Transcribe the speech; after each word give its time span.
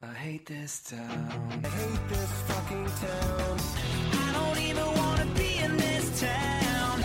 I 0.00 0.14
hate 0.14 0.46
this 0.46 0.80
town. 0.90 1.50
I 1.64 1.66
hate 1.66 2.08
this 2.08 2.30
fucking 2.46 2.86
town. 2.86 3.58
I 4.12 4.32
don't 4.32 4.60
even 4.62 4.86
wanna 4.94 5.26
be 5.34 5.58
in 5.58 5.76
this 5.76 6.20
town. 6.20 7.00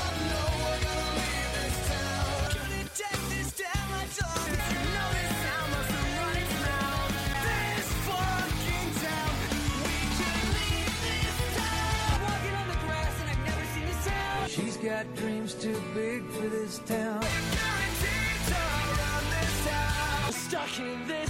Gonna 2.53 2.85
take 2.93 3.23
this 3.33 3.49
down 3.57 3.85
my 3.89 4.05
dog. 4.13 4.45
You 4.45 4.77
know 4.93 5.09
this 5.09 5.33
town 5.41 5.65
must 5.73 5.89
run 5.89 6.37
its 6.37 6.53
mouth. 6.61 7.17
This 7.49 7.87
fucking 8.05 8.91
town. 9.01 9.33
We 9.81 9.97
should 10.13 10.45
leave 10.53 10.93
this 11.09 11.37
town. 11.57 12.13
Walking 12.29 12.55
on 12.61 12.67
the 12.69 12.77
grass 12.85 13.13
and 13.21 13.29
I've 13.33 13.43
never 13.49 13.65
seen 13.73 13.85
this 13.89 14.05
town. 14.05 14.45
She's 14.49 14.77
got 14.77 15.03
dreams 15.15 15.55
too 15.55 15.81
big 15.95 16.21
for 16.29 16.47
this 16.47 16.77
town. 16.85 17.25
Guaranteed 17.57 18.37
to 18.53 18.61
run 19.01 19.25
this 19.33 19.55
town. 19.65 20.31
Stuck 20.31 20.73
in 20.79 21.07
this 21.07 21.22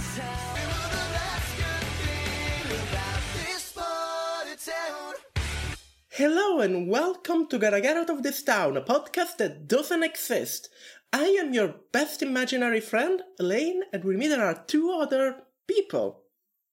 Hello 6.16 6.60
and 6.60 6.88
welcome 6.88 7.48
to 7.48 7.58
Gotta 7.58 7.80
Get 7.80 7.96
Out 7.96 8.08
of 8.08 8.22
This 8.22 8.40
Town, 8.40 8.76
a 8.76 8.80
podcast 8.80 9.38
that 9.38 9.66
doesn't 9.66 10.04
exist. 10.04 10.68
I 11.12 11.24
am 11.40 11.52
your 11.52 11.74
best 11.90 12.22
imaginary 12.22 12.78
friend, 12.78 13.20
Elaine, 13.40 13.82
and 13.92 14.04
with 14.04 14.16
me 14.16 14.28
there 14.28 14.44
are 14.44 14.62
two 14.68 14.92
other 14.92 15.42
people. 15.66 16.22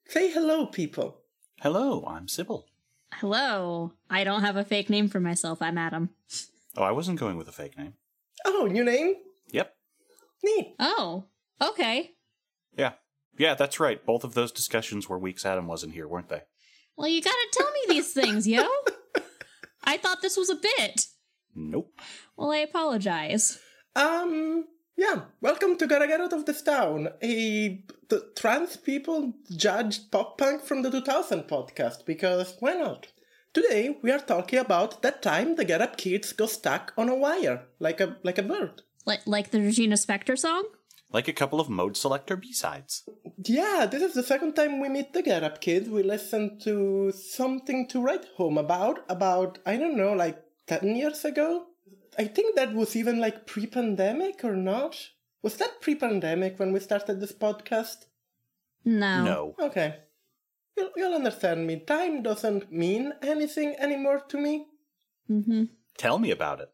Say 0.06 0.32
hello, 0.32 0.68
people. 0.68 1.22
Hello, 1.60 2.06
I'm 2.06 2.28
Sybil. 2.28 2.68
Hello. 3.16 3.94
I 4.12 4.24
don't 4.24 4.44
have 4.44 4.58
a 4.58 4.64
fake 4.64 4.92
name 4.92 5.10
for 5.10 5.20
myself. 5.20 5.60
I'm 5.60 5.80
Adam. 5.80 6.12
Oh, 6.78 6.84
I 6.84 6.92
wasn't 6.92 7.20
going 7.20 7.36
with 7.36 7.48
a 7.48 7.52
fake 7.52 7.80
name. 7.80 7.96
Oh, 8.46 8.70
new 8.72 8.84
name? 8.84 9.16
Yep. 9.50 9.74
Neat. 10.44 10.76
Oh, 10.78 11.26
okay. 11.60 12.12
Yeah. 12.78 12.92
Yeah, 13.40 13.56
that's 13.56 13.80
right. 13.80 14.06
Both 14.06 14.24
of 14.24 14.36
those 14.36 14.52
discussions 14.52 15.10
were 15.10 15.18
weeks 15.18 15.48
Adam 15.48 15.66
wasn't 15.66 15.94
here, 15.94 16.08
weren't 16.08 16.30
they? 16.30 16.44
Well, 16.96 17.08
you 17.08 17.24
gotta 17.24 17.48
tell 17.54 17.72
me 17.72 17.96
these 17.96 18.14
things, 18.14 18.48
yo. 18.48 18.68
I 19.84 19.98
thought 19.98 20.22
this 20.22 20.38
was 20.38 20.50
a 20.50 20.56
bit. 20.56 21.08
Nope. 21.56 21.94
Well, 22.38 22.52
I 22.52 22.58
apologize. 22.58 23.60
Um, 23.96 24.66
yeah, 24.98 25.24
welcome 25.42 25.78
to 25.78 25.88
Gotta 25.88 26.08
Get 26.08 26.22
Out 26.22 26.34
of 26.34 26.46
This 26.46 26.62
Town, 26.62 27.10
a 27.22 27.84
the 28.10 28.32
trans 28.36 28.78
people 28.78 29.34
judged 29.56 30.12
pop 30.12 30.38
punk 30.38 30.64
from 30.64 30.82
the 30.82 30.92
2000 30.92 31.44
podcast, 31.44 32.06
because 32.06 32.56
why 32.60 32.74
not? 32.74 33.08
Today 33.54 33.98
we 34.02 34.12
are 34.12 34.20
talking 34.20 34.60
about 34.60 35.02
that 35.02 35.22
time 35.22 35.56
the 35.56 35.66
Get 35.66 35.82
Up 35.82 35.98
Kids 35.98 36.32
got 36.32 36.52
stuck 36.52 36.94
on 36.98 37.10
a 37.10 37.16
wire, 37.16 37.64
like 37.80 38.00
a 38.00 38.18
like 38.24 38.38
a 38.38 38.44
bird. 38.44 38.84
Like 39.06 39.22
like 39.26 39.52
the 39.52 39.60
Regina 39.60 39.96
Spektor 39.96 40.38
song? 40.38 40.66
Like 41.14 41.28
a 41.28 41.34
couple 41.34 41.60
of 41.60 41.70
mode 41.70 41.98
selector 41.98 42.38
B-sides. 42.38 43.04
Yeah, 43.44 43.86
this 43.90 44.02
is 44.02 44.14
the 44.14 44.24
second 44.24 44.54
time 44.54 44.80
we 44.80 44.88
meet 44.88 45.14
the 45.14 45.22
Get 45.22 45.44
Up 45.44 45.60
Kids. 45.60 45.90
We 45.90 46.04
listen 46.04 46.58
to 46.60 47.12
something 47.12 47.88
to 47.90 48.02
write 48.02 48.26
home 48.38 48.58
about, 48.58 49.00
about, 49.10 49.60
I 49.66 49.78
don't 49.78 49.98
know, 49.98 50.14
like 50.14 50.42
10 50.68 50.96
years 50.96 51.26
ago? 51.26 51.66
I 52.18 52.26
think 52.26 52.56
that 52.56 52.74
was 52.74 52.96
even 52.96 53.20
like 53.20 53.46
pre 53.46 53.68
pandemic 53.68 54.44
or 54.44 54.56
not? 54.56 54.96
Was 55.42 55.58
that 55.58 55.82
pre 55.82 55.96
pandemic 55.96 56.60
when 56.60 56.72
we 56.72 56.80
started 56.80 57.20
this 57.20 57.34
podcast? 57.34 58.06
No. 58.86 59.24
No. 59.24 59.56
Okay. 59.60 59.96
You'll, 60.78 60.92
you'll 60.96 61.16
understand 61.16 61.68
me. 61.68 61.80
Time 61.80 62.24
doesn't 62.24 62.72
mean 62.72 63.14
anything 63.22 63.76
anymore 63.80 64.22
to 64.30 64.38
me. 64.38 64.68
Mm-hmm. 65.30 65.64
Tell 65.98 66.20
me 66.20 66.32
about 66.32 66.62
it. 66.62 66.70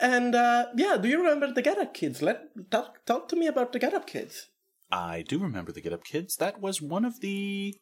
And 0.00 0.34
uh, 0.34 0.66
yeah, 0.76 0.96
do 0.96 1.08
you 1.08 1.18
remember 1.18 1.52
the 1.52 1.62
Get 1.62 1.78
Up 1.78 1.92
Kids? 1.94 2.22
Let 2.22 2.70
talk, 2.70 3.04
talk 3.04 3.28
to 3.28 3.36
me 3.36 3.46
about 3.46 3.72
the 3.72 3.78
Get 3.78 3.94
Up 3.94 4.06
Kids. 4.06 4.48
I 4.90 5.22
do 5.26 5.38
remember 5.38 5.72
the 5.72 5.80
Get 5.80 5.92
Up 5.92 6.04
Kids. 6.04 6.36
That 6.36 6.60
was 6.60 6.80
one 6.80 7.04
of 7.04 7.20
the 7.20 7.74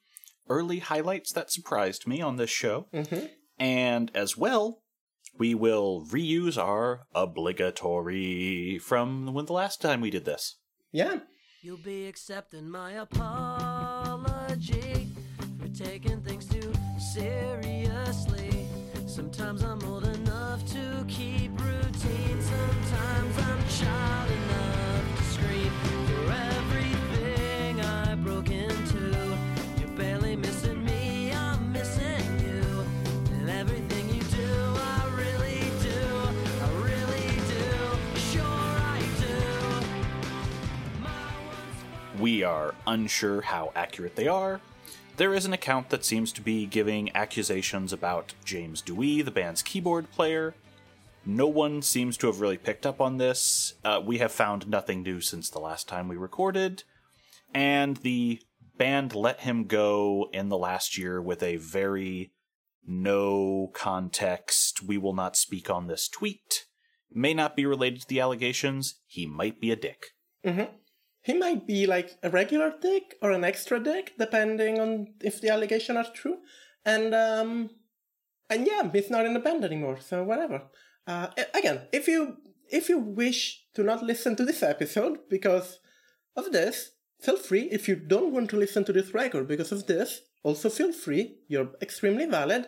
early 0.48 0.78
highlights 0.78 1.32
that 1.32 1.52
surprised 1.52 2.06
me 2.06 2.20
on 2.20 2.36
this 2.36 2.50
show. 2.50 2.88
Mm-hmm. 2.92 3.26
And 3.58 4.10
as 4.14 4.36
well, 4.36 4.80
we 5.38 5.54
will 5.54 6.06
reuse 6.10 6.56
our 6.56 7.06
obligatory 7.14 8.78
from 8.78 9.32
when 9.34 9.46
the 9.46 9.52
last 9.52 9.80
time 9.80 10.00
we 10.00 10.10
did 10.10 10.24
this. 10.24 10.56
Yeah. 10.92 11.20
You'll 11.62 11.76
be 11.78 12.06
accepting 12.06 12.70
my 12.70 12.92
apology 12.92 14.28
for 15.58 15.68
taking 15.68 16.22
things 16.22 16.46
too 16.46 16.72
seriously. 17.12 18.66
Sometimes 19.06 19.62
I'm 19.62 19.82
old 19.84 20.06
We 42.18 42.42
are 42.42 42.74
unsure 42.86 43.40
how 43.40 43.72
accurate 43.74 44.16
they 44.16 44.26
are. 44.26 44.60
There 45.16 45.32
is 45.32 45.46
an 45.46 45.52
account 45.54 45.88
that 45.88 46.04
seems 46.04 46.32
to 46.32 46.42
be 46.42 46.66
giving 46.66 47.14
accusations 47.16 47.92
about 47.92 48.34
James 48.44 48.82
Dewees, 48.82 49.24
the 49.24 49.30
band's 49.30 49.62
keyboard 49.62 50.10
player. 50.10 50.54
No 51.26 51.48
one 51.48 51.82
seems 51.82 52.16
to 52.18 52.28
have 52.28 52.40
really 52.40 52.56
picked 52.56 52.86
up 52.86 53.00
on 53.00 53.18
this. 53.18 53.74
Uh, 53.84 54.00
we 54.04 54.18
have 54.18 54.32
found 54.32 54.68
nothing 54.68 55.02
new 55.02 55.20
since 55.20 55.50
the 55.50 55.58
last 55.58 55.88
time 55.88 56.08
we 56.08 56.16
recorded. 56.16 56.84
And 57.52 57.96
the 57.98 58.40
band 58.78 59.14
let 59.14 59.40
him 59.40 59.64
go 59.64 60.28
in 60.32 60.48
the 60.48 60.58
last 60.58 60.96
year 60.96 61.20
with 61.20 61.42
a 61.42 61.56
very 61.56 62.32
no 62.86 63.70
context, 63.74 64.82
we 64.82 64.96
will 64.96 65.14
not 65.14 65.36
speak 65.36 65.68
on 65.68 65.86
this 65.86 66.08
tweet. 66.08 66.66
May 67.12 67.34
not 67.34 67.56
be 67.56 67.66
related 67.66 68.02
to 68.02 68.08
the 68.08 68.20
allegations. 68.20 69.00
He 69.06 69.26
might 69.26 69.60
be 69.60 69.72
a 69.72 69.76
dick. 69.76 70.12
Mm-hmm. 70.44 70.72
He 71.22 71.34
might 71.34 71.66
be 71.66 71.86
like 71.86 72.16
a 72.22 72.30
regular 72.30 72.72
dick 72.80 73.16
or 73.20 73.32
an 73.32 73.42
extra 73.42 73.80
dick, 73.80 74.12
depending 74.18 74.78
on 74.78 75.14
if 75.20 75.40
the 75.40 75.48
allegations 75.48 75.98
are 75.98 76.12
true. 76.12 76.38
And 76.84 77.12
um, 77.14 77.70
and 78.48 78.66
yeah, 78.66 78.88
he's 78.92 79.10
not 79.10 79.26
in 79.26 79.34
the 79.34 79.40
band 79.40 79.64
anymore, 79.64 79.98
so 79.98 80.22
whatever. 80.22 80.62
Uh, 81.06 81.28
again, 81.54 81.82
if 81.92 82.08
you 82.08 82.36
if 82.68 82.88
you 82.88 82.98
wish 82.98 83.64
to 83.74 83.82
not 83.82 84.02
listen 84.02 84.34
to 84.36 84.44
this 84.44 84.62
episode 84.62 85.18
because 85.30 85.78
of 86.34 86.52
this, 86.52 86.90
feel 87.20 87.36
free. 87.36 87.68
If 87.70 87.88
you 87.88 87.96
don't 87.96 88.32
want 88.32 88.50
to 88.50 88.56
listen 88.56 88.84
to 88.84 88.92
this 88.92 89.14
record 89.14 89.46
because 89.46 89.70
of 89.70 89.86
this, 89.86 90.22
also 90.42 90.68
feel 90.68 90.92
free. 90.92 91.36
You're 91.48 91.70
extremely 91.80 92.26
valid. 92.26 92.66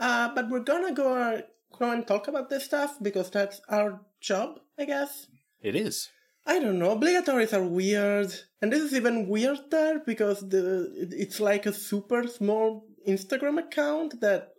Uh, 0.00 0.34
but 0.34 0.48
we're 0.48 0.60
gonna 0.60 0.92
go 0.92 1.42
go 1.78 1.90
and 1.90 2.06
talk 2.06 2.28
about 2.28 2.48
this 2.50 2.64
stuff 2.64 2.96
because 3.02 3.30
that's 3.30 3.60
our 3.68 4.00
job, 4.20 4.60
I 4.78 4.84
guess. 4.86 5.26
It 5.60 5.76
is. 5.76 6.08
I 6.46 6.58
don't 6.58 6.78
know. 6.78 6.90
Obligatories 6.90 7.54
are 7.54 7.64
weird, 7.64 8.34
and 8.60 8.72
this 8.72 8.82
is 8.82 8.94
even 8.94 9.28
weirder 9.28 10.02
because 10.04 10.40
the 10.48 10.90
it's 11.10 11.40
like 11.40 11.66
a 11.66 11.72
super 11.72 12.26
small 12.26 12.86
Instagram 13.08 13.58
account 13.58 14.20
that 14.20 14.53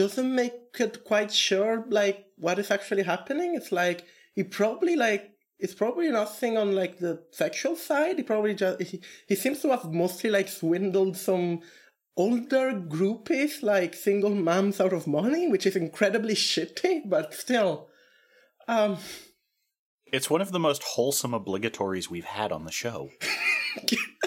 doesn't 0.00 0.34
make 0.34 0.54
it 0.78 1.04
quite 1.04 1.30
sure 1.30 1.84
like 1.90 2.24
what 2.36 2.58
is 2.58 2.70
actually 2.70 3.02
happening. 3.02 3.54
It's 3.54 3.70
like 3.70 4.06
he 4.34 4.42
probably 4.42 4.96
like 4.96 5.32
it's 5.58 5.74
probably 5.74 6.10
nothing 6.10 6.56
on 6.56 6.74
like 6.74 6.98
the 6.98 7.22
sexual 7.32 7.76
side. 7.76 8.16
He 8.16 8.22
probably 8.22 8.54
just 8.54 8.80
he, 8.80 9.02
he 9.28 9.34
seems 9.36 9.60
to 9.60 9.68
have 9.68 9.92
mostly 9.92 10.30
like 10.30 10.48
swindled 10.48 11.18
some 11.18 11.60
older 12.16 12.72
groupies 12.72 13.62
like 13.62 13.92
single 13.94 14.34
moms 14.34 14.80
out 14.80 14.94
of 14.94 15.06
money, 15.06 15.48
which 15.48 15.66
is 15.66 15.76
incredibly 15.76 16.34
shitty, 16.34 17.02
but 17.04 17.34
still. 17.34 17.90
Um 18.68 18.96
It's 20.06 20.30
one 20.30 20.40
of 20.40 20.50
the 20.50 20.58
most 20.58 20.82
wholesome 20.82 21.34
obligatories 21.34 22.08
we've 22.08 22.32
had 22.40 22.52
on 22.52 22.64
the 22.64 22.72
show. 22.72 23.10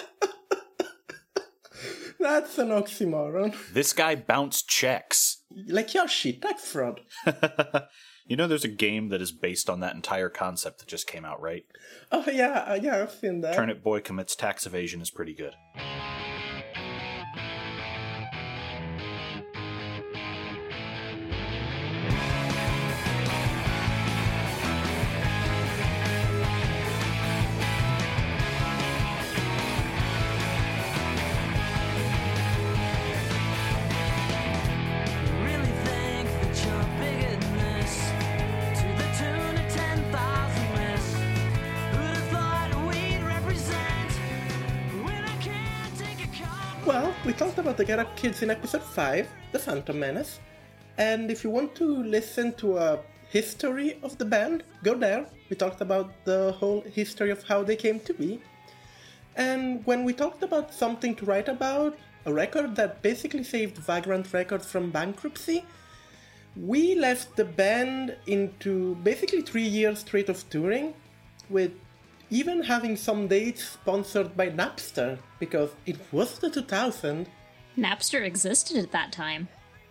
That's 2.34 2.58
an 2.58 2.70
oxymoron. 2.70 3.54
This 3.72 3.92
guy 3.92 4.16
bounced 4.16 4.68
checks. 4.68 5.44
Like 5.68 5.94
Yoshi, 5.94 6.32
tax 6.32 6.66
fraud. 6.66 7.00
you 8.26 8.34
know, 8.36 8.48
there's 8.48 8.64
a 8.64 8.68
game 8.68 9.10
that 9.10 9.22
is 9.22 9.30
based 9.30 9.70
on 9.70 9.78
that 9.80 9.94
entire 9.94 10.28
concept 10.28 10.80
that 10.80 10.88
just 10.88 11.06
came 11.06 11.24
out, 11.24 11.40
right? 11.40 11.62
Oh 12.10 12.24
yeah, 12.28 12.64
uh, 12.70 12.78
yeah, 12.82 13.00
I've 13.00 13.12
seen 13.12 13.40
that. 13.42 13.54
Turnip 13.54 13.84
Boy 13.84 14.00
commits 14.00 14.34
tax 14.34 14.66
evasion 14.66 15.00
is 15.00 15.12
pretty 15.12 15.32
good. 15.32 15.54
We 47.24 47.32
talked 47.32 47.56
about 47.56 47.78
the 47.78 47.84
Get 47.84 47.98
Up 47.98 48.14
Kids 48.16 48.42
in 48.42 48.50
episode 48.50 48.82
5, 48.82 49.26
The 49.52 49.58
Phantom 49.58 49.98
Menace. 49.98 50.40
And 50.98 51.30
if 51.30 51.42
you 51.42 51.48
want 51.48 51.74
to 51.76 52.02
listen 52.04 52.52
to 52.54 52.76
a 52.76 53.00
history 53.30 53.98
of 54.02 54.18
the 54.18 54.26
band, 54.26 54.62
go 54.82 54.94
there. 54.94 55.24
We 55.48 55.56
talked 55.56 55.80
about 55.80 56.12
the 56.26 56.52
whole 56.52 56.82
history 56.82 57.30
of 57.30 57.42
how 57.44 57.62
they 57.62 57.76
came 57.76 57.98
to 58.00 58.12
be. 58.12 58.42
And 59.36 59.84
when 59.86 60.04
we 60.04 60.12
talked 60.12 60.42
about 60.42 60.74
something 60.74 61.14
to 61.14 61.24
write 61.24 61.48
about, 61.48 61.96
a 62.26 62.32
record 62.32 62.76
that 62.76 63.00
basically 63.00 63.44
saved 63.44 63.78
Vagrant 63.78 64.30
Records 64.30 64.70
from 64.70 64.90
bankruptcy, 64.90 65.64
we 66.54 66.94
left 66.94 67.36
the 67.36 67.44
band 67.46 68.16
into 68.26 68.96
basically 68.96 69.40
three 69.40 69.66
years 69.66 70.00
straight 70.00 70.28
of 70.28 70.48
touring, 70.50 70.92
with 71.48 71.72
even 72.30 72.62
having 72.62 72.96
some 72.96 73.28
dates 73.28 73.64
sponsored 73.64 74.36
by 74.36 74.50
Napster, 74.50 75.18
because 75.38 75.70
it 75.86 75.98
was 76.12 76.38
the 76.38 76.50
2000. 76.50 77.26
Napster 77.76 78.24
existed 78.24 78.76
at 78.76 78.92
that 78.92 79.12
time. 79.12 79.48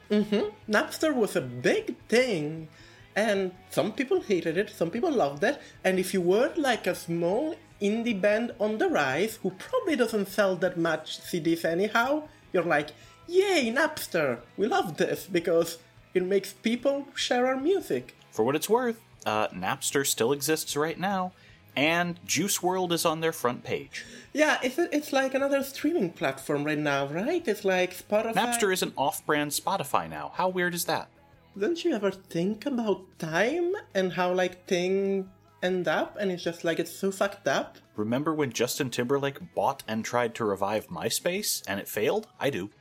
Hmm. 0.10 0.50
Napster 0.70 1.14
was 1.14 1.36
a 1.36 1.42
big 1.42 1.98
thing, 2.08 2.68
and 3.16 3.52
some 3.70 3.92
people 3.92 4.22
hated 4.22 4.58
it, 4.58 4.70
some 4.70 4.90
people 4.90 5.12
loved 5.12 5.44
it, 5.44 5.60
and 5.84 6.00
if 6.00 6.14
you 6.14 6.22
were 6.22 6.52
like 6.56 6.88
a 6.88 6.96
small 6.96 7.56
indie 7.82 8.20
band 8.20 8.54
on 8.60 8.78
the 8.78 8.88
rise 8.88 9.40
who 9.44 9.52
probably 9.52 9.96
doesn't 9.96 10.30
sell 10.30 10.56
that 10.58 10.78
much 10.78 11.20
CDs 11.20 11.66
anyhow, 11.66 12.24
you're 12.52 12.64
like, 12.64 12.92
yay, 13.28 13.72
Napster! 13.76 14.40
We 14.58 14.68
love 14.68 14.98
this 14.98 15.26
because 15.26 15.78
it 16.14 16.24
makes 16.24 16.54
people 16.54 17.08
share 17.16 17.48
our 17.48 17.58
music. 17.58 18.16
For 18.32 18.44
what 18.44 18.56
it's 18.56 18.70
worth, 18.70 19.00
uh, 19.26 19.48
Napster 19.50 20.06
still 20.06 20.32
exists 20.32 20.76
right 20.76 21.00
now, 21.00 21.34
and 21.76 22.20
Juice 22.26 22.60
WRLD 22.60 22.92
is 22.92 23.06
on 23.06 23.22
their 23.22 23.32
front 23.32 23.64
page. 23.64 24.06
Yeah, 24.34 24.60
it's, 24.64 24.78
it's 24.78 25.14
like 25.14 25.34
another 25.34 25.64
streaming 25.64 26.12
platform 26.12 26.64
right 26.64 26.78
now, 26.78 27.08
right? 27.08 27.48
It's 27.48 27.64
like 27.64 27.96
Spotify. 27.96 28.34
Napster 28.34 28.74
is 28.74 28.82
an 28.82 28.94
off 28.98 29.26
brand 29.26 29.52
Spotify 29.52 30.10
now. 30.10 30.32
How 30.36 30.50
weird 30.50 30.74
is 30.74 30.86
that? 30.86 31.10
Don't 31.58 31.84
you 31.84 31.94
ever 31.94 32.10
think 32.10 32.66
about 32.66 33.20
time 33.20 33.74
and 33.94 34.14
how 34.14 34.34
like 34.34 34.66
things 34.66 35.26
end 35.62 35.88
up 35.88 36.18
and 36.20 36.32
it's 36.32 36.44
just 36.44 36.64
like 36.64 36.80
it's 36.80 36.92
so 36.92 37.12
fucked 37.12 37.48
up? 37.48 37.78
Remember 37.96 38.34
when 38.34 38.52
Justin 38.52 38.90
Timberlake 38.90 39.54
bought 39.54 39.84
and 39.88 40.04
tried 40.04 40.34
to 40.36 40.46
revive 40.46 40.88
MySpace 40.88 41.62
and 41.68 41.80
it 41.80 41.88
failed? 41.88 42.28
I 42.40 42.50
do. 42.50 42.72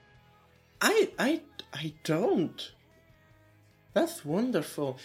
I 0.80 1.10
I 1.18 1.42
I 1.74 1.92
don't. 2.02 2.72
That's 3.92 4.24
wonderful. 4.24 4.98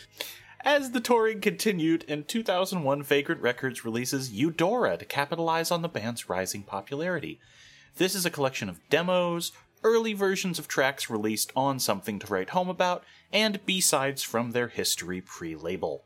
As 0.68 0.92
the 0.92 1.00
touring 1.00 1.40
continued, 1.40 2.04
in 2.10 2.26
2001, 2.26 3.02
Vagrant 3.02 3.42
Records 3.42 3.86
releases 3.86 4.34
Eudora 4.34 4.98
to 4.98 5.06
capitalize 5.06 5.72
on 5.72 5.82
the 5.82 5.88
band's 5.88 6.28
rising 6.28 6.64
popularity. 6.64 7.40
This 7.96 8.14
is 8.14 8.26
a 8.26 8.30
collection 8.30 8.68
of 8.68 8.82
demos, 8.90 9.54
early 9.82 10.12
versions 10.12 10.60
of 10.60 10.68
tracks 10.68 11.10
released 11.10 11.54
on 11.56 11.80
Something 11.80 12.20
to 12.20 12.28
Write 12.28 12.50
Home 12.50 12.68
About, 12.68 13.06
and 13.32 13.66
B-sides 13.66 14.24
from 14.24 14.52
their 14.52 14.68
History 14.68 15.22
pre-label. 15.22 16.04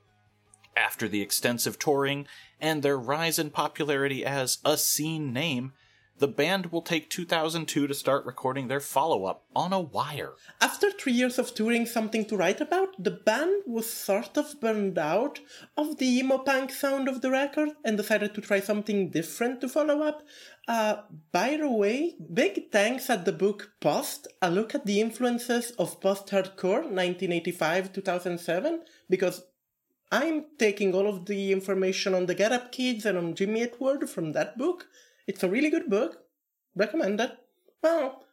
After 0.77 1.07
the 1.07 1.21
extensive 1.21 1.79
touring 1.79 2.27
and 2.59 2.83
their 2.83 2.99
rise 2.99 3.39
in 3.39 3.49
popularity 3.49 4.23
as 4.23 4.59
a 4.63 4.77
scene 4.77 5.33
name, 5.33 5.73
the 6.21 6.27
band 6.27 6.68
will 6.71 6.83
take 6.83 7.09
2002 7.09 7.88
to 7.88 7.94
start 7.95 8.23
recording 8.27 8.68
their 8.68 8.79
follow-up 8.79 9.44
on 9.56 9.73
a 9.73 9.79
wire. 9.79 10.33
After 10.62 10.91
three 10.91 11.13
years 11.13 11.39
of 11.39 11.56
touring 11.56 11.88
something 11.88 12.25
to 12.25 12.38
write 12.38 12.62
about, 12.62 12.89
the 13.03 13.09
band 13.09 13.63
was 13.65 13.91
sort 13.91 14.38
of 14.38 14.62
burned 14.62 15.00
out 15.00 15.39
of 15.75 15.97
the 15.97 16.06
emo 16.06 16.38
punk 16.38 16.71
sound 16.71 17.07
of 17.07 17.21
the 17.21 17.31
record 17.31 17.69
and 17.83 17.97
decided 17.97 18.35
to 18.35 18.41
try 18.41 18.59
something 18.59 19.09
different 19.09 19.62
to 19.62 19.68
follow 19.68 20.03
up. 20.03 20.21
Uh, 20.68 20.97
by 21.31 21.57
the 21.57 21.71
way, 21.71 22.15
big 22.31 22.71
thanks 22.71 23.09
at 23.09 23.25
the 23.25 23.31
book 23.31 23.71
Post, 23.81 24.27
a 24.44 24.51
look 24.51 24.75
at 24.75 24.85
the 24.85 25.01
influences 25.01 25.71
of 25.71 26.00
post-hardcore 26.01 26.85
1985-2007, 26.91 28.77
because 29.09 29.41
I'm 30.12 30.45
taking 30.59 30.94
all 30.94 31.07
of 31.07 31.25
the 31.25 31.51
information 31.51 32.13
on 32.13 32.27
the 32.27 32.35
Get 32.35 32.51
Up 32.51 32.71
Kids 32.71 33.07
and 33.07 33.17
on 33.17 33.33
Jimmy 33.33 33.63
Eat 33.63 33.81
World 33.81 34.07
from 34.07 34.33
that 34.33 34.56
book. 34.56 34.85
It's 35.31 35.43
a 35.43 35.49
really 35.49 35.69
good 35.69 35.89
book. 35.89 36.17
Recommend 36.75 37.21
it. 37.21 37.31
Well, 37.81 38.25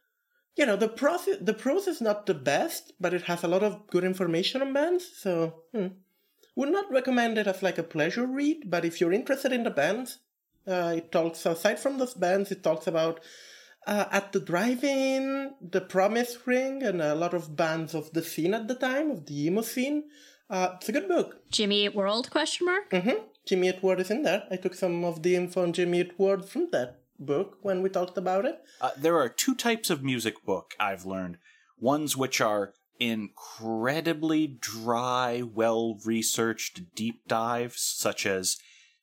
you 0.56 0.66
know, 0.66 0.74
the 0.74 0.88
prose 0.88 1.28
the 1.40 1.54
prose 1.54 1.86
is 1.86 2.00
not 2.00 2.26
the 2.26 2.34
best, 2.34 2.92
but 2.98 3.14
it 3.14 3.22
has 3.30 3.44
a 3.44 3.52
lot 3.54 3.62
of 3.62 3.86
good 3.86 4.02
information 4.02 4.62
on 4.62 4.72
bands, 4.72 5.04
so 5.16 5.62
hmm. 5.72 5.90
would 6.56 6.72
not 6.72 6.90
recommend 6.90 7.38
it 7.38 7.46
as 7.46 7.62
like 7.62 7.78
a 7.78 7.84
pleasure 7.94 8.26
read, 8.26 8.64
but 8.66 8.84
if 8.84 9.00
you're 9.00 9.12
interested 9.12 9.52
in 9.52 9.62
the 9.62 9.70
bands, 9.70 10.18
uh, 10.66 10.94
it 10.96 11.12
talks 11.12 11.46
aside 11.46 11.78
from 11.78 11.98
those 11.98 12.14
bands, 12.14 12.50
it 12.50 12.64
talks 12.64 12.88
about 12.88 13.20
uh, 13.86 14.06
at 14.10 14.32
the 14.32 14.40
drive-in, 14.40 15.54
the 15.60 15.80
Promise 15.80 16.46
Ring, 16.46 16.82
and 16.82 17.00
a 17.00 17.14
lot 17.14 17.32
of 17.32 17.54
bands 17.54 17.94
of 17.94 18.12
the 18.12 18.24
scene 18.24 18.54
at 18.54 18.66
the 18.66 18.74
time, 18.74 19.12
of 19.12 19.26
the 19.26 19.46
emo 19.46 19.62
scene. 19.62 20.02
Uh, 20.50 20.70
it's 20.76 20.88
a 20.88 20.92
good 20.92 21.08
book. 21.08 21.42
Jimmy 21.50 21.84
Eat 21.84 21.94
World? 21.94 22.30
Question 22.30 22.66
mark. 22.66 22.90
Mm-hmm. 22.90 23.22
Jimmy 23.46 23.68
Eat 23.68 23.82
World 23.82 24.00
is 24.00 24.10
in 24.10 24.22
there. 24.22 24.44
I 24.50 24.56
took 24.56 24.74
some 24.74 25.04
of 25.04 25.22
the 25.22 25.36
info 25.36 25.62
on 25.62 25.72
Jimmy 25.72 26.00
Eat 26.00 26.18
World 26.18 26.48
from 26.48 26.68
that 26.72 27.00
book 27.18 27.58
when 27.62 27.82
we 27.82 27.90
talked 27.90 28.16
about 28.16 28.44
it. 28.44 28.60
Uh, 28.80 28.90
there 28.96 29.18
are 29.18 29.28
two 29.28 29.54
types 29.54 29.90
of 29.90 30.02
music 30.02 30.44
book 30.44 30.74
I've 30.80 31.04
learned. 31.04 31.38
Ones 31.78 32.16
which 32.16 32.40
are 32.40 32.72
incredibly 32.98 34.46
dry, 34.46 35.42
well 35.42 35.98
researched 36.04 36.94
deep 36.94 37.26
dives, 37.28 37.80
such 37.80 38.26
as 38.26 38.56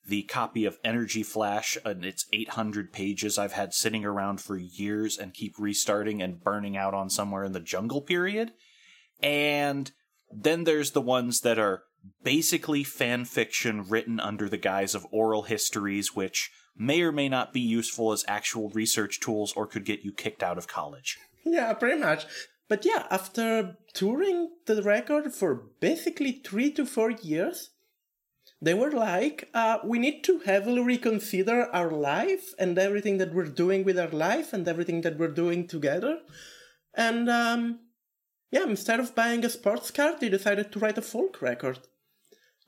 the 0.08 0.24
copy 0.24 0.66
of 0.66 0.78
Energy 0.84 1.24
Flash 1.24 1.78
and 1.84 2.06
its 2.06 2.26
800 2.32 2.94
pages 2.94 3.38
I've 3.38 3.54
had 3.54 3.74
sitting 3.74 4.06
around 4.06 4.40
for 4.40 4.58
years 4.58 5.18
and 5.18 5.34
keep 5.34 5.56
restarting 5.58 6.22
and 6.22 6.44
burning 6.44 6.78
out 6.78 6.94
on 6.94 7.10
somewhere 7.10 7.44
in 7.44 7.54
the 7.54 7.60
jungle 7.60 8.02
period. 8.02 8.52
And 9.22 9.92
then 10.32 10.64
there's 10.64 10.92
the 10.92 11.02
ones 11.02 11.42
that 11.42 11.60
are 11.60 11.84
basically 12.24 12.84
fan 12.84 13.26
fiction 13.26 13.84
written 13.88 14.20
under 14.20 14.48
the 14.48 14.58
guise 14.58 14.96
of 14.96 15.08
oral 15.12 15.44
histories, 15.44 16.16
which 16.16 16.52
may 16.78 17.02
or 17.02 17.12
may 17.12 17.30
not 17.30 17.54
be 17.54 17.62
useful 17.62 18.12
as 18.12 18.26
actual 18.28 18.70
research 18.70 19.20
tools 19.20 19.54
or 19.54 19.66
could 19.66 19.86
get 19.86 20.02
you 20.02 20.12
kicked 20.12 20.44
out 20.44 20.58
of 20.58 20.68
college. 20.68 21.18
Yeah, 21.46 21.74
pretty 21.74 22.00
much. 22.00 22.26
But 22.68 22.86
yeah, 22.86 23.06
after 23.12 23.78
touring 23.94 24.50
the 24.66 24.82
record 24.82 25.34
for 25.34 25.68
basically 25.80 26.42
three 26.44 26.72
to 26.72 26.86
four 26.86 27.12
years, 27.12 27.70
they 28.62 28.74
were 28.74 28.92
like, 28.92 29.50
uh, 29.54 29.80
we 29.84 30.00
need 30.00 30.24
to 30.24 30.40
heavily 30.40 30.82
reconsider 30.82 31.70
our 31.72 31.92
life 31.92 32.54
and 32.58 32.78
everything 32.78 33.18
that 33.20 33.34
we're 33.34 33.46
doing 33.46 33.84
with 33.84 34.00
our 34.00 34.10
life 34.10 34.54
and 34.54 34.68
everything 34.68 35.02
that 35.02 35.20
we're 35.20 35.28
doing 35.28 35.68
together. 35.68 36.20
And 36.96 37.30
um, 37.30 37.80
yeah, 38.56 38.64
instead 38.64 39.02
of 39.02 39.14
buying 39.14 39.44
a 39.44 39.50
sports 39.50 39.92
car, 39.92 40.16
they 40.18 40.30
decided 40.30 40.72
to 40.72 40.80
write 40.80 40.98
a 40.98 41.02
folk 41.02 41.42
record. 41.42 41.80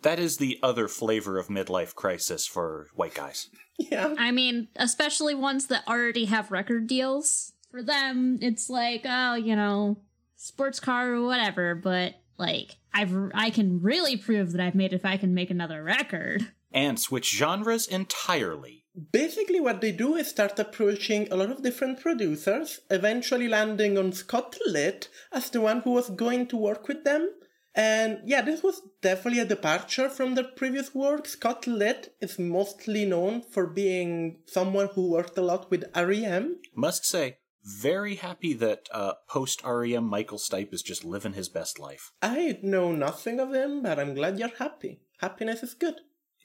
That 0.02 0.20
is 0.20 0.36
the 0.36 0.60
other 0.62 0.90
flavor 0.90 1.40
of 1.40 1.48
midlife 1.48 1.96
crisis 1.96 2.46
for 2.46 2.88
white 2.94 3.16
guys. 3.16 3.50
Yeah. 3.80 4.16
I 4.18 4.32
mean, 4.32 4.70
especially 4.76 5.36
ones 5.36 5.68
that 5.68 5.88
already 5.88 6.26
have 6.26 6.50
record 6.50 6.88
deals. 6.88 7.54
For 7.70 7.84
them, 7.84 8.40
it's 8.42 8.72
like, 8.72 9.04
oh, 9.06 9.36
you 9.36 9.56
know, 9.56 10.00
sports 10.36 10.80
car 10.80 11.12
or 11.12 11.28
whatever, 11.28 11.76
but 11.76 12.16
like 12.40 12.78
I've 12.92 13.16
I 13.36 13.52
can 13.52 13.80
really 13.84 14.18
prove 14.18 14.54
that 14.54 14.62
I've 14.62 14.74
made 14.74 14.94
it 14.94 14.96
if 14.96 15.06
I 15.06 15.18
can 15.18 15.36
make 15.36 15.52
another 15.52 15.84
record. 15.84 16.52
And 16.72 17.00
switch 17.00 17.32
genres 17.32 17.86
entirely. 17.86 18.87
Basically, 19.12 19.60
what 19.60 19.80
they 19.80 19.92
do 19.92 20.16
is 20.16 20.28
start 20.28 20.58
approaching 20.58 21.28
a 21.30 21.36
lot 21.36 21.52
of 21.52 21.62
different 21.62 22.00
producers, 22.00 22.80
eventually 22.90 23.48
landing 23.48 23.96
on 23.96 24.12
Scott 24.12 24.58
Litt 24.66 25.08
as 25.32 25.52
the 25.52 25.62
one 25.62 25.82
who 25.82 25.92
was 25.92 26.10
going 26.10 26.48
to 26.48 26.58
work 26.58 26.88
with 26.88 27.04
them. 27.04 27.32
And 27.76 28.22
yeah, 28.26 28.42
this 28.42 28.64
was 28.64 28.82
definitely 29.04 29.42
a 29.42 29.46
departure 29.46 30.10
from 30.10 30.34
their 30.34 30.46
previous 30.46 30.96
work. 30.96 31.28
Scott 31.28 31.68
Litt 31.68 32.16
is 32.20 32.40
mostly 32.40 33.06
known 33.06 33.44
for 33.44 33.68
being 33.68 34.40
someone 34.48 34.90
who 34.96 35.12
worked 35.12 35.38
a 35.38 35.44
lot 35.44 35.70
with 35.70 35.86
REM. 35.96 36.58
Must 36.74 37.06
say, 37.06 37.38
very 37.64 38.16
happy 38.16 38.54
that 38.54 38.90
uh, 38.92 39.14
post 39.30 39.62
REM 39.64 40.06
Michael 40.06 40.40
Stipe 40.40 40.74
is 40.74 40.82
just 40.82 41.06
living 41.06 41.34
his 41.34 41.50
best 41.50 41.78
life. 41.78 42.14
I 42.24 42.58
know 42.64 42.92
nothing 42.94 43.40
of 43.40 43.54
him, 43.54 43.84
but 43.84 44.00
I'm 44.00 44.16
glad 44.16 44.40
you're 44.40 44.58
happy. 44.58 45.02
Happiness 45.20 45.62
is 45.62 45.76
good. 45.76 45.96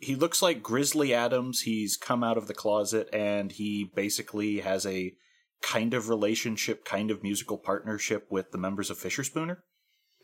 He 0.03 0.17
looks 0.17 0.43
like 0.43 0.65
Grizzly 0.65 1.15
Adams. 1.15 1.61
He's 1.61 1.97
come 1.97 2.25
out 2.25 2.37
of 2.37 2.49
the 2.49 2.55
closet 2.55 3.09
and 3.13 3.53
he 3.53 3.89
basically 3.95 4.59
has 4.59 4.85
a 4.85 5.15
kind 5.63 5.95
of 5.95 6.09
relationship, 6.09 6.85
kind 6.85 7.09
of 7.13 7.23
musical 7.23 7.57
partnership 7.57 8.27
with 8.29 8.51
the 8.51 8.59
members 8.59 8.91
of 8.91 8.99
Fischerspooner. 8.99 9.59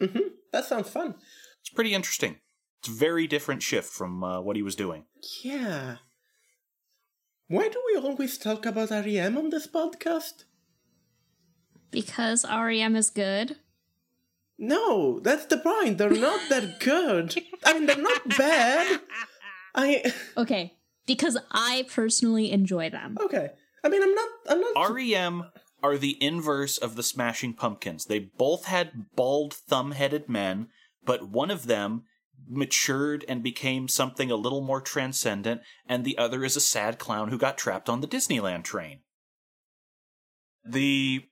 hmm 0.01 0.19
That 0.53 0.65
sounds 0.65 0.91
fun. 0.91 1.15
It's 1.61 1.71
pretty 1.71 1.95
interesting. 1.95 2.41
It's 2.81 2.89
a 2.89 2.93
very 2.93 3.29
different 3.29 3.63
shift 3.63 3.89
from 3.93 4.25
uh, 4.25 4.41
what 4.41 4.57
he 4.57 4.63
was 4.63 4.75
doing. 4.75 5.05
Yeah. 5.45 5.99
Why 7.47 7.69
do 7.69 7.81
we 7.87 8.01
always 8.01 8.37
talk 8.37 8.67
about 8.67 8.91
REM 8.91 9.39
on 9.39 9.51
this 9.51 9.69
podcast? 9.69 10.45
Because 11.93 12.45
REM 12.45 12.97
is 12.97 13.11
good. 13.11 13.59
No, 14.59 15.21
that's 15.21 15.47
the 15.47 15.57
point. 15.57 15.99
They're 15.99 16.11
not 16.11 16.41
that 16.49 16.81
good. 16.81 17.37
I 17.65 17.75
mean, 17.75 17.87
they're 17.87 17.97
not 17.97 18.37
bad. 18.37 19.01
I 19.75 20.13
Okay, 20.37 20.75
because 21.07 21.39
I 21.51 21.87
personally 21.93 22.51
enjoy 22.51 22.91
them. 22.91 23.17
okay. 23.21 23.51
I 23.85 23.89
mean, 23.89 24.03
I'm 24.03 24.15
not. 24.15 24.29
I'm 24.49 24.61
not. 24.61 24.91
REM 24.93 25.51
are 25.83 25.97
the 25.97 26.17
inverse 26.21 26.79
of 26.79 26.97
the 26.97 27.03
Smashing 27.05 27.55
Pumpkins. 27.55 28.07
They 28.07 28.19
both 28.19 28.65
had 28.65 29.15
bald, 29.15 29.55
thumb 29.55 29.93
headed 29.93 30.29
men, 30.29 30.69
but 31.05 31.29
one 31.29 31.51
of 31.51 31.67
them 31.67 32.03
matured 32.49 33.25
and 33.29 33.43
became 33.43 33.87
something 33.87 34.31
a 34.31 34.37
little 34.37 34.61
more 34.61 34.81
transcendent, 34.81 35.61
and 35.89 36.05
the 36.05 36.19
other 36.19 36.45
is 36.45 36.57
a 36.57 36.61
sad 36.61 36.99
clown 36.99 37.29
who 37.29 37.39
got 37.39 37.57
trapped 37.59 37.89
on 37.89 38.01
the 38.01 38.09
Disneyland 38.09 38.65
train. 38.65 39.01
The 40.65 41.27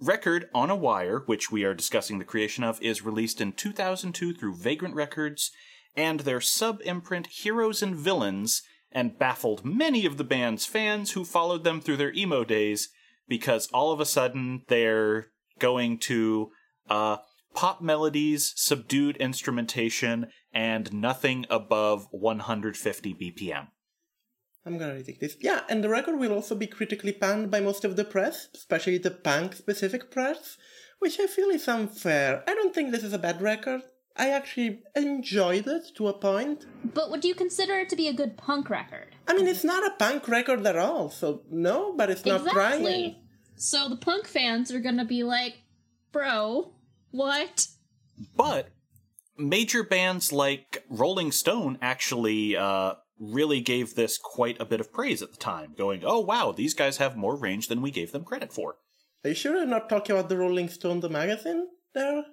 record 0.00 0.48
On 0.54 0.70
a 0.70 0.76
Wire, 0.76 1.22
which 1.26 1.50
we 1.50 1.64
are 1.64 1.74
discussing 1.74 2.18
the 2.18 2.24
creation 2.24 2.62
of, 2.62 2.80
is 2.80 3.02
released 3.02 3.40
in 3.40 3.52
2002 3.52 4.34
through 4.34 4.56
Vagrant 4.56 4.94
Records, 4.94 5.50
and 5.98 6.20
their 6.20 6.40
sub 6.40 6.80
imprint 6.84 7.26
Heroes 7.26 7.82
and 7.82 7.96
Villains, 7.96 8.62
and 8.92 9.18
baffled 9.18 9.64
many 9.64 10.06
of 10.06 10.16
the 10.16 10.24
band's 10.24 10.64
fans 10.64 11.10
who 11.10 11.24
followed 11.24 11.64
them 11.64 11.80
through 11.80 11.96
their 11.96 12.14
emo 12.14 12.44
days 12.44 12.88
because 13.26 13.66
all 13.74 13.92
of 13.92 14.00
a 14.00 14.06
sudden 14.06 14.62
they're 14.68 15.26
going 15.58 15.98
to 15.98 16.50
uh, 16.88 17.18
pop 17.54 17.82
melodies, 17.82 18.54
subdued 18.56 19.16
instrumentation, 19.16 20.28
and 20.54 20.92
nothing 20.92 21.44
above 21.50 22.06
150 22.12 23.14
BPM. 23.14 23.66
I'm 24.64 24.78
gonna 24.78 24.94
retake 24.94 25.20
this. 25.20 25.36
Yeah, 25.40 25.62
and 25.68 25.82
the 25.82 25.88
record 25.88 26.18
will 26.18 26.32
also 26.32 26.54
be 26.54 26.66
critically 26.66 27.12
panned 27.12 27.50
by 27.50 27.60
most 27.60 27.84
of 27.84 27.96
the 27.96 28.04
press, 28.04 28.48
especially 28.54 28.98
the 28.98 29.10
punk 29.10 29.54
specific 29.54 30.10
press, 30.10 30.56
which 31.00 31.18
I 31.18 31.26
feel 31.26 31.48
is 31.48 31.66
unfair. 31.68 32.44
I 32.46 32.54
don't 32.54 32.74
think 32.74 32.90
this 32.90 33.04
is 33.04 33.12
a 33.12 33.18
bad 33.18 33.42
record. 33.42 33.82
I 34.18 34.30
actually 34.30 34.80
enjoyed 34.96 35.68
it 35.68 35.94
to 35.96 36.08
a 36.08 36.12
point. 36.12 36.66
But 36.92 37.10
would 37.10 37.24
you 37.24 37.34
consider 37.34 37.78
it 37.78 37.88
to 37.90 37.96
be 37.96 38.08
a 38.08 38.12
good 38.12 38.36
punk 38.36 38.68
record? 38.68 39.14
I 39.28 39.34
mean, 39.34 39.46
it's 39.46 39.64
not 39.64 39.86
a 39.86 39.94
punk 39.96 40.26
record 40.26 40.66
at 40.66 40.76
all, 40.76 41.08
so 41.08 41.42
no, 41.50 41.92
but 41.92 42.10
it's 42.10 42.26
not 42.26 42.44
trying. 42.48 42.80
Exactly. 42.80 43.18
So 43.56 43.88
the 43.88 43.96
punk 43.96 44.26
fans 44.26 44.72
are 44.72 44.80
gonna 44.80 45.04
be 45.04 45.22
like, 45.22 45.62
bro, 46.10 46.72
what? 47.10 47.68
But 48.36 48.70
major 49.36 49.84
bands 49.84 50.32
like 50.32 50.84
Rolling 50.88 51.30
Stone 51.30 51.78
actually 51.80 52.56
uh, 52.56 52.94
really 53.20 53.60
gave 53.60 53.94
this 53.94 54.18
quite 54.18 54.60
a 54.60 54.64
bit 54.64 54.80
of 54.80 54.92
praise 54.92 55.22
at 55.22 55.30
the 55.30 55.36
time, 55.36 55.74
going, 55.76 56.02
oh 56.04 56.20
wow, 56.20 56.52
these 56.52 56.74
guys 56.74 56.96
have 56.96 57.16
more 57.16 57.36
range 57.36 57.68
than 57.68 57.82
we 57.82 57.92
gave 57.92 58.10
them 58.10 58.24
credit 58.24 58.52
for. 58.52 58.76
Are 59.24 59.30
you 59.30 59.34
sure 59.34 59.56
you're 59.56 59.66
not 59.66 59.88
talking 59.88 60.16
about 60.16 60.28
the 60.28 60.36
Rolling 60.36 60.68
Stone, 60.68 61.00
the 61.00 61.08
magazine 61.08 61.68
there? 61.94 62.24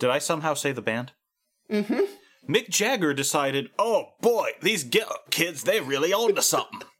Did 0.00 0.10
I 0.10 0.18
somehow 0.18 0.54
say 0.54 0.72
the 0.72 0.82
band? 0.82 1.12
Mm-hmm. 1.70 2.00
Mick 2.52 2.70
Jagger 2.70 3.14
decided, 3.14 3.70
oh 3.78 4.14
boy, 4.20 4.52
these 4.62 4.82
get 4.82 5.08
up 5.08 5.30
kids, 5.30 5.62
they 5.62 5.80
really 5.80 6.12
onto 6.12 6.40
something. 6.42 6.80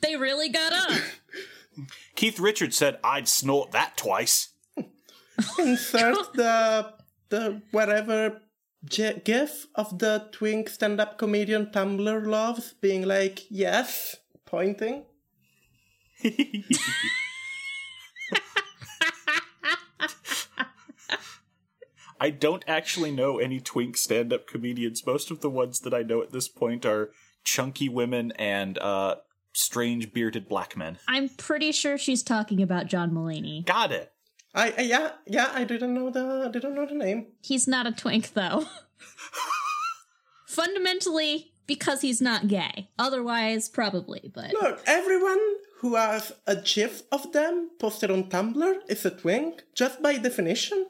They 0.00 0.16
really 0.16 0.48
got 0.48 0.72
up. 0.72 0.98
Keith 2.16 2.40
Richards 2.40 2.76
said, 2.76 2.98
I'd 3.04 3.28
snort 3.28 3.70
that 3.72 3.96
twice. 3.96 4.48
Insert 5.58 6.32
the 6.32 6.94
the 7.28 7.62
whatever 7.70 8.40
j- 8.84 9.20
gif 9.22 9.66
of 9.74 9.98
the 9.98 10.28
twink 10.32 10.70
stand-up 10.70 11.18
comedian 11.18 11.66
Tumblr 11.66 12.26
loves 12.26 12.72
being 12.80 13.06
like 13.06 13.44
yes, 13.50 14.16
pointing. 14.46 15.04
I 22.20 22.30
don't 22.30 22.62
actually 22.68 23.10
know 23.10 23.38
any 23.38 23.60
twink 23.60 23.96
stand 23.96 24.32
up 24.32 24.46
comedians. 24.46 25.06
Most 25.06 25.30
of 25.30 25.40
the 25.40 25.48
ones 25.48 25.80
that 25.80 25.94
I 25.94 26.02
know 26.02 26.22
at 26.22 26.32
this 26.32 26.48
point 26.48 26.84
are 26.84 27.10
chunky 27.44 27.88
women 27.88 28.32
and 28.32 28.76
uh, 28.78 29.16
strange 29.54 30.12
bearded 30.12 30.46
black 30.46 30.76
men. 30.76 30.98
I'm 31.08 31.30
pretty 31.30 31.72
sure 31.72 31.96
she's 31.96 32.22
talking 32.22 32.62
about 32.62 32.86
John 32.86 33.10
Mulaney. 33.10 33.64
Got 33.64 33.92
it. 33.92 34.12
I, 34.54 34.74
I 34.76 34.80
yeah 34.82 35.10
yeah 35.26 35.50
I 35.54 35.64
didn't 35.64 35.94
know 35.94 36.10
the 36.10 36.44
I 36.46 36.50
didn't 36.50 36.74
know 36.74 36.84
the 36.84 36.94
name. 36.94 37.28
He's 37.40 37.66
not 37.66 37.86
a 37.86 37.92
twink, 37.92 38.34
though. 38.34 38.66
Fundamentally, 40.48 41.52
because 41.66 42.00
he's 42.00 42.20
not 42.20 42.48
gay. 42.48 42.90
Otherwise, 42.98 43.68
probably, 43.68 44.30
but. 44.34 44.52
Look, 44.52 44.82
everyone 44.86 45.38
who 45.78 45.94
has 45.94 46.32
a 46.46 46.56
gif 46.56 47.04
of 47.12 47.32
them 47.32 47.70
posted 47.78 48.10
on 48.10 48.24
Tumblr 48.24 48.74
is 48.88 49.04
a 49.06 49.10
twink, 49.10 49.62
just 49.74 50.02
by 50.02 50.18
definition. 50.18 50.86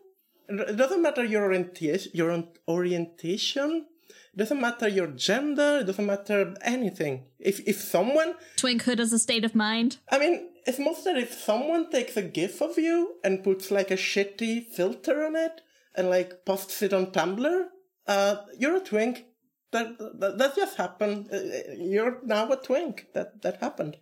It 0.50 0.76
doesn't 0.76 1.02
matter 1.02 1.24
your 1.24 1.44
orientation. 1.44 2.12
Your 2.14 2.44
orientation. 2.68 3.86
It 4.32 4.36
doesn't 4.36 4.60
matter 4.60 4.88
your 4.88 5.08
gender. 5.08 5.78
It 5.80 5.86
doesn't 5.86 6.06
matter 6.06 6.54
anything. 6.62 7.24
If 7.38 7.60
if 7.66 7.80
someone, 7.80 8.34
Twinkhood 8.56 9.00
is 9.00 9.12
a 9.12 9.18
state 9.18 9.44
of 9.44 9.54
mind. 9.54 9.98
I 10.10 10.18
mean, 10.18 10.48
it's 10.66 10.78
most 10.78 11.04
that 11.04 11.16
if 11.16 11.32
someone 11.32 11.90
takes 11.90 12.16
a 12.16 12.22
gif 12.22 12.60
of 12.60 12.78
you 12.78 13.16
and 13.24 13.42
puts 13.42 13.70
like 13.70 13.90
a 13.90 13.96
shitty 13.96 14.66
filter 14.66 15.24
on 15.24 15.36
it 15.36 15.60
and 15.96 16.10
like 16.10 16.44
posts 16.44 16.82
it 16.82 16.92
on 16.92 17.06
Tumblr, 17.06 17.66
uh, 18.06 18.36
you're 18.58 18.76
a 18.76 18.80
twink. 18.80 19.26
That 19.72 19.98
that, 19.98 20.38
that 20.38 20.56
just 20.56 20.76
happened. 20.76 21.28
Uh, 21.32 21.74
You're 21.76 22.18
now 22.24 22.50
a 22.50 22.56
twink. 22.56 23.06
That 23.14 23.42
that 23.42 23.60
happened. 23.60 23.98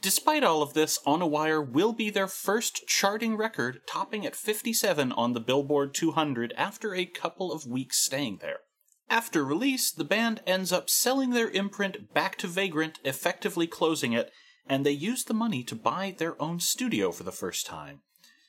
Despite 0.00 0.44
all 0.44 0.62
of 0.62 0.74
this, 0.74 1.00
On 1.04 1.20
a 1.20 1.26
Wire 1.26 1.60
will 1.60 1.92
be 1.92 2.08
their 2.08 2.28
first 2.28 2.86
charting 2.86 3.36
record, 3.36 3.80
topping 3.86 4.24
at 4.24 4.36
57 4.36 5.10
on 5.12 5.32
the 5.32 5.40
Billboard 5.40 5.92
200 5.92 6.54
after 6.56 6.94
a 6.94 7.04
couple 7.04 7.52
of 7.52 7.66
weeks 7.66 7.98
staying 7.98 8.38
there. 8.40 8.60
After 9.10 9.44
release, 9.44 9.90
the 9.90 10.04
band 10.04 10.40
ends 10.46 10.70
up 10.70 10.88
selling 10.88 11.30
their 11.30 11.50
imprint 11.50 12.12
back 12.14 12.36
to 12.38 12.46
Vagrant, 12.46 13.00
effectively 13.04 13.66
closing 13.66 14.12
it, 14.12 14.30
and 14.66 14.84
they 14.84 14.92
use 14.92 15.24
the 15.24 15.34
money 15.34 15.64
to 15.64 15.74
buy 15.74 16.14
their 16.16 16.40
own 16.40 16.60
studio 16.60 17.10
for 17.10 17.24
the 17.24 17.32
first 17.32 17.66
time. 17.66 18.02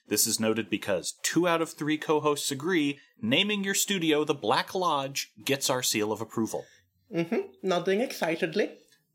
This 0.07 0.27
is 0.27 0.39
noted 0.39 0.69
because 0.69 1.15
two 1.23 1.47
out 1.47 1.61
of 1.61 1.71
three 1.71 1.97
co 1.97 2.19
hosts 2.19 2.51
agree 2.51 2.99
naming 3.21 3.63
your 3.63 3.75
studio 3.75 4.23
the 4.23 4.33
Black 4.33 4.75
Lodge 4.75 5.31
gets 5.43 5.69
our 5.69 5.83
seal 5.83 6.11
of 6.11 6.19
approval. 6.19 6.65
Mm 7.13 7.29
hmm, 7.29 7.37
nodding 7.63 8.01
excitedly. 8.01 8.71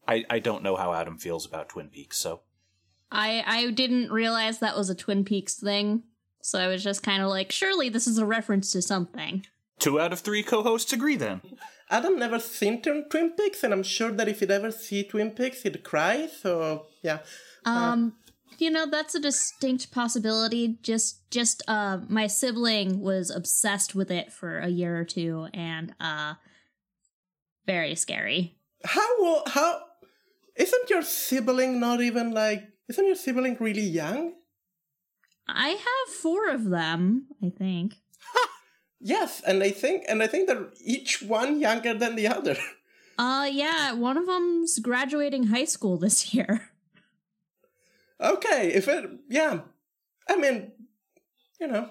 I, 0.06 0.24
I 0.30 0.38
don't 0.38 0.62
know 0.62 0.76
how 0.76 0.92
Adam 0.92 1.18
feels 1.18 1.46
about 1.46 1.68
Twin 1.70 1.88
Peaks, 1.88 2.18
so 2.18 2.40
I 3.10 3.42
I 3.46 3.70
didn't 3.70 4.10
realize 4.12 4.58
that 4.58 4.76
was 4.76 4.90
a 4.90 4.94
Twin 4.94 5.24
Peaks 5.24 5.54
thing. 5.54 6.02
So 6.42 6.58
I 6.58 6.66
was 6.66 6.84
just 6.84 7.02
kind 7.02 7.22
of 7.22 7.30
like, 7.30 7.50
surely 7.50 7.88
this 7.88 8.06
is 8.06 8.18
a 8.18 8.26
reference 8.26 8.70
to 8.72 8.82
something. 8.82 9.46
two 9.78 9.98
out 9.98 10.12
of 10.12 10.20
three 10.20 10.42
co 10.42 10.62
hosts 10.62 10.92
agree 10.92 11.16
then. 11.16 11.40
Adam 11.90 12.18
never 12.18 12.38
seen 12.38 12.82
Twin 12.82 13.06
Twin 13.10 13.30
Peaks, 13.30 13.62
and 13.64 13.72
I'm 13.72 13.82
sure 13.82 14.10
that 14.12 14.28
if 14.28 14.40
he'd 14.40 14.50
ever 14.50 14.70
see 14.70 15.04
Twin 15.04 15.30
Peaks, 15.30 15.62
he'd 15.62 15.82
cry. 15.84 16.26
So 16.26 16.86
yeah, 17.02 17.20
Um, 17.64 18.14
you 18.58 18.70
know, 18.70 18.86
that's 18.86 19.14
a 19.14 19.20
distinct 19.20 19.90
possibility. 19.90 20.78
Just 20.82 21.28
just 21.30 21.62
uh 21.66 22.00
my 22.08 22.26
sibling 22.26 23.00
was 23.00 23.30
obsessed 23.30 23.94
with 23.94 24.10
it 24.10 24.32
for 24.32 24.58
a 24.58 24.68
year 24.68 24.98
or 25.00 25.04
two 25.04 25.48
and 25.54 25.94
uh 26.00 26.34
very 27.66 27.94
scary. 27.94 28.56
how 28.84 29.20
will 29.22 29.42
how 29.46 29.80
isn't 30.56 30.90
your 30.90 31.02
sibling 31.02 31.80
not 31.80 32.00
even 32.00 32.32
like? 32.32 32.64
Isn't 32.88 33.06
your 33.06 33.16
sibling 33.16 33.56
really 33.60 33.82
young? 33.82 34.34
I 35.48 35.70
have 35.70 36.14
four 36.14 36.48
of 36.48 36.64
them, 36.70 37.26
I 37.42 37.50
think. 37.50 37.94
Yes, 39.06 39.42
and 39.46 39.62
I 39.62 39.70
think 39.70 40.04
and 40.08 40.22
I 40.22 40.26
think 40.26 40.48
they're 40.48 40.70
each 40.82 41.20
one 41.22 41.60
younger 41.60 41.94
than 41.94 42.16
the 42.16 42.28
other. 42.28 42.56
Uh 43.16 43.48
yeah, 43.48 43.92
one 43.92 44.16
of 44.16 44.26
them's 44.26 44.80
graduating 44.80 45.44
high 45.44 45.66
school 45.66 45.96
this 45.98 46.34
year. 46.34 46.70
okay, 48.20 48.72
if 48.74 48.88
it 48.88 49.08
yeah, 49.28 49.60
I 50.28 50.34
mean, 50.36 50.72
you 51.60 51.68
know, 51.68 51.90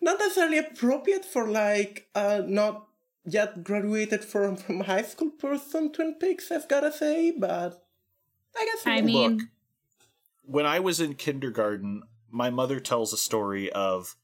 not 0.00 0.18
necessarily 0.18 0.58
appropriate 0.58 1.24
for 1.24 1.46
like 1.46 2.08
uh 2.14 2.42
not 2.44 2.88
yet 3.24 3.62
graduated 3.62 4.24
from 4.24 4.56
from 4.56 4.80
high 4.80 5.02
school 5.02 5.30
person 5.30 5.92
Twin 5.92 6.14
Peaks. 6.14 6.50
I've 6.50 6.68
gotta 6.68 6.90
say, 6.90 7.30
but 7.30 7.80
I 8.58 8.64
guess 8.64 8.86
I 8.86 8.96
it- 8.98 9.04
mean, 9.04 9.36
Look, 9.38 9.46
when 10.44 10.66
I 10.66 10.80
was 10.80 11.00
in 11.00 11.14
kindergarten, 11.14 12.02
my 12.30 12.50
mother 12.50 12.80
tells 12.80 13.12
a 13.12 13.18
story 13.18 13.70
of 13.72 14.16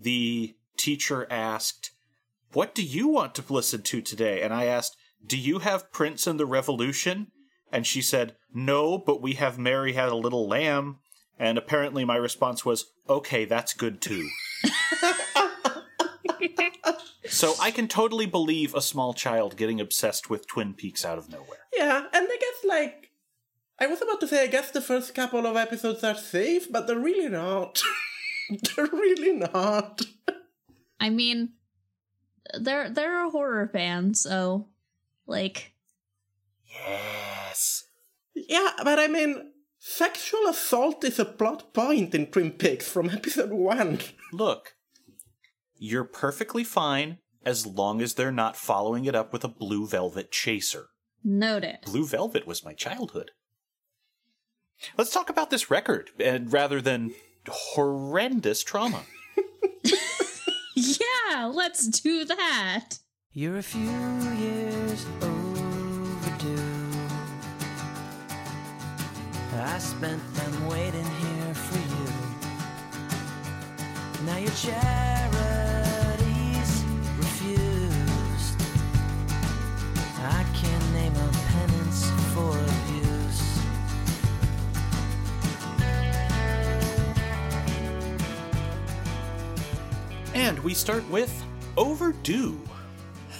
the 0.00 0.54
teacher 0.76 1.26
asked, 1.30 1.90
What 2.52 2.74
do 2.74 2.82
you 2.82 3.08
want 3.08 3.34
to 3.36 3.52
listen 3.52 3.82
to 3.82 4.00
today? 4.02 4.42
And 4.42 4.52
I 4.52 4.66
asked, 4.66 4.96
Do 5.26 5.36
you 5.38 5.60
have 5.60 5.90
Prince 5.92 6.26
and 6.26 6.38
the 6.38 6.46
Revolution? 6.46 7.28
And 7.72 7.86
she 7.86 8.02
said, 8.02 8.36
No, 8.52 8.98
but 8.98 9.20
we 9.22 9.34
have 9.34 9.58
Mary 9.58 9.94
Had 9.94 10.10
a 10.10 10.16
Little 10.16 10.46
Lamb. 10.48 10.98
And 11.38 11.58
apparently 11.58 12.04
my 12.04 12.16
response 12.16 12.64
was, 12.64 12.92
Okay, 13.08 13.44
that's 13.44 13.74
good 13.74 14.00
too. 14.00 14.28
so 17.26 17.54
I 17.60 17.70
can 17.70 17.88
totally 17.88 18.26
believe 18.26 18.74
a 18.74 18.80
small 18.82 19.14
child 19.14 19.56
getting 19.56 19.80
obsessed 19.80 20.30
with 20.30 20.46
Twin 20.46 20.74
Peaks 20.74 21.04
out 21.04 21.18
of 21.18 21.28
nowhere. 21.30 21.58
Yeah, 21.76 22.04
and 22.12 22.28
I 22.30 22.38
guess 22.40 22.64
like 22.68 23.03
I 23.78 23.86
was 23.86 24.00
about 24.00 24.20
to 24.20 24.28
say 24.28 24.44
I 24.44 24.46
guess 24.46 24.70
the 24.70 24.80
first 24.80 25.14
couple 25.14 25.46
of 25.46 25.56
episodes 25.56 26.04
are 26.04 26.14
safe, 26.14 26.70
but 26.70 26.86
they're 26.86 26.98
really 26.98 27.28
not. 27.28 27.82
they're 28.76 28.86
really 28.86 29.32
not. 29.32 30.02
I 31.00 31.10
mean, 31.10 31.54
they're 32.58 32.90
they're 32.90 33.26
a 33.26 33.30
horror 33.30 33.68
fan, 33.72 34.14
so 34.14 34.68
like 35.26 35.74
Yes. 36.66 37.84
Yeah, 38.34 38.70
but 38.82 38.98
I 38.98 39.08
mean 39.08 39.52
Sexual 39.78 40.48
assault 40.48 41.04
is 41.04 41.18
a 41.18 41.26
plot 41.26 41.74
point 41.74 42.14
in 42.14 42.26
Twin 42.28 42.52
Peaks 42.52 42.88
from 42.88 43.10
episode 43.10 43.50
one. 43.50 44.00
Look, 44.32 44.76
you're 45.76 46.04
perfectly 46.04 46.64
fine 46.64 47.18
as 47.44 47.66
long 47.66 48.00
as 48.00 48.14
they're 48.14 48.32
not 48.32 48.56
following 48.56 49.04
it 49.04 49.14
up 49.14 49.30
with 49.30 49.44
a 49.44 49.48
blue 49.48 49.86
velvet 49.86 50.30
chaser. 50.30 50.86
Noted. 51.22 51.78
Blue 51.86 52.06
Velvet 52.06 52.46
was 52.46 52.64
my 52.64 52.74
childhood. 52.74 53.30
Let's 54.96 55.12
talk 55.12 55.30
about 55.30 55.50
this 55.50 55.70
record, 55.70 56.10
and 56.18 56.52
rather 56.52 56.80
than 56.80 57.14
horrendous 57.48 58.62
trauma. 58.62 59.02
Yeah, 60.76 61.46
let's 61.46 61.86
do 61.86 62.24
that. 62.24 62.98
You're 63.32 63.58
a 63.58 63.62
few 63.62 63.80
years 63.82 65.06
overdue. 65.22 66.58
I 69.56 69.78
spent 69.78 70.20
them 70.34 70.66
waiting 70.66 71.04
here 71.04 71.54
for 71.54 71.78
you. 71.78 72.08
Now 74.26 74.38
your 74.38 74.50
charities 74.50 75.13
And 90.34 90.58
we 90.60 90.74
start 90.74 91.08
with 91.10 91.32
Overdue. 91.76 92.60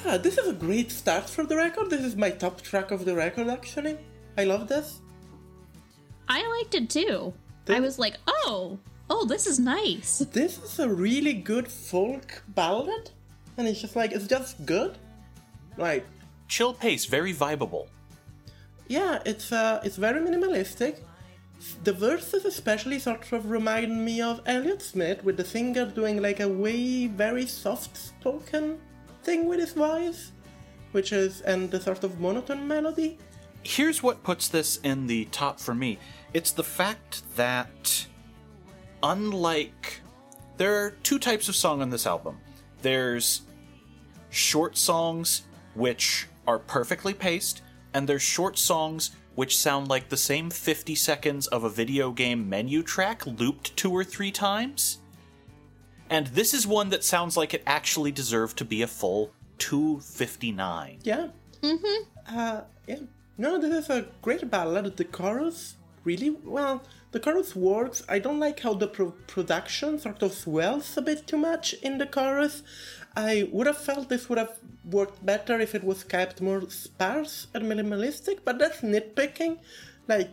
Ah, 0.07 0.17
this 0.19 0.39
is 0.39 0.49
a 0.49 0.53
great 0.53 0.91
start 0.91 1.29
for 1.29 1.45
the 1.45 1.57
record. 1.57 1.91
This 1.91 2.03
is 2.05 2.17
my 2.17 2.31
top 2.31 2.61
track 2.63 2.91
of 2.91 3.05
the 3.05 3.15
record, 3.15 3.49
actually. 3.49 3.99
I 4.39 4.45
love 4.45 4.69
this. 4.69 5.01
I 6.29 6.47
liked 6.59 6.75
it 6.75 6.91
too. 6.91 7.33
I 7.69 7.81
was 7.81 7.99
like, 7.99 8.17
oh, 8.27 8.79
oh, 9.09 9.27
this 9.27 9.47
is 9.47 9.59
nice. 9.59 10.19
This 10.19 10.59
is 10.63 10.79
a 10.79 10.89
really 10.89 11.33
good 11.33 11.67
folk 11.69 12.43
ballad, 12.49 13.11
and 13.57 13.67
it's 13.67 13.81
just 13.81 13.97
like 13.97 14.13
it's 14.13 14.27
just 14.27 14.65
good. 14.67 14.99
Like, 15.77 16.07
Chill 16.49 16.75
pace, 16.75 17.07
very 17.07 17.33
vibable. 17.33 17.89
yeah, 18.87 19.23
it's 19.25 19.51
uh, 19.51 19.81
it's 19.83 19.97
very 19.97 20.21
minimalistic. 20.21 20.99
The 21.85 21.93
verses 21.93 22.45
especially 22.45 22.99
sort 22.99 23.33
of 23.33 23.51
remind 23.51 24.05
me 24.05 24.21
of 24.21 24.41
Elliott 24.47 24.83
Smith, 24.83 25.25
with 25.25 25.37
the 25.37 25.45
singer 25.45 25.87
doing 25.87 26.21
like 26.21 26.41
a 26.41 26.49
way 26.49 27.07
very 27.07 27.47
soft-spoken 27.47 28.79
thing 29.23 29.47
with 29.47 29.61
his 29.61 29.73
voice, 29.73 30.33
which 30.93 31.13
is 31.13 31.41
and 31.43 31.71
the 31.71 31.81
sort 31.81 32.05
of 32.05 32.21
monotone 32.21 32.67
melody. 32.69 33.19
Here's 33.63 34.03
what 34.03 34.23
puts 34.23 34.49
this 34.49 34.77
in 34.79 35.07
the 35.07 35.25
top 35.27 35.59
for 35.59 35.75
me 35.75 35.99
it's 36.33 36.53
the 36.53 36.65
fact 36.65 37.23
that, 37.37 38.07
unlike. 39.03 40.01
There 40.57 40.85
are 40.85 40.91
two 41.03 41.19
types 41.19 41.49
of 41.49 41.57
song 41.57 41.83
on 41.83 41.91
this 41.91 42.07
album 42.07 42.39
there's 42.83 43.43
short 44.31 44.77
songs, 44.77 45.43
which 45.75 46.29
are 46.47 46.59
perfectly 46.59 47.15
paced, 47.15 47.63
and 47.95 48.07
there's 48.07 48.23
short 48.23 48.59
songs 48.59 49.13
which 49.35 49.57
sound 49.57 49.89
like 49.89 50.09
the 50.09 50.17
same 50.17 50.51
50 50.51 50.95
seconds 50.95 51.47
of 51.49 51.65
a 51.65 51.69
video 51.69 52.11
game 52.11 52.49
menu 52.49 52.83
track 52.83 53.27
looped 53.27 53.77
two 53.77 53.91
or 53.91 54.05
three 54.05 54.31
times. 54.31 54.99
And 56.11 56.27
this 56.29 56.55
is 56.55 56.67
one 56.67 56.91
that 56.91 57.03
sounds 57.03 57.37
like 57.37 57.55
it 57.55 57.63
actually 57.67 58.13
deserved 58.13 58.57
to 58.59 58.65
be 58.65 58.83
a 58.83 58.87
full 58.87 59.33
259. 59.59 60.99
Yeah. 61.03 61.29
Mm-hmm. 61.63 62.39
Uh, 62.39 62.61
yeah. 62.87 62.99
No, 63.37 63.59
this 63.59 63.85
is 63.85 63.91
a 63.91 64.07
great 64.23 64.49
ballad. 64.51 64.97
The 64.97 65.05
chorus 65.05 65.77
really 66.05 66.31
well. 66.31 66.83
The 67.13 67.21
chorus 67.21 67.57
works. 67.57 68.03
I 68.09 68.19
don't 68.19 68.39
like 68.39 68.61
how 68.61 68.75
the 68.75 68.87
pro- 68.87 69.15
production 69.27 69.99
sort 69.99 70.23
of 70.23 70.33
swells 70.33 70.97
a 70.97 71.03
bit 71.03 71.27
too 71.27 71.39
much 71.39 71.73
in 71.75 71.99
the 71.99 72.07
chorus. 72.07 72.63
I 73.17 73.49
would 73.53 73.67
have 73.67 73.79
felt 73.79 74.09
this 74.09 74.29
would 74.29 74.39
have 74.39 74.59
worked 74.91 75.25
better 75.25 75.61
if 75.61 75.75
it 75.75 75.85
was 75.85 76.03
kept 76.03 76.41
more 76.41 76.69
sparse 76.69 77.47
and 77.55 77.65
minimalistic, 77.65 78.41
but 78.45 78.59
that's 78.59 78.81
nitpicking. 78.81 79.59
Like, 80.09 80.31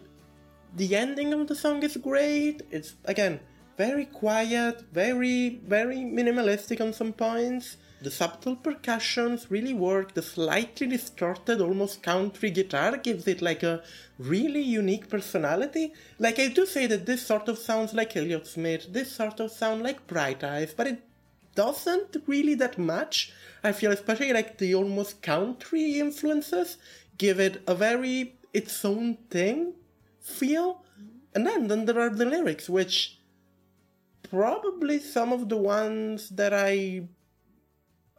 the 0.76 0.96
ending 0.96 1.34
of 1.34 1.48
the 1.48 1.56
song 1.56 1.84
is 1.84 1.98
great. 1.98 2.64
It's, 2.72 2.96
again, 3.06 3.40
very 3.78 4.06
quiet, 4.06 4.84
very, 4.92 5.62
very 5.68 5.98
minimalistic 5.98 6.82
on 6.82 6.94
some 6.94 7.14
points. 7.14 7.78
The 8.02 8.10
subtle 8.10 8.56
percussions 8.56 9.52
really 9.52 9.76
work. 9.76 10.16
The 10.16 10.24
slightly 10.24 10.88
distorted, 10.88 11.62
almost 11.62 12.02
country 12.02 12.50
guitar 12.50 12.98
gives 12.98 13.28
it 13.28 13.44
like 13.44 13.62
a 13.62 13.84
really 14.18 14.62
unique 14.62 15.08
personality. 15.08 15.94
Like 16.18 16.40
I 16.40 16.48
do 16.48 16.66
say 16.66 16.88
that 16.88 17.06
this 17.06 17.26
sort 17.26 17.48
of 17.48 17.60
sounds 17.60 17.94
like 17.94 18.18
Elliott 18.18 18.48
Smith, 18.48 18.92
this 18.92 19.12
sort 19.12 19.40
of 19.40 19.52
sound 19.52 19.84
like 19.84 20.08
Bright 20.08 20.44
Eyes, 20.44 20.74
but 20.76 20.88
it 20.88 21.04
doesn't 21.56 22.18
really 22.28 22.56
that 22.56 22.78
much. 22.78 23.32
I 23.64 23.72
feel 23.72 23.92
especially 23.92 24.34
like 24.34 24.58
the 24.58 24.74
almost 24.76 25.22
country 25.22 26.00
influences 26.00 26.78
give 27.18 27.40
it 27.40 27.62
a 27.68 27.76
very 27.76 28.36
its 28.54 28.84
own 28.84 29.18
thing 29.30 29.74
feel. 30.20 30.84
And 31.34 31.46
then, 31.48 31.68
then 31.68 31.86
there 31.86 32.00
are 32.00 32.10
the 32.10 32.26
lyrics, 32.26 32.70
which 32.70 33.20
probably 34.24 35.00
some 35.00 35.32
of 35.32 35.50
the 35.50 35.58
ones 35.58 36.30
that 36.30 36.54
I 36.54 37.08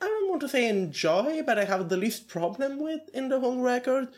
I 0.00 0.06
don't 0.06 0.30
want 0.30 0.40
to 0.40 0.48
say 0.48 0.68
enjoy, 0.68 1.42
but 1.44 1.58
I 1.58 1.64
have 1.64 1.88
the 1.88 1.96
least 1.96 2.28
problem 2.28 2.80
with 2.80 3.02
in 3.14 3.28
the 3.28 3.38
whole 3.38 3.60
record. 3.60 4.08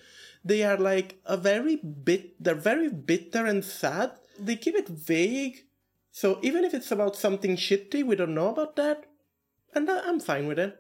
They 0.45 0.63
are 0.63 0.79
like 0.79 1.21
a 1.27 1.37
very 1.37 1.77
bit 1.77 2.43
they're 2.43 2.55
very 2.55 2.89
bitter 2.89 3.45
and 3.47 3.65
sad. 3.65 4.13
They 4.39 4.57
keep 4.57 4.75
it 4.75 4.89
vague. 4.89 5.65
So 6.17 6.39
even 6.43 6.63
if 6.65 6.73
it's 6.75 6.93
about 6.93 7.17
something 7.17 7.57
shitty, 7.57 8.05
we 8.07 8.15
don't 8.15 8.35
know 8.37 8.51
about 8.51 8.77
that. 8.77 9.07
And 9.75 9.91
I- 9.91 10.07
I'm 10.09 10.21
fine 10.21 10.47
with 10.47 10.61
it. 10.61 10.79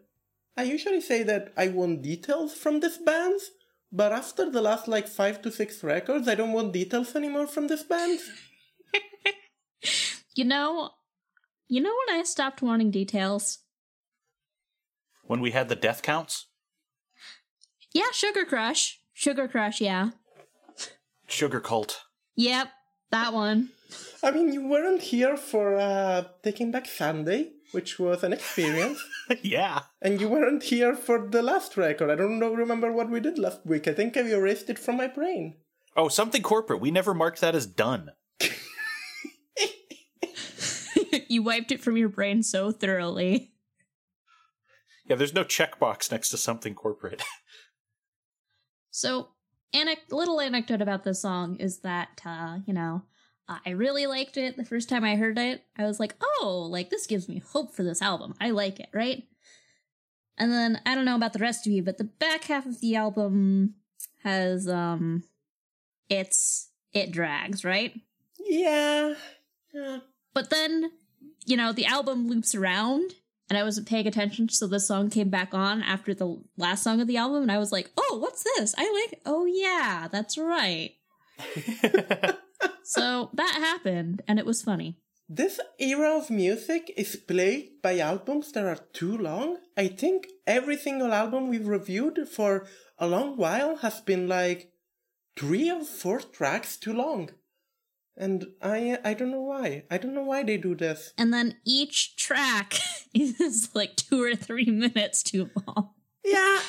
I 0.56 0.62
usually 0.62 1.00
say 1.00 1.24
that 1.24 1.52
I 1.56 1.66
want 1.68 2.02
details 2.02 2.54
from 2.54 2.78
these 2.78 2.98
bands, 2.98 3.50
but 3.90 4.12
after 4.12 4.48
the 4.48 4.62
last 4.62 4.86
like 4.86 5.08
five 5.08 5.42
to 5.42 5.50
six 5.50 5.82
records, 5.82 6.28
I 6.28 6.36
don't 6.36 6.52
want 6.52 6.72
details 6.72 7.16
anymore 7.16 7.48
from 7.48 7.66
these 7.66 7.82
bands. 7.82 8.22
You 10.36 10.44
know, 10.44 10.90
you 11.68 11.80
know 11.80 11.94
when 12.06 12.18
I 12.18 12.22
stopped 12.24 12.60
wanting 12.62 12.90
details? 12.90 13.58
When 15.22 15.40
we 15.40 15.52
had 15.52 15.68
the 15.68 15.76
death 15.76 16.02
counts, 16.02 16.46
Yeah, 17.92 18.10
Sugar 18.12 18.44
Crush. 18.44 19.00
Sugar 19.12 19.46
Crush, 19.46 19.80
yeah. 19.80 20.10
Sugarcult. 21.28 21.98
Yep, 22.34 22.68
that 23.10 23.32
one. 23.32 23.70
I 24.22 24.30
mean, 24.30 24.52
you 24.52 24.66
weren't 24.66 25.02
here 25.02 25.36
for 25.36 25.76
uh, 25.76 26.24
Taking 26.42 26.70
Back 26.70 26.86
Sunday, 26.86 27.52
which 27.72 27.98
was 27.98 28.22
an 28.24 28.32
experience. 28.32 29.04
yeah. 29.42 29.82
And 30.00 30.20
you 30.20 30.28
weren't 30.28 30.62
here 30.62 30.94
for 30.94 31.28
the 31.28 31.42
last 31.42 31.76
record. 31.76 32.10
I 32.10 32.14
don't 32.14 32.38
know, 32.38 32.54
remember 32.54 32.90
what 32.90 33.10
we 33.10 33.20
did 33.20 33.38
last 33.38 33.66
week. 33.66 33.86
I 33.86 33.92
think 33.92 34.16
I 34.16 34.20
erased 34.20 34.70
it 34.70 34.78
from 34.78 34.96
my 34.96 35.08
brain. 35.08 35.56
Oh, 35.96 36.08
something 36.08 36.42
corporate. 36.42 36.80
We 36.80 36.90
never 36.90 37.12
marked 37.14 37.40
that 37.40 37.54
as 37.54 37.66
done. 37.66 38.12
you 41.28 41.42
wiped 41.42 41.70
it 41.70 41.82
from 41.82 41.96
your 41.96 42.08
brain 42.08 42.42
so 42.42 42.72
thoroughly. 42.72 43.52
Yeah, 45.06 45.16
there's 45.16 45.34
no 45.34 45.44
checkbox 45.44 46.10
next 46.10 46.30
to 46.30 46.36
something 46.38 46.74
corporate. 46.74 47.22
So, 48.96 49.30
anec- 49.74 50.12
little 50.12 50.40
anecdote 50.40 50.80
about 50.80 51.02
this 51.02 51.20
song 51.20 51.56
is 51.56 51.80
that, 51.80 52.22
uh, 52.24 52.58
you 52.64 52.72
know, 52.72 53.02
uh, 53.48 53.58
I 53.66 53.70
really 53.70 54.06
liked 54.06 54.36
it 54.36 54.56
the 54.56 54.64
first 54.64 54.88
time 54.88 55.04
I 55.04 55.16
heard 55.16 55.38
it. 55.38 55.64
I 55.78 55.84
was 55.84 56.00
like, 56.00 56.14
oh, 56.22 56.66
like 56.70 56.90
this 56.90 57.06
gives 57.06 57.28
me 57.28 57.42
hope 57.52 57.74
for 57.74 57.82
this 57.82 58.00
album. 58.00 58.34
I 58.40 58.50
like 58.50 58.80
it, 58.80 58.88
right? 58.92 59.24
And 60.38 60.50
then 60.50 60.80
I 60.86 60.94
don't 60.94 61.04
know 61.04 61.16
about 61.16 61.32
the 61.32 61.38
rest 61.38 61.66
of 61.66 61.72
you, 61.72 61.82
but 61.82 61.98
the 61.98 62.04
back 62.04 62.44
half 62.44 62.66
of 62.66 62.80
the 62.80 62.96
album 62.96 63.74
has 64.22 64.68
um, 64.68 65.24
it's 66.08 66.70
it 66.92 67.12
drags, 67.12 67.64
right? 67.64 67.92
Yeah. 68.38 69.14
Yeah. 69.72 69.98
But 70.32 70.50
then, 70.50 70.90
you 71.44 71.56
know, 71.56 71.72
the 71.72 71.86
album 71.86 72.28
loops 72.28 72.54
around 72.54 73.12
and 73.50 73.58
I 73.58 73.62
wasn't 73.62 73.88
paying 73.88 74.06
attention, 74.06 74.48
so 74.48 74.66
this 74.66 74.88
song 74.88 75.10
came 75.10 75.28
back 75.28 75.52
on 75.52 75.82
after 75.82 76.14
the 76.14 76.42
last 76.56 76.82
song 76.82 77.02
of 77.02 77.06
the 77.06 77.18
album, 77.18 77.42
and 77.42 77.52
I 77.52 77.58
was 77.58 77.72
like, 77.72 77.90
oh, 77.96 78.18
what's 78.18 78.42
this? 78.42 78.74
I 78.78 79.06
like, 79.10 79.20
oh 79.26 79.44
yeah, 79.44 80.08
that's 80.10 80.38
right. 80.38 80.94
so 82.84 83.30
that 83.34 83.54
happened, 83.54 84.22
and 84.28 84.38
it 84.38 84.46
was 84.46 84.62
funny. 84.62 84.96
This 85.28 85.58
era 85.78 86.18
of 86.18 86.30
music 86.30 86.92
is 86.96 87.16
plagued 87.16 87.80
by 87.80 87.98
albums 87.98 88.52
that 88.52 88.66
are 88.66 88.84
too 88.92 89.16
long. 89.16 89.58
I 89.76 89.88
think 89.88 90.28
every 90.46 90.76
single 90.76 91.12
album 91.12 91.48
we've 91.48 91.66
reviewed 91.66 92.28
for 92.28 92.66
a 92.98 93.06
long 93.06 93.36
while 93.36 93.76
has 93.76 94.00
been 94.02 94.28
like 94.28 94.70
three 95.36 95.70
or 95.70 95.82
four 95.82 96.20
tracks 96.20 96.76
too 96.76 96.92
long. 96.92 97.30
And 98.16 98.46
I 98.62 98.98
I 99.02 99.14
don't 99.14 99.30
know 99.30 99.42
why. 99.42 99.84
I 99.90 99.98
don't 99.98 100.14
know 100.14 100.22
why 100.22 100.44
they 100.44 100.58
do 100.58 100.74
this. 100.74 101.12
And 101.18 101.32
then 101.32 101.56
each 101.64 102.16
track 102.16 102.78
is 103.14 103.70
like 103.74 103.96
two 103.96 104.22
or 104.22 104.36
three 104.36 104.66
minutes 104.66 105.22
too 105.22 105.50
long. 105.66 105.90
Yeah. 106.24 106.60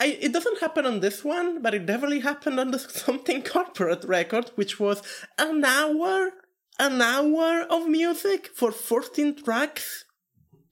I, 0.00 0.18
it 0.20 0.32
doesn't 0.32 0.60
happen 0.60 0.86
on 0.86 1.00
this 1.00 1.24
one, 1.24 1.60
but 1.60 1.74
it 1.74 1.86
definitely 1.86 2.20
happened 2.20 2.60
on 2.60 2.70
the 2.70 2.78
Something 3.04 3.42
Corporate 3.42 4.04
record, 4.04 4.50
which 4.54 4.78
was 4.78 5.02
an 5.38 5.64
hour, 5.64 6.30
an 6.78 7.02
hour 7.02 7.62
of 7.68 7.88
music 7.88 8.50
for 8.54 8.70
14 8.70 9.42
tracks. 9.42 10.04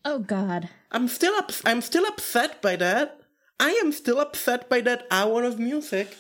Oh 0.05 0.21
God. 0.21 0.69
I'm 0.93 1.09
still 1.09 1.35
up, 1.35 1.51
I'm 1.65 1.81
still 1.81 2.07
upset 2.07 2.63
by 2.63 2.77
that. 2.77 3.21
I 3.59 3.71
am 3.83 3.91
still 3.91 4.21
upset 4.21 4.69
by 4.69 4.81
that 4.83 5.07
hour 5.11 5.43
of 5.43 5.59
music. 5.59 6.17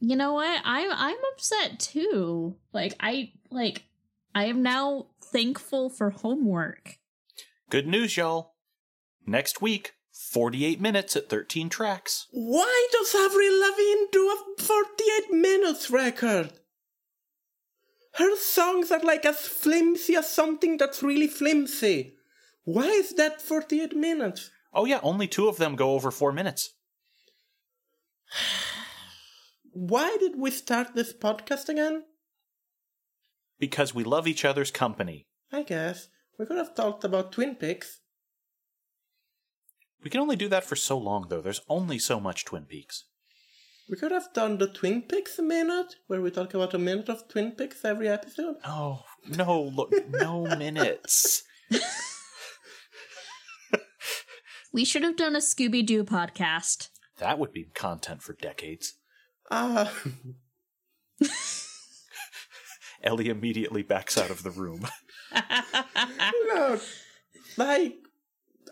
You 0.00 0.16
know 0.16 0.34
what? 0.34 0.60
I'm 0.64 0.90
I'm 0.92 1.16
upset 1.32 1.78
too. 1.80 2.56
Like 2.72 2.94
I 3.00 3.32
like 3.50 3.84
I 4.34 4.44
am 4.44 4.62
now 4.62 5.08
thankful 5.22 5.90
for 5.90 6.10
homework. 6.10 6.98
Good 7.70 7.86
news, 7.86 8.16
y'all. 8.16 8.54
Next 9.26 9.60
week, 9.60 9.94
48 10.18 10.80
minutes 10.80 11.14
at 11.14 11.28
13 11.28 11.68
tracks. 11.68 12.26
Why 12.32 12.88
does 12.90 13.14
Avril 13.14 13.60
Lavigne 13.60 14.06
do 14.10 14.28
a 14.28 14.62
48 14.62 15.30
minutes 15.30 15.90
record? 15.90 16.52
Her 18.14 18.36
songs 18.36 18.90
are 18.90 18.98
like 18.98 19.24
as 19.24 19.38
flimsy 19.38 20.16
as 20.16 20.28
something 20.28 20.76
that's 20.76 21.04
really 21.04 21.28
flimsy. 21.28 22.14
Why 22.64 22.86
is 22.86 23.14
that 23.14 23.40
48 23.40 23.94
minutes? 23.96 24.50
Oh, 24.74 24.86
yeah, 24.86 24.98
only 25.04 25.28
two 25.28 25.48
of 25.48 25.56
them 25.56 25.76
go 25.76 25.92
over 25.92 26.10
four 26.10 26.32
minutes. 26.32 26.74
Why 29.72 30.16
did 30.18 30.32
we 30.36 30.50
start 30.50 30.96
this 30.96 31.12
podcast 31.12 31.68
again? 31.68 32.02
Because 33.60 33.94
we 33.94 34.02
love 34.02 34.26
each 34.26 34.44
other's 34.44 34.72
company. 34.72 35.28
I 35.52 35.62
guess. 35.62 36.08
We 36.38 36.46
could 36.46 36.58
have 36.58 36.74
talked 36.74 37.04
about 37.04 37.30
Twin 37.30 37.54
Peaks. 37.54 38.00
We 40.02 40.10
can 40.10 40.20
only 40.20 40.36
do 40.36 40.48
that 40.48 40.64
for 40.64 40.76
so 40.76 40.96
long, 40.96 41.26
though. 41.28 41.40
There's 41.40 41.60
only 41.68 41.98
so 41.98 42.20
much 42.20 42.44
Twin 42.44 42.64
Peaks. 42.64 43.04
We 43.90 43.96
could 43.96 44.12
have 44.12 44.32
done 44.34 44.58
the 44.58 44.68
Twin 44.68 45.02
Peaks 45.02 45.38
minute, 45.38 45.96
where 46.06 46.20
we 46.20 46.30
talk 46.30 46.54
about 46.54 46.74
a 46.74 46.78
minute 46.78 47.08
of 47.08 47.26
Twin 47.28 47.52
Peaks 47.52 47.84
every 47.84 48.08
episode. 48.08 48.56
Oh, 48.64 49.02
no, 49.26 49.62
look, 49.62 49.92
no 50.10 50.44
minutes. 50.56 51.42
We 54.72 54.84
should 54.84 55.02
have 55.02 55.16
done 55.16 55.34
a 55.34 55.40
Scooby 55.40 55.84
Doo 55.84 56.04
podcast. 56.04 56.90
That 57.16 57.38
would 57.38 57.52
be 57.52 57.64
content 57.74 58.22
for 58.22 58.34
decades. 58.34 58.94
Ah, 59.50 59.92
Ellie 63.02 63.28
immediately 63.28 63.82
backs 63.82 64.18
out 64.18 64.30
of 64.30 64.42
the 64.42 64.50
room. 64.50 64.86
look. 66.54 66.82
Like, 67.56 67.96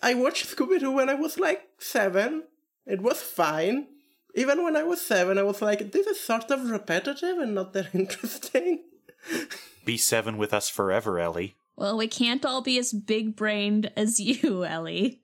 I 0.03 0.15
watched 0.15 0.47
Scooby 0.57 0.81
Doo 0.81 0.93
when 0.93 1.09
I 1.09 1.15
was 1.15 1.39
like 1.39 1.69
seven. 1.79 2.45
It 2.87 3.01
was 3.01 3.23
fine. 3.23 3.89
Even 4.35 4.63
when 4.63 4.77
I 4.77 4.83
was 4.83 5.01
seven, 5.01 5.39
I 5.39 5.43
was 5.43 5.63
like, 5.63 5.93
this 5.93 6.07
is 6.07 6.21
sort 6.21 6.51
of 6.51 6.71
repetitive 6.71 7.39
and 7.39 7.55
not 7.55 7.73
that 7.73 7.89
interesting. 7.95 8.85
Be 9.85 9.97
seven 9.97 10.37
with 10.37 10.53
us 10.53 10.69
forever, 10.69 11.19
Ellie. 11.19 11.57
Well, 11.77 11.97
we 11.97 12.09
can't 12.09 12.45
all 12.45 12.63
be 12.63 12.79
as 12.79 12.93
big 12.93 13.37
brained 13.37 13.91
as 13.97 14.21
you, 14.21 14.65
Ellie. 14.65 15.21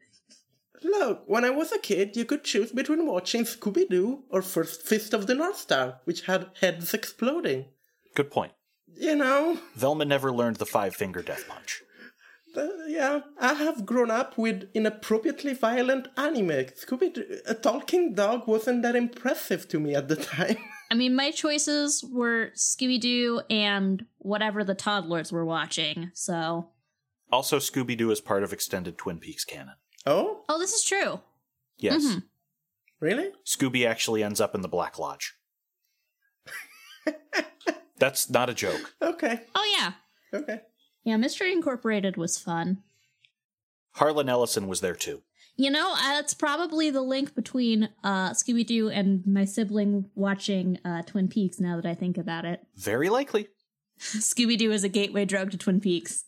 Look, 0.83 1.23
when 1.27 1.45
I 1.45 1.51
was 1.51 1.71
a 1.73 1.79
kid, 1.79 2.17
you 2.17 2.25
could 2.25 2.43
choose 2.43 2.73
between 2.73 3.07
watching 3.07 3.45
Scooby 3.45 3.89
Doo 3.89 4.25
or 4.31 4.43
First 4.43 4.83
Fist 4.83 5.15
of 5.15 5.27
the 5.27 5.35
North 5.35 5.59
Star, 5.59 6.01
which 6.05 6.23
had 6.23 6.51
heads 6.61 6.93
exploding. 6.93 7.67
Good 8.15 8.31
point. 8.31 8.53
You 8.95 9.15
know, 9.15 9.59
Velma 9.75 10.05
never 10.05 10.33
learned 10.33 10.57
the 10.57 10.67
five 10.67 10.95
finger 10.95 11.23
death 11.23 11.47
punch. 11.49 11.83
Uh, 12.57 12.69
yeah, 12.87 13.21
I 13.41 13.55
have 13.55 13.87
grown 13.87 14.11
up 14.11 14.37
with 14.39 14.69
inappropriately 14.75 15.55
violent 15.55 16.09
anime. 16.17 16.49
Scooby 16.77 17.13
Doo, 17.15 17.41
a 17.47 17.55
talking 17.55 18.15
dog 18.15 18.47
wasn't 18.47 18.83
that 18.83 18.97
impressive 18.97 19.69
to 19.69 19.81
me 19.81 19.95
at 19.95 20.09
the 20.09 20.17
time. 20.35 20.57
I 20.91 20.95
mean, 20.95 21.15
my 21.17 21.31
choices 21.31 22.05
were 22.05 22.51
Scooby 22.55 23.01
Doo 23.01 23.41
and 23.49 24.05
whatever 24.19 24.63
the 24.65 24.75
toddlers 24.75 25.33
were 25.33 25.45
watching, 25.45 26.11
so. 26.15 26.69
Also, 27.31 27.59
Scooby 27.59 27.97
Doo 27.97 28.11
is 28.11 28.21
part 28.21 28.43
of 28.43 28.53
extended 28.53 28.99
Twin 28.99 29.19
Peaks 29.19 29.45
canon. 29.45 29.77
oh, 30.05 30.45
Oh, 30.49 30.59
this 30.59 30.73
is 30.75 30.85
true. 30.85 31.21
Yes, 31.79 32.05
Mhm. 32.05 32.25
really? 33.01 33.31
Scooby 33.47 33.87
actually 33.87 34.23
ends 34.23 34.41
up 34.41 34.55
in 34.55 34.61
the 34.61 34.69
Black 34.69 34.99
Lodge. 34.99 35.35
That's 37.99 38.29
not 38.29 38.51
a 38.51 38.55
joke. 38.55 38.95
Okay, 39.01 39.41
Oh, 39.55 39.77
yeah. 39.79 39.93
okay. 40.39 40.61
Yeah, 41.05 41.17
Mystery 41.17 41.53
Incorporated 41.53 42.17
was 42.17 42.39
fun. 42.39 42.83
Harlan 43.93 44.29
Ellison 44.29 44.69
was 44.69 44.81
there 44.81 44.95
too. 44.95 45.23
You 45.57 45.71
know, 45.71 45.93
uh, 45.93 46.15
that's 46.15 46.33
probably 46.33 46.91
the 46.91 47.03
link 47.03 47.35
between 47.35 47.91
uh, 48.03 48.31
Scooby 48.31 48.67
Doo 48.67 48.89
and 48.89 49.27
my 49.27 49.45
sibling 49.45 50.11
watching 50.15 50.79
uh, 50.85 51.03
Twin 51.03 51.29
Peaks 51.29 51.61
now 51.61 51.77
that 51.77 51.87
I 51.87 51.95
think 51.95 52.17
about 52.17 52.45
it. 52.45 52.61
Very 52.77 53.11
likely. 53.11 53.49
Scooby 54.01 54.57
Doo 54.57 54.73
is 54.73 54.83
a 54.83 54.89
gateway 54.89 55.25
drug 55.25 55.51
to 55.51 55.59
Twin 55.59 55.81
Peaks. 55.81 56.25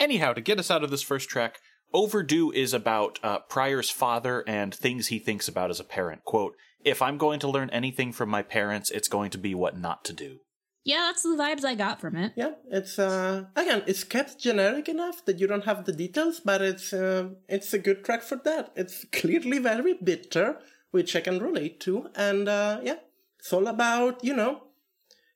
Anyhow, 0.00 0.32
to 0.32 0.40
get 0.40 0.58
us 0.58 0.70
out 0.70 0.82
of 0.82 0.90
this 0.90 1.02
first 1.02 1.28
track, 1.28 1.58
Overdue 1.92 2.50
is 2.50 2.72
about 2.72 3.18
uh, 3.22 3.40
Pryor's 3.40 3.90
father 3.90 4.42
and 4.46 4.74
things 4.74 5.08
he 5.08 5.18
thinks 5.18 5.48
about 5.48 5.70
as 5.70 5.78
a 5.78 5.84
parent. 5.84 6.24
Quote, 6.24 6.54
If 6.82 7.02
I'm 7.02 7.18
going 7.18 7.40
to 7.40 7.48
learn 7.48 7.68
anything 7.70 8.12
from 8.12 8.30
my 8.30 8.42
parents, 8.42 8.90
it's 8.90 9.08
going 9.08 9.30
to 9.32 9.38
be 9.38 9.54
what 9.54 9.78
not 9.78 10.02
to 10.06 10.14
do. 10.14 10.38
Yeah, 10.84 11.06
that's 11.06 11.22
the 11.22 11.36
vibes 11.36 11.64
I 11.64 11.74
got 11.76 12.00
from 12.00 12.16
it. 12.16 12.32
Yeah, 12.34 12.52
it's 12.70 12.98
uh 12.98 13.44
again, 13.54 13.82
it's 13.86 14.04
kept 14.04 14.38
generic 14.38 14.88
enough 14.88 15.24
that 15.26 15.38
you 15.38 15.46
don't 15.46 15.64
have 15.64 15.84
the 15.84 15.92
details, 15.92 16.40
but 16.40 16.60
it's 16.60 16.92
uh, 16.92 17.30
it's 17.48 17.72
a 17.72 17.78
good 17.78 18.04
track 18.04 18.22
for 18.22 18.36
that. 18.44 18.72
It's 18.74 19.04
clearly 19.12 19.58
very 19.58 19.94
bitter, 19.94 20.58
which 20.90 21.14
I 21.14 21.20
can 21.20 21.38
relate 21.38 21.78
to, 21.80 22.08
and 22.16 22.48
uh, 22.48 22.80
yeah, 22.82 22.98
it's 23.38 23.52
all 23.52 23.66
about 23.66 24.24
you 24.24 24.34
know. 24.34 24.62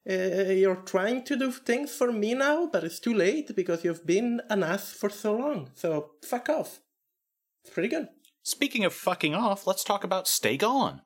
Uh, 0.09 0.53
you're 0.53 0.83
trying 0.87 1.25
to 1.25 1.37
do 1.37 1.51
things 1.51 1.91
for 1.93 2.13
me 2.13 2.33
now, 2.33 2.69
but 2.73 2.85
it's 2.85 3.01
too 3.01 3.13
late 3.13 3.51
because 3.57 3.83
you've 3.83 4.07
been 4.07 4.41
an 4.49 4.63
ass 4.63 4.93
for 4.93 5.11
so 5.11 5.37
long. 5.37 5.69
So 5.75 6.13
fuck 6.23 6.49
off. 6.49 6.79
It's 7.65 7.75
pretty 7.75 7.89
good. 7.89 8.07
Speaking 8.45 8.85
of 8.85 8.95
fucking 8.95 9.35
off, 9.35 9.67
let's 9.67 9.83
talk 9.83 10.05
about 10.05 10.29
Stay 10.29 10.57
Gone. 10.57 11.03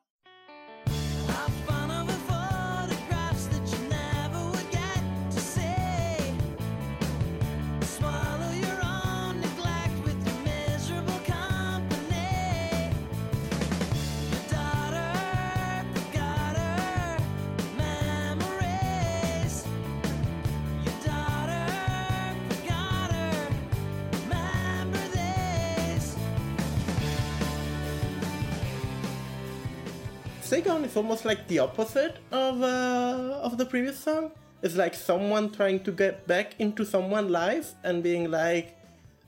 Stay 30.61 30.69
Gone 30.69 30.85
is 30.85 30.95
almost 30.95 31.25
like 31.25 31.47
the 31.47 31.57
opposite 31.59 32.17
of 32.31 32.61
uh, 32.61 33.39
of 33.41 33.57
the 33.57 33.65
previous 33.65 33.97
song. 33.99 34.31
It's 34.61 34.75
like 34.75 34.93
someone 34.93 35.49
trying 35.49 35.79
to 35.85 35.91
get 35.91 36.27
back 36.27 36.53
into 36.59 36.85
someone's 36.85 37.31
life 37.31 37.73
and 37.83 38.03
being 38.03 38.29
like, 38.29 38.77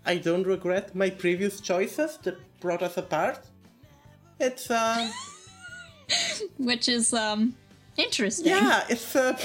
"I 0.06 0.18
don't 0.18 0.46
regret 0.46 0.94
my 0.94 1.10
previous 1.10 1.60
choices 1.60 2.20
that 2.24 2.36
brought 2.60 2.84
us 2.84 2.98
apart." 2.98 3.40
It's 4.40 4.70
uh, 4.70 5.10
Which 6.60 6.88
is, 6.88 7.14
um, 7.14 7.56
interesting. 7.98 8.48
yeah, 8.54 8.84
it's 8.88 9.16
uh, 9.16 9.36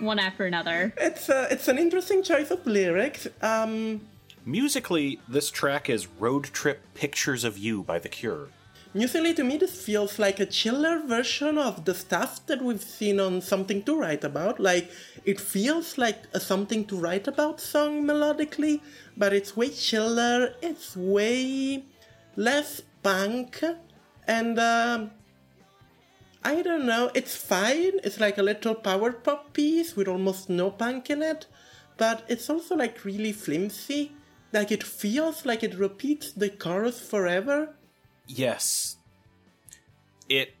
One 0.00 0.18
after 0.18 0.46
another. 0.46 0.92
it's 0.96 1.28
uh, 1.30 1.46
it's 1.50 1.68
an 1.68 1.78
interesting 1.78 2.24
choice 2.24 2.50
of 2.50 2.66
lyrics. 2.66 3.28
Um, 3.40 4.00
Musically, 4.44 5.18
this 5.28 5.50
track 5.50 5.88
is 5.90 6.06
Road 6.20 6.44
Trip 6.52 6.78
Pictures 6.94 7.44
of 7.44 7.56
You 7.58 7.82
by 7.84 7.98
The 8.00 8.08
Cure. 8.08 8.48
Musically, 8.96 9.34
to 9.34 9.44
me, 9.44 9.58
this 9.58 9.78
feels 9.78 10.18
like 10.18 10.40
a 10.40 10.46
chiller 10.46 11.00
version 11.00 11.58
of 11.58 11.84
the 11.84 11.94
stuff 11.94 12.40
that 12.46 12.62
we've 12.62 12.82
seen 12.82 13.20
on 13.20 13.42
Something 13.42 13.82
to 13.82 13.94
Write 13.94 14.24
About. 14.24 14.58
Like, 14.58 14.90
it 15.26 15.38
feels 15.38 15.98
like 15.98 16.22
a 16.32 16.40
Something 16.40 16.86
to 16.86 16.96
Write 16.96 17.28
About 17.28 17.60
song 17.60 18.04
melodically, 18.04 18.80
but 19.14 19.34
it's 19.34 19.54
way 19.54 19.68
chiller, 19.68 20.54
it's 20.62 20.96
way 20.96 21.84
less 22.36 22.80
punk, 23.02 23.62
and 24.26 24.58
um, 24.58 25.10
I 26.42 26.62
don't 26.62 26.86
know, 26.86 27.10
it's 27.14 27.36
fine. 27.36 28.00
It's 28.02 28.18
like 28.18 28.38
a 28.38 28.42
little 28.42 28.74
power 28.74 29.12
pop 29.12 29.52
piece 29.52 29.94
with 29.94 30.08
almost 30.08 30.48
no 30.48 30.70
punk 30.70 31.10
in 31.10 31.20
it, 31.20 31.46
but 31.98 32.24
it's 32.28 32.48
also 32.48 32.74
like 32.74 33.04
really 33.04 33.32
flimsy. 33.32 34.12
Like, 34.54 34.72
it 34.72 34.82
feels 34.82 35.44
like 35.44 35.62
it 35.62 35.74
repeats 35.74 36.32
the 36.32 36.48
chorus 36.48 36.98
forever. 36.98 37.75
Yes. 38.26 38.96
It 40.28 40.54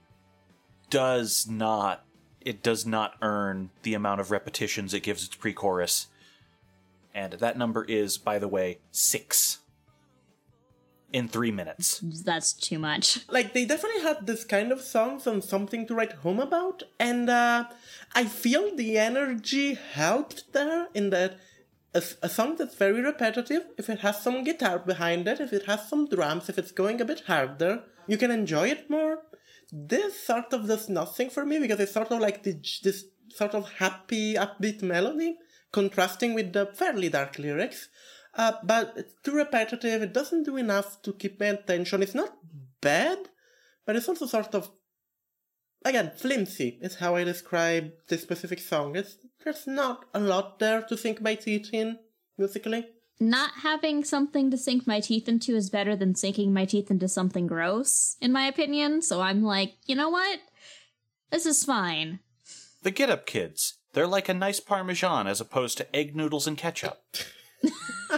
does 0.90 1.46
not 1.48 2.04
it 2.40 2.62
does 2.62 2.86
not 2.86 3.14
earn 3.22 3.70
the 3.82 3.94
amount 3.94 4.20
of 4.20 4.30
repetitions 4.30 4.94
it 4.94 5.00
gives 5.02 5.24
its 5.26 5.34
pre-chorus. 5.34 6.06
And 7.12 7.32
that 7.34 7.58
number 7.58 7.82
is, 7.84 8.18
by 8.18 8.38
the 8.38 8.46
way, 8.46 8.78
6. 8.92 9.58
in 11.12 11.28
three 11.28 11.50
minutes. 11.50 12.00
That's 12.24 12.52
too 12.52 12.78
much. 12.78 13.28
like 13.28 13.52
they 13.52 13.64
definitely 13.64 14.02
had 14.02 14.26
this 14.26 14.44
kind 14.44 14.70
of 14.70 14.80
songs 14.80 15.26
and 15.26 15.42
something 15.42 15.86
to 15.86 15.94
write 15.94 16.12
home 16.24 16.40
about 16.40 16.82
and 16.98 17.30
uh 17.30 17.64
i 18.14 18.24
feel 18.24 18.74
the 18.76 18.98
energy 18.98 19.74
helped 19.74 20.52
there 20.52 20.88
in 20.94 21.10
that 21.10 21.38
a, 21.98 22.02
a 22.22 22.28
song 22.28 22.56
that's 22.56 22.76
very 22.76 23.00
repetitive 23.00 23.64
if 23.78 23.88
it 23.88 24.00
has 24.00 24.22
some 24.22 24.44
guitar 24.44 24.78
behind 24.78 25.26
it 25.32 25.40
if 25.40 25.52
it 25.52 25.66
has 25.66 25.88
some 25.88 26.06
drums 26.08 26.48
if 26.48 26.58
it's 26.58 26.72
going 26.72 27.00
a 27.00 27.10
bit 27.12 27.22
harder 27.26 27.82
you 28.06 28.18
can 28.22 28.30
enjoy 28.30 28.68
it 28.68 28.88
more 28.88 29.18
this 29.72 30.24
sort 30.26 30.52
of 30.52 30.68
does 30.68 30.88
nothing 30.88 31.28
for 31.28 31.44
me 31.44 31.58
because 31.58 31.80
it's 31.80 31.92
sort 31.92 32.10
of 32.12 32.20
like 32.20 32.42
the, 32.44 32.52
this 32.84 33.04
sort 33.28 33.54
of 33.54 33.70
happy 33.84 34.34
upbeat 34.34 34.82
melody 34.82 35.36
contrasting 35.72 36.34
with 36.34 36.52
the 36.52 36.66
fairly 36.66 37.08
dark 37.08 37.38
lyrics 37.38 37.88
uh, 38.36 38.52
but 38.62 38.92
it's 38.96 39.14
too 39.22 39.34
repetitive. 39.34 40.02
It 40.02 40.12
doesn't 40.12 40.44
do 40.44 40.56
enough 40.56 41.00
to 41.02 41.14
keep 41.14 41.40
my 41.40 41.46
attention. 41.46 42.02
It's 42.02 42.14
not 42.14 42.36
bad, 42.82 43.18
but 43.86 43.96
it's 43.96 44.08
also 44.08 44.26
sort 44.26 44.54
of, 44.54 44.70
again, 45.84 46.12
flimsy 46.16 46.78
is 46.80 46.96
how 46.96 47.16
I 47.16 47.24
describe 47.24 47.92
this 48.08 48.22
specific 48.22 48.60
song. 48.60 48.96
It's, 48.96 49.16
there's 49.44 49.66
not 49.66 50.04
a 50.14 50.20
lot 50.20 50.58
there 50.58 50.82
to 50.82 50.96
sink 50.96 51.20
my 51.20 51.34
teeth 51.34 51.70
in 51.72 51.98
musically. 52.38 52.86
Not 53.18 53.50
having 53.62 54.04
something 54.04 54.50
to 54.50 54.58
sink 54.58 54.86
my 54.86 55.00
teeth 55.00 55.26
into 55.28 55.56
is 55.56 55.70
better 55.70 55.96
than 55.96 56.14
sinking 56.14 56.52
my 56.52 56.66
teeth 56.66 56.90
into 56.90 57.08
something 57.08 57.46
gross, 57.46 58.16
in 58.20 58.30
my 58.30 58.46
opinion. 58.46 59.00
So 59.00 59.22
I'm 59.22 59.42
like, 59.42 59.74
you 59.86 59.96
know 59.96 60.10
what? 60.10 60.40
This 61.30 61.46
is 61.46 61.64
fine. 61.64 62.20
The 62.82 62.90
Get 62.90 63.10
Up 63.10 63.24
Kids. 63.26 63.78
They're 63.94 64.06
like 64.06 64.28
a 64.28 64.34
nice 64.34 64.60
parmesan 64.60 65.26
as 65.26 65.40
opposed 65.40 65.78
to 65.78 65.96
egg 65.96 66.14
noodles 66.14 66.46
and 66.46 66.58
ketchup. 66.58 67.02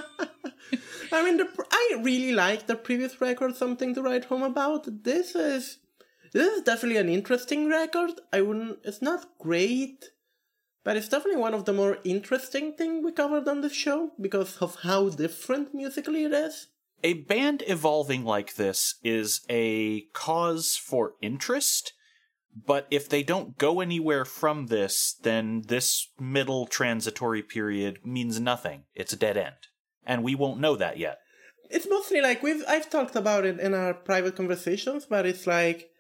I 1.13 1.25
mean, 1.25 1.37
the, 1.37 1.49
I 1.71 2.01
really 2.03 2.33
like 2.33 2.67
the 2.67 2.75
previous 2.75 3.21
record, 3.21 3.57
Something 3.57 3.95
to 3.95 4.03
Write 4.03 4.27
Home 4.27 4.43
About. 4.43 5.05
This 5.05 5.35
is, 5.35 5.79
this 6.33 6.57
is 6.57 6.63
definitely 6.63 6.99
an 6.99 7.09
interesting 7.09 7.69
record. 7.69 8.13
I 8.33 8.41
wouldn't, 8.43 8.79
it's 8.85 9.03
not 9.03 9.39
great, 9.39 10.05
but 10.85 10.97
it's 10.97 11.09
definitely 11.09 11.41
one 11.41 11.55
of 11.55 11.65
the 11.65 11.73
more 11.73 11.99
interesting 12.05 12.73
thing 12.73 13.03
we 13.03 13.13
covered 13.13 13.49
on 13.49 13.61
the 13.61 13.71
show 13.71 14.13
because 14.21 14.57
of 14.59 14.77
how 14.83 15.09
different 15.11 15.75
musically 15.75 16.25
it 16.25 16.33
is. 16.33 16.69
A 17.05 17.13
band 17.13 17.63
evolving 17.67 18.25
like 18.25 18.55
this 18.55 18.97
is 19.05 19.43
a 19.49 20.03
cause 20.13 20.77
for 20.77 21.13
interest, 21.23 21.93
but 22.67 22.87
if 22.91 23.09
they 23.09 23.23
don't 23.23 23.57
go 23.57 23.81
anywhere 23.81 24.25
from 24.25 24.67
this, 24.67 25.15
then 25.23 25.63
this 25.69 26.09
middle 26.19 26.67
transitory 26.67 27.43
period 27.43 28.01
means 28.05 28.41
nothing. 28.41 28.85
It's 28.95 29.13
a 29.13 29.17
dead 29.17 29.37
end. 29.37 29.55
And 30.05 30.25
we 30.25 30.35
won't 30.35 30.61
know 30.61 30.75
that 30.77 30.99
yet. 30.99 31.19
It's 31.71 31.89
mostly 31.89 32.21
like 32.21 32.43
we've 32.43 32.65
I've 32.67 32.89
talked 32.89 33.15
about 33.15 33.45
it 33.45 33.61
in 33.61 33.75
our 33.75 33.95
private 33.95 34.37
conversations, 34.37 35.05
but 35.05 35.27
it's 35.27 35.47
like 35.47 35.91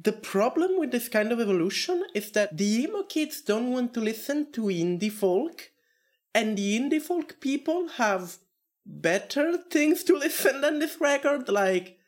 the 0.00 0.12
problem 0.12 0.78
with 0.78 0.90
this 0.90 1.08
kind 1.08 1.32
of 1.32 1.40
evolution 1.40 2.04
is 2.14 2.30
that 2.32 2.56
the 2.56 2.82
emo 2.82 3.02
kids 3.02 3.40
don't 3.40 3.72
want 3.72 3.94
to 3.94 4.00
listen 4.00 4.52
to 4.52 4.62
indie 4.62 5.12
folk, 5.12 5.70
and 6.34 6.56
the 6.56 6.78
indie 6.78 7.00
folk 7.00 7.40
people 7.40 7.88
have 7.96 8.36
better 8.84 9.56
things 9.70 10.04
to 10.04 10.16
listen 10.18 10.60
than 10.60 10.78
this 10.78 11.00
record. 11.00 11.48
Like, 11.48 11.98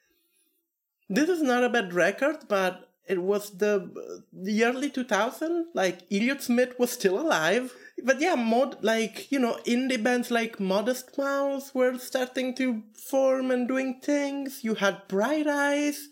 this 1.09 1.29
is 1.29 1.43
not 1.43 1.65
a 1.65 1.69
bad 1.69 1.93
record, 1.95 2.47
but 2.49 2.91
it 3.09 3.23
was 3.23 3.57
the 3.57 3.91
the 4.33 4.65
early 4.65 4.91
2000 4.91 5.69
like 5.73 6.01
Elliott 6.13 6.43
Smith 6.43 6.79
was 6.79 6.91
still 6.91 7.19
alive. 7.19 7.75
But 8.05 8.21
yeah 8.21 8.35
mod 8.35 8.85
like 8.85 9.33
you 9.33 9.39
know 9.39 9.59
indie 9.67 10.03
bands 10.03 10.31
like 10.31 10.61
Modest 10.61 11.17
Mouse 11.17 11.75
were 11.75 11.97
starting 11.99 12.55
to 12.57 12.83
form 12.93 13.51
and 13.51 13.67
doing 13.67 14.01
things. 14.03 14.63
You 14.63 14.75
had 14.75 15.09
Bright 15.09 15.47
Eyes 15.47 16.09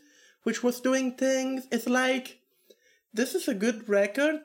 which 0.46 0.62
was 0.62 0.80
doing 0.80 1.12
things 1.12 1.66
it's 1.70 1.88
like 1.88 2.38
this 3.12 3.34
is 3.34 3.48
a 3.48 3.60
good 3.64 3.88
record 3.88 4.40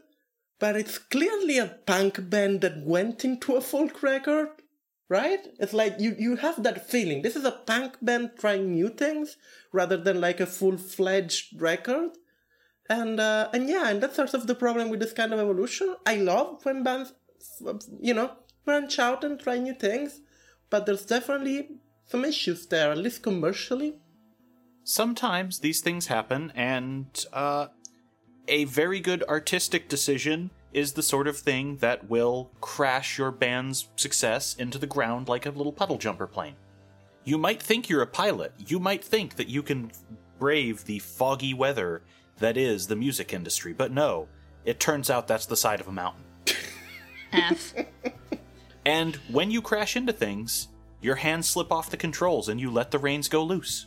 but 0.60 0.76
it's 0.76 0.98
clearly 0.98 1.58
a 1.58 1.76
punk 1.92 2.30
band 2.30 2.62
that 2.62 2.86
went 2.86 3.24
into 3.26 3.56
a 3.56 3.62
folk 3.62 4.02
record 4.02 4.50
right 5.10 5.48
it's 5.60 5.74
like 5.74 6.00
you 6.00 6.16
you 6.18 6.36
have 6.38 6.64
that 6.64 6.90
feeling 6.90 7.22
this 7.22 7.36
is 7.36 7.46
a 7.46 7.60
punk 7.72 7.98
band 8.02 8.32
trying 8.40 8.72
new 8.72 8.90
things 8.90 9.38
rather 9.72 9.98
than 9.98 10.20
like 10.20 10.40
a 10.40 10.46
full-fledged 10.46 11.62
record 11.62 12.12
and 12.92 13.20
uh, 13.22 13.50
and 13.54 13.70
yeah, 13.70 13.90
and 13.90 14.04
that's 14.04 14.18
sort 14.18 14.34
of 14.34 14.48
the 14.48 14.56
problem 14.56 14.90
with 14.90 15.00
this 15.00 15.14
kind 15.14 15.34
of 15.34 15.40
evolution. 15.40 15.96
I 16.06 16.16
love 16.18 16.66
when 16.66 16.84
bands, 16.84 17.14
you 18.02 18.14
know, 18.14 18.32
branch 18.66 19.00
out 19.00 19.24
and 19.24 19.40
try 19.40 19.58
new 19.58 19.74
things, 19.74 20.20
but 20.70 20.86
there's 20.86 21.06
definitely 21.06 21.70
some 22.06 22.26
issues 22.26 22.68
there, 22.68 22.92
at 22.92 22.98
least 22.98 23.24
commercially. 23.24 23.96
Sometimes 24.84 25.60
these 25.60 25.82
things 25.82 26.08
happen, 26.08 26.52
and 26.56 27.26
uh, 27.34 27.68
a 28.48 28.66
very 28.66 29.00
good 29.00 29.24
artistic 29.24 29.88
decision 29.88 30.52
is 30.74 30.94
the 30.94 31.04
sort 31.04 31.28
of 31.28 31.38
thing 31.38 31.78
that 31.78 32.10
will 32.10 32.52
crash 32.62 33.18
your 33.18 33.32
band's 33.32 33.90
success 33.96 34.56
into 34.56 34.78
the 34.78 34.88
ground 34.88 35.28
like 35.28 35.46
a 35.46 35.52
little 35.52 35.74
puddle 35.74 35.98
jumper 35.98 36.28
plane. 36.28 36.56
You 37.24 37.38
might 37.38 37.62
think 37.62 37.90
you're 37.90 38.02
a 38.02 38.08
pilot. 38.08 38.54
You 38.58 38.80
might 38.80 39.04
think 39.04 39.36
that 39.36 39.48
you 39.48 39.62
can 39.62 39.92
brave 40.40 40.86
the 40.86 41.00
foggy 41.00 41.54
weather 41.54 42.02
that 42.38 42.58
is 42.58 42.88
the 42.88 42.96
music 42.96 43.34
industry, 43.34 43.74
but 43.74 43.92
no, 43.92 44.28
it 44.66 44.80
turns 44.80 45.10
out 45.10 45.28
that's 45.28 45.46
the 45.46 45.56
side 45.56 45.80
of 45.80 45.88
a 45.88 45.92
mountain. 45.92 46.24
F. 47.34 47.74
And 48.86 49.16
when 49.30 49.52
you 49.52 49.62
crash 49.62 49.96
into 49.96 50.14
things, 50.14 50.70
your 51.02 51.16
hands 51.16 51.48
slip 51.48 51.72
off 51.72 51.92
the 51.92 51.98
controls 51.98 52.50
and 52.50 52.60
you 52.60 52.72
let 52.72 52.90
the 52.90 53.00
reins 53.00 53.30
go 53.30 53.44
loose. 53.44 53.86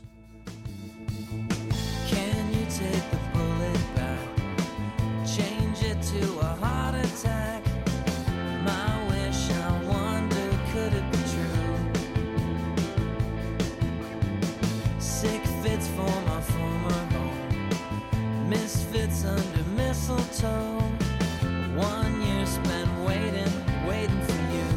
Mistletoe. 20.06 20.80
One 21.74 22.20
year 22.20 22.44
spent 22.46 22.90
waiting, 23.06 23.52
waiting 23.86 24.20
for 24.20 24.42
you. 24.52 24.68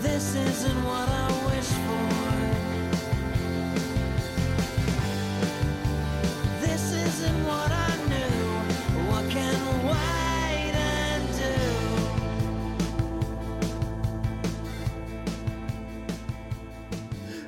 This 0.00 0.34
isn't 0.34 0.84
what 0.84 1.08
I 1.08 1.28
wish 1.48 1.70
for. 1.86 2.08
This 6.66 6.92
isn't 6.92 7.46
what 7.46 7.70
I 7.70 7.96
knew. 8.08 8.40
What 9.10 9.28
can 9.30 9.86
wait 9.86 10.74
and 10.74 11.28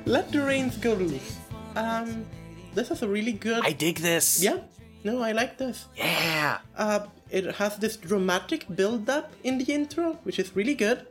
do? 0.05 0.11
Let 0.11 0.31
the 0.31 0.45
reins 0.45 0.77
go 0.77 0.93
loose. 0.93 1.37
Um, 1.75 2.25
this 2.73 2.91
is 2.91 3.01
a 3.01 3.07
really 3.07 3.33
good. 3.33 3.63
I 3.65 3.71
dig 3.73 3.97
this. 3.99 4.41
yeah, 4.43 4.59
no, 5.03 5.21
I 5.21 5.31
like 5.31 5.57
this. 5.57 5.85
Yeah. 5.95 6.59
Uh, 6.77 7.07
it 7.29 7.55
has 7.55 7.77
this 7.77 7.97
dramatic 7.97 8.65
build-up 8.75 9.31
in 9.43 9.57
the 9.57 9.71
intro, 9.73 10.19
which 10.23 10.39
is 10.39 10.55
really 10.55 10.75
good. 10.75 11.05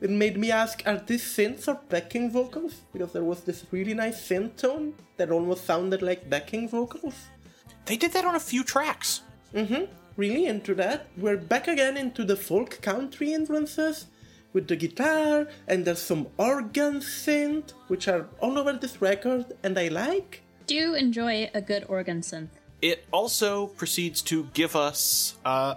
It 0.00 0.08
made 0.10 0.38
me 0.38 0.50
ask, 0.50 0.82
are 0.86 0.96
these 0.96 1.22
synths 1.22 1.68
or 1.68 1.78
backing 1.90 2.30
vocals? 2.30 2.74
Because 2.92 3.12
there 3.12 3.24
was 3.24 3.42
this 3.42 3.66
really 3.70 3.92
nice 3.92 4.18
synth 4.26 4.56
tone 4.56 4.94
that 5.18 5.30
almost 5.30 5.66
sounded 5.66 6.00
like 6.00 6.30
backing 6.30 6.68
vocals. 6.70 7.14
They 7.84 7.96
did 7.98 8.12
that 8.12 8.24
on 8.24 8.34
a 8.34 8.40
few 8.40 8.64
tracks. 8.64 9.20
Mhm. 9.54 9.88
Really 10.16 10.46
into 10.46 10.74
that. 10.76 11.06
We're 11.18 11.36
back 11.36 11.68
again 11.68 11.96
into 11.98 12.24
the 12.24 12.36
folk 12.36 12.80
country 12.80 13.34
influences 13.34 14.06
with 14.54 14.68
the 14.68 14.76
guitar, 14.76 15.46
and 15.68 15.84
there's 15.84 16.00
some 16.02 16.28
organ 16.38 17.00
synth, 17.00 17.72
which 17.88 18.08
are 18.08 18.26
all 18.40 18.58
over 18.58 18.72
this 18.72 19.00
record, 19.02 19.52
and 19.62 19.78
I 19.78 19.88
like. 19.88 20.42
Do 20.70 20.94
enjoy 20.94 21.50
a 21.52 21.60
good 21.60 21.84
organ 21.88 22.20
synth. 22.20 22.50
It 22.80 23.04
also 23.10 23.66
proceeds 23.66 24.22
to 24.22 24.44
give 24.54 24.76
us 24.76 25.34
uh, 25.44 25.74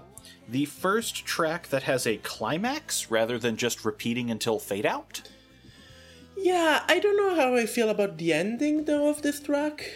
the 0.48 0.66
first 0.66 1.26
track 1.26 1.70
that 1.70 1.82
has 1.82 2.06
a 2.06 2.18
climax 2.18 3.10
rather 3.10 3.40
than 3.40 3.58
just 3.58 3.86
repeating 3.86 4.30
until 4.30 4.60
fade 4.60 4.86
out. 4.86 5.24
Yeah, 6.38 6.84
I 6.88 7.00
don't 7.00 7.18
know 7.18 7.34
how 7.34 7.56
I 7.56 7.66
feel 7.66 7.90
about 7.90 8.20
the 8.20 8.34
ending 8.34 8.86
though 8.86 9.10
of 9.10 9.24
this 9.24 9.40
track. 9.40 9.90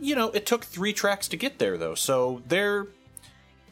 You 0.00 0.14
know, 0.14 0.30
it 0.30 0.46
took 0.46 0.64
three 0.64 0.92
tracks 0.92 1.26
to 1.26 1.36
get 1.36 1.58
there, 1.58 1.76
though, 1.76 1.96
so 1.96 2.42
they're 2.46 2.86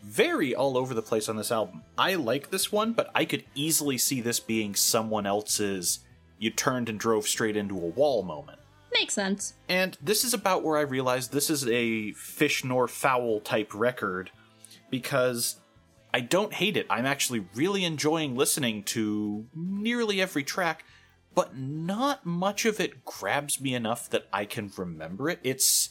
very 0.02 0.52
all 0.52 0.76
over 0.76 0.94
the 0.94 1.00
place 1.00 1.28
on 1.28 1.36
this 1.36 1.52
album. 1.52 1.84
I 1.96 2.16
like 2.16 2.50
this 2.50 2.72
one, 2.72 2.92
but 2.92 3.08
I 3.14 3.24
could 3.24 3.44
easily 3.54 3.98
see 3.98 4.20
this 4.20 4.40
being 4.40 4.74
someone 4.74 5.26
else's 5.26 6.00
you 6.40 6.50
turned 6.50 6.88
and 6.88 6.98
drove 6.98 7.28
straight 7.28 7.56
into 7.56 7.76
a 7.76 7.86
wall 7.86 8.24
moment. 8.24 8.58
Makes 8.94 9.14
sense. 9.14 9.54
And 9.68 9.98
this 10.00 10.24
is 10.24 10.32
about 10.32 10.62
where 10.62 10.78
I 10.78 10.82
realized 10.82 11.32
this 11.32 11.50
is 11.50 11.66
a 11.66 12.12
fish 12.12 12.64
nor 12.64 12.86
fowl 12.86 13.40
type 13.40 13.74
record 13.74 14.30
because 14.88 15.56
I 16.14 16.20
don't 16.20 16.54
hate 16.54 16.76
it. 16.76 16.86
I'm 16.88 17.04
actually 17.04 17.44
really 17.56 17.84
enjoying 17.84 18.36
listening 18.36 18.84
to 18.84 19.46
nearly 19.52 20.22
every 20.22 20.44
track, 20.44 20.84
but 21.34 21.56
not 21.56 22.24
much 22.24 22.64
of 22.64 22.78
it 22.78 23.04
grabs 23.04 23.60
me 23.60 23.74
enough 23.74 24.08
that 24.10 24.28
I 24.32 24.44
can 24.44 24.70
remember 24.76 25.28
it. 25.28 25.40
It's 25.42 25.90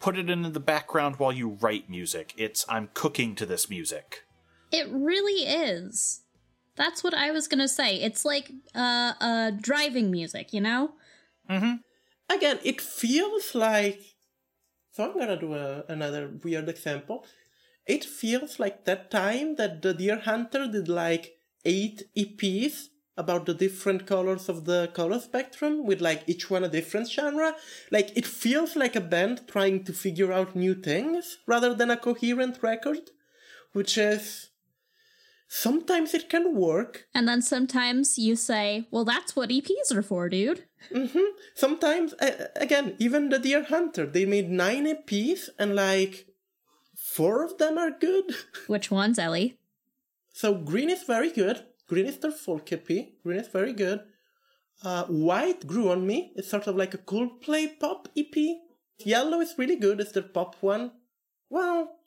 put 0.00 0.16
it 0.16 0.30
in 0.30 0.50
the 0.50 0.60
background 0.60 1.16
while 1.16 1.32
you 1.32 1.58
write 1.60 1.90
music. 1.90 2.32
It's 2.38 2.64
I'm 2.66 2.88
cooking 2.94 3.34
to 3.34 3.44
this 3.44 3.68
music. 3.68 4.24
It 4.72 4.88
really 4.90 5.46
is. 5.46 6.22
That's 6.76 7.04
what 7.04 7.12
I 7.12 7.30
was 7.30 7.46
gonna 7.46 7.68
say. 7.68 7.96
It's 7.96 8.24
like 8.24 8.50
uh, 8.74 9.12
uh 9.20 9.50
driving 9.50 10.10
music, 10.10 10.54
you 10.54 10.62
know? 10.62 10.92
Again, 12.28 12.58
it 12.62 12.80
feels 12.80 13.54
like. 13.54 14.00
So 14.92 15.04
I'm 15.04 15.18
gonna 15.18 15.38
do 15.38 15.54
a, 15.54 15.84
another 15.88 16.30
weird 16.42 16.68
example. 16.68 17.24
It 17.86 18.04
feels 18.04 18.58
like 18.58 18.84
that 18.84 19.10
time 19.10 19.56
that 19.56 19.82
the 19.82 19.94
Dear 19.94 20.18
Hunter 20.18 20.66
did 20.70 20.88
like 20.88 21.36
eight 21.64 22.02
EPs 22.16 22.88
about 23.16 23.46
the 23.46 23.54
different 23.54 24.06
colors 24.06 24.48
of 24.48 24.64
the 24.64 24.90
color 24.94 25.18
spectrum 25.18 25.84
with 25.84 26.00
like 26.00 26.22
each 26.26 26.50
one 26.50 26.64
a 26.64 26.68
different 26.68 27.10
genre. 27.10 27.54
Like 27.90 28.16
it 28.16 28.26
feels 28.26 28.76
like 28.76 28.94
a 28.94 29.00
band 29.00 29.42
trying 29.48 29.84
to 29.84 29.92
figure 29.92 30.32
out 30.32 30.54
new 30.54 30.74
things 30.74 31.38
rather 31.46 31.74
than 31.74 31.90
a 31.90 31.96
coherent 31.96 32.62
record, 32.62 33.10
which 33.72 33.98
is 33.98 34.47
sometimes 35.48 36.14
it 36.14 36.28
can 36.28 36.54
work. 36.54 37.06
And 37.14 37.26
then 37.26 37.42
sometimes 37.42 38.18
you 38.18 38.36
say, 38.36 38.86
well, 38.90 39.04
that's 39.04 39.34
what 39.34 39.50
EPs 39.50 39.92
are 39.92 40.02
for, 40.02 40.28
dude. 40.28 40.64
Sometimes, 41.54 42.12
uh, 42.14 42.48
again, 42.56 42.94
even 42.98 43.30
the 43.30 43.38
Dear 43.38 43.64
Hunter, 43.64 44.06
they 44.06 44.24
made 44.24 44.50
nine 44.50 44.86
EPs 44.86 45.48
and 45.58 45.74
like 45.74 46.26
four 46.96 47.44
of 47.44 47.58
them 47.58 47.78
are 47.78 47.90
good. 47.90 48.34
Which 48.68 48.90
ones, 48.90 49.18
Ellie? 49.18 49.58
So 50.32 50.54
green 50.54 50.90
is 50.90 51.02
very 51.02 51.30
good. 51.32 51.64
Green 51.88 52.06
is 52.06 52.18
their 52.18 52.30
folk 52.30 52.70
EP. 52.72 52.86
Green 52.86 53.40
is 53.40 53.48
very 53.48 53.72
good. 53.72 54.02
Uh, 54.84 55.04
White 55.06 55.66
grew 55.66 55.90
on 55.90 56.06
me. 56.06 56.32
It's 56.36 56.50
sort 56.50 56.66
of 56.68 56.76
like 56.76 56.94
a 56.94 56.98
Coldplay 56.98 57.80
pop 57.80 58.08
EP. 58.16 58.34
Yellow 58.98 59.40
is 59.40 59.54
really 59.56 59.76
good. 59.76 60.00
It's 60.00 60.12
their 60.12 60.22
pop 60.22 60.56
one. 60.60 60.92
Well, 61.50 61.97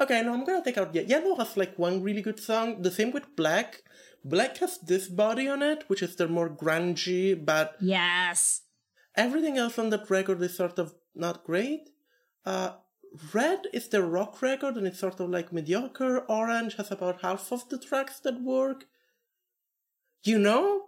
okay, 0.00 0.22
no, 0.22 0.32
I'm 0.34 0.44
gonna 0.44 0.64
take 0.64 0.78
out. 0.78 0.94
Ye- 0.94 1.02
Yellow 1.04 1.34
has 1.36 1.56
like 1.56 1.78
one 1.78 2.02
really 2.02 2.22
good 2.22 2.40
song. 2.40 2.82
The 2.82 2.90
same 2.90 3.10
with 3.12 3.34
Black. 3.36 3.82
Black 4.24 4.58
has 4.58 4.78
this 4.78 5.08
body 5.08 5.48
on 5.48 5.62
it, 5.62 5.84
which 5.88 6.02
is 6.02 6.16
their 6.16 6.28
more 6.28 6.50
grungy, 6.50 7.34
but 7.44 7.76
Yes. 7.80 8.62
everything 9.16 9.56
else 9.58 9.78
on 9.78 9.90
that 9.90 10.10
record 10.10 10.42
is 10.42 10.56
sort 10.56 10.78
of 10.78 10.94
not 11.14 11.44
great. 11.44 11.90
Uh, 12.44 12.72
Red 13.32 13.68
is 13.72 13.88
the 13.88 14.02
rock 14.02 14.42
record 14.42 14.76
and 14.76 14.86
it's 14.86 14.98
sort 14.98 15.18
of 15.18 15.30
like 15.30 15.52
mediocre. 15.52 16.18
Orange 16.28 16.74
has 16.76 16.90
about 16.90 17.22
half 17.22 17.50
of 17.50 17.66
the 17.70 17.78
tracks 17.78 18.20
that 18.20 18.40
work. 18.42 18.84
You 20.24 20.38
know, 20.38 20.84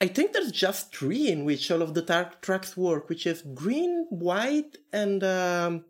I 0.00 0.06
think 0.06 0.32
there's 0.32 0.52
just 0.52 0.94
three 0.94 1.28
in 1.28 1.44
which 1.44 1.70
all 1.70 1.82
of 1.82 1.94
the 1.94 2.02
tar- 2.02 2.34
tracks 2.42 2.76
work, 2.76 3.08
which 3.08 3.26
is 3.26 3.42
green, 3.42 4.06
white, 4.10 4.76
and 4.92 5.24
um, 5.24 5.84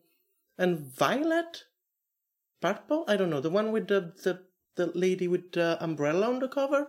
and 0.57 0.79
violet, 0.79 1.65
purple. 2.65 3.05
I 3.07 3.17
don't 3.17 3.31
know 3.31 3.41
the 3.47 3.57
one 3.61 3.73
with 3.73 3.89
the 3.89 4.01
the, 4.25 4.35
the 4.77 4.87
lady 5.07 5.29
with 5.29 5.53
the 5.53 5.69
umbrella 5.89 6.29
on 6.29 6.39
the 6.41 6.49
cover, 6.49 6.89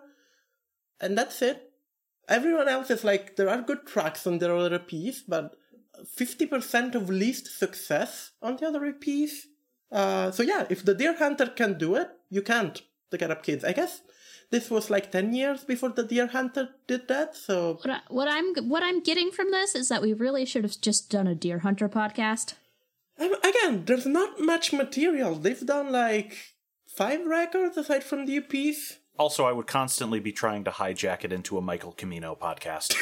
and 1.01 1.17
that's 1.17 1.41
it. 1.41 1.71
Everyone 2.27 2.69
else 2.75 2.89
is 2.89 3.03
like 3.03 3.35
there 3.35 3.49
are 3.49 3.61
good 3.61 3.85
tracks 3.85 4.25
on 4.25 4.39
their 4.39 4.55
other 4.55 4.79
EPs, 4.79 5.17
but 5.27 5.55
fifty 6.21 6.45
percent 6.45 6.95
of 6.95 7.09
least 7.09 7.47
success 7.59 8.31
on 8.41 8.55
the 8.57 8.67
other 8.67 8.81
EPs. 8.91 9.33
Uh, 9.91 10.31
so 10.31 10.43
yeah, 10.43 10.65
if 10.69 10.83
the 10.83 10.95
Dear 10.95 11.15
Hunter 11.15 11.47
can 11.47 11.77
do 11.77 11.95
it, 11.95 12.09
you 12.29 12.41
can't. 12.41 12.81
The 13.11 13.17
Get 13.19 13.31
Up 13.31 13.43
Kids, 13.43 13.63
I 13.63 13.73
guess. 13.73 14.01
This 14.51 14.69
was 14.71 14.89
like 14.89 15.11
ten 15.11 15.33
years 15.33 15.63
before 15.63 15.89
the 15.89 16.03
Dear 16.03 16.27
Hunter 16.27 16.69
did 16.88 17.07
that. 17.07 17.35
So 17.35 17.79
What, 17.83 17.89
I, 17.89 17.99
what 18.09 18.27
I'm 18.27 18.69
what 18.69 18.83
I'm 18.83 19.01
getting 19.03 19.31
from 19.31 19.51
this 19.51 19.75
is 19.75 19.89
that 19.89 20.01
we 20.01 20.13
really 20.13 20.45
should 20.45 20.63
have 20.63 20.79
just 20.81 21.09
done 21.11 21.27
a 21.27 21.35
Dear 21.35 21.59
Hunter 21.59 21.89
podcast. 21.89 22.55
Um, 23.19 23.34
again, 23.43 23.86
there's 23.86 24.06
not 24.06 24.39
much 24.39 24.73
material. 24.73 25.36
They've 25.36 25.65
done 25.65 25.91
like 25.91 26.38
five 26.88 27.25
records 27.25 27.78
aside 27.78 28.04
from 28.04 28.25
the 28.25 28.39
EPs. 28.39 28.97
Also, 29.17 29.45
I 29.45 29.54
would 29.54 29.67
constantly 29.67 30.19
be 30.19 30.32
trying 30.34 30.65
to 30.65 30.71
hijack 30.71 31.23
it 31.23 31.32
into 31.32 31.58
a 31.58 31.62
Michael 31.62 31.93
Camino 31.93 32.36
podcast. 32.36 32.95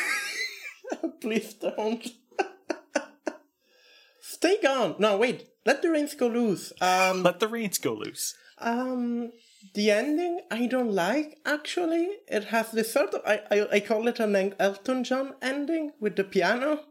Please 1.21 1.55
don't. 1.55 2.07
Stay 4.21 4.57
gone. 4.61 4.95
No, 4.99 5.17
wait. 5.17 5.47
Let 5.65 5.81
the 5.81 5.89
reins 5.89 6.13
go 6.13 6.27
loose. 6.27 6.73
Um, 6.81 7.23
Let 7.23 7.39
the 7.39 7.47
reins 7.47 7.77
go 7.77 7.93
loose. 7.93 8.35
Um, 8.59 9.31
the 9.73 9.91
ending 9.91 10.41
I 10.51 10.67
don't 10.67 10.91
like. 10.91 11.39
Actually, 11.45 12.09
it 12.27 12.45
has 12.45 12.71
this 12.71 12.91
sort 12.93 13.13
of 13.13 13.21
I 13.25 13.41
I, 13.49 13.67
I 13.73 13.79
call 13.79 14.07
it 14.07 14.19
an 14.19 14.35
El- 14.35 14.53
Elton 14.59 15.03
John 15.03 15.35
ending 15.41 15.91
with 15.99 16.15
the 16.15 16.23
piano. 16.23 16.81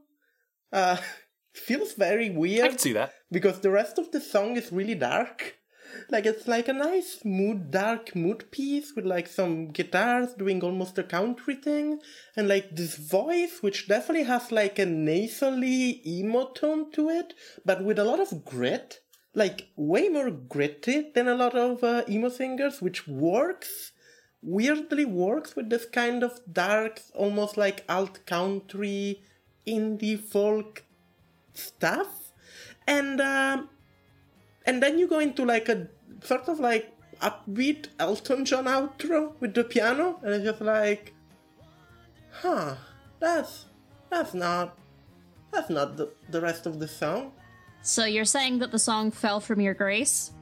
Uh, 0.72 0.96
feels 1.52 1.92
very 1.94 2.30
weird. 2.30 2.64
I 2.64 2.68
can 2.68 2.78
see 2.78 2.92
that. 2.92 3.12
because 3.30 3.60
the 3.60 3.70
rest 3.70 3.98
of 3.98 4.10
the 4.10 4.20
song 4.20 4.56
is 4.56 4.72
really 4.72 4.94
dark. 4.94 5.56
Like 6.08 6.24
it's 6.24 6.48
like 6.48 6.68
a 6.68 6.72
nice 6.72 7.20
mood, 7.22 7.70
dark 7.70 8.16
mood 8.16 8.50
piece 8.50 8.94
with 8.96 9.04
like 9.04 9.28
some 9.28 9.68
guitars 9.68 10.32
doing 10.32 10.62
almost 10.62 10.96
a 10.98 11.02
country 11.02 11.54
thing, 11.54 12.00
and 12.34 12.48
like 12.48 12.74
this 12.74 12.96
voice 12.96 13.58
which 13.60 13.88
definitely 13.88 14.24
has 14.24 14.50
like 14.50 14.78
a 14.78 14.86
nasally 14.86 16.00
emo 16.06 16.50
tone 16.52 16.90
to 16.92 17.10
it, 17.10 17.34
but 17.66 17.84
with 17.84 17.98
a 17.98 18.04
lot 18.04 18.20
of 18.20 18.42
grit, 18.44 19.00
like 19.34 19.68
way 19.76 20.08
more 20.08 20.30
gritty 20.30 21.10
than 21.14 21.28
a 21.28 21.34
lot 21.34 21.54
of 21.54 21.84
uh, 21.84 22.02
emo 22.08 22.30
singers, 22.30 22.80
which 22.80 23.06
works 23.06 23.92
weirdly 24.42 25.04
works 25.04 25.54
with 25.54 25.68
this 25.70 25.84
kind 25.84 26.22
of 26.22 26.40
dark, 26.50 27.00
almost 27.14 27.56
like 27.56 27.84
alt 27.88 28.24
country, 28.26 29.22
indie 29.66 30.18
folk 30.18 30.84
stuff, 31.54 32.32
and 32.86 33.20
um, 33.20 33.68
and 34.66 34.82
then 34.82 34.98
you 34.98 35.06
go 35.06 35.18
into 35.18 35.44
like 35.44 35.68
a 35.68 35.88
sort 36.22 36.48
of 36.48 36.60
like 36.60 36.92
upbeat 37.20 37.88
Elton 37.98 38.44
John 38.44 38.64
outro 38.64 39.34
with 39.40 39.54
the 39.54 39.64
piano, 39.64 40.18
and 40.22 40.34
it's 40.34 40.44
just 40.44 40.60
like, 40.60 41.14
huh, 42.30 42.76
that's 43.20 43.66
that's 44.10 44.34
not 44.34 44.76
that's 45.52 45.70
not 45.70 45.96
the, 45.96 46.10
the 46.30 46.40
rest 46.40 46.66
of 46.66 46.78
the 46.78 46.88
song. 46.88 47.32
So 47.82 48.04
you're 48.04 48.24
saying 48.24 48.60
that 48.60 48.70
the 48.70 48.78
song 48.78 49.10
fell 49.10 49.40
from 49.40 49.60
your 49.60 49.74
grace? 49.74 50.32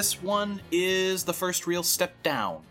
This 0.00 0.22
one 0.22 0.62
is 0.72 1.24
the 1.24 1.32
first 1.34 1.66
real 1.66 1.82
step 1.82 2.22
down. 2.22 2.62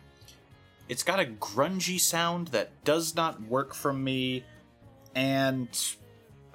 It's 0.87 1.03
got 1.03 1.19
a 1.19 1.25
grungy 1.25 1.99
sound 1.99 2.47
that 2.47 2.71
does 2.83 3.13
not 3.15 3.39
work 3.43 3.75
for 3.75 3.93
me, 3.93 4.43
and 5.13 5.69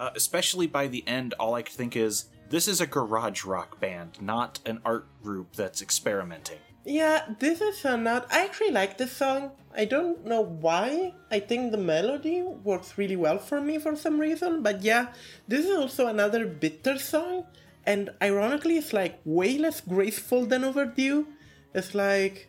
uh, 0.01 0.11
especially 0.17 0.67
by 0.67 0.89
the 0.89 1.07
end, 1.07 1.33
all 1.39 1.55
I 1.55 1.63
could 1.63 1.77
think 1.77 1.95
is 1.95 2.25
this 2.51 2.67
is 2.67 2.81
a 2.81 2.89
garage 2.89 3.45
rock 3.45 3.79
band, 3.79 4.21
not 4.21 4.59
an 4.67 4.81
art 4.85 5.07
group 5.23 5.55
that's 5.55 5.81
experimenting. 5.81 6.59
Yeah, 6.85 7.23
this 7.39 7.61
is 7.61 7.85
a 7.85 7.97
not. 7.97 8.27
I 8.33 8.45
actually 8.45 8.73
like 8.73 8.99
this 8.99 9.13
song. 9.13 9.53
I 9.77 9.85
don't 9.85 10.27
know 10.27 10.41
why. 10.41 11.15
I 11.31 11.39
think 11.39 11.71
the 11.71 11.79
melody 11.79 12.43
works 12.43 12.99
really 12.99 13.15
well 13.15 13.39
for 13.39 13.61
me 13.61 13.79
for 13.79 13.95
some 13.95 14.21
reason. 14.21 14.61
But 14.65 14.83
yeah, 14.83 15.13
this 15.47 15.67
is 15.67 15.79
also 15.79 16.09
another 16.09 16.49
bitter 16.49 16.99
song. 16.99 17.47
And 17.87 18.11
ironically, 18.23 18.77
it's 18.77 18.93
like 18.93 19.21
way 19.25 19.59
less 19.59 19.81
graceful 19.81 20.47
than 20.47 20.65
Overdue. 20.65 21.27
It's 21.75 21.95
like, 21.95 22.49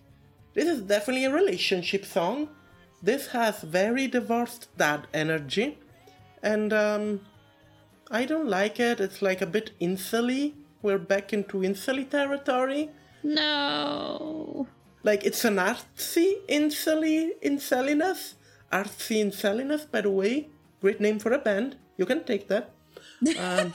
this 0.54 0.66
is 0.66 0.82
definitely 0.82 1.26
a 1.26 1.34
relationship 1.34 2.06
song. 2.06 2.50
This 3.02 3.28
has 3.28 3.62
very 3.62 4.08
divorced 4.08 4.70
dad 4.78 5.08
energy. 5.14 5.78
And 6.42 6.72
um, 6.72 7.22
I 8.10 8.26
don't 8.26 8.48
like 8.48 8.80
it. 8.80 9.00
It's 9.00 9.22
like 9.22 9.42
a 9.42 9.46
bit 9.46 9.72
insully. 9.80 10.54
We're 10.82 11.00
back 11.00 11.34
into 11.34 11.64
insully 11.64 12.06
territory. 12.06 12.92
No. 13.24 14.68
Like 15.04 15.24
it's 15.24 15.44
an 15.44 15.56
artsy 15.56 16.38
incelly 16.48 17.32
incelliness. 17.42 18.36
Artsy 18.72 19.22
incelliness, 19.22 19.86
by 19.86 20.02
the 20.02 20.12
way. 20.12 20.50
Great 20.82 21.02
name 21.02 21.20
for 21.20 21.32
a 21.34 21.40
band. 21.40 21.78
You 21.98 22.06
can 22.06 22.24
take 22.24 22.48
that. 22.48 22.72
Um, 23.40 23.74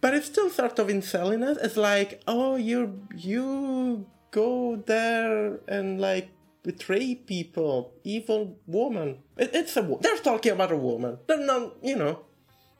but 0.00 0.14
it's 0.14 0.26
still 0.26 0.50
sort 0.50 0.78
of 0.78 0.88
in 0.88 1.02
silliness. 1.02 1.58
It's 1.60 1.76
like, 1.76 2.22
oh, 2.26 2.56
you 2.56 3.06
you 3.16 4.06
go 4.30 4.76
there 4.86 5.60
and 5.68 6.00
like 6.00 6.30
betray 6.62 7.14
people, 7.14 7.92
evil 8.04 8.58
woman. 8.66 9.18
It, 9.36 9.50
it's 9.54 9.76
a 9.76 9.82
wo- 9.82 9.98
they're 10.00 10.18
talking 10.18 10.52
about 10.52 10.72
a 10.72 10.76
woman. 10.76 11.18
They're 11.26 11.44
not, 11.44 11.76
you 11.82 11.96
know, 11.96 12.20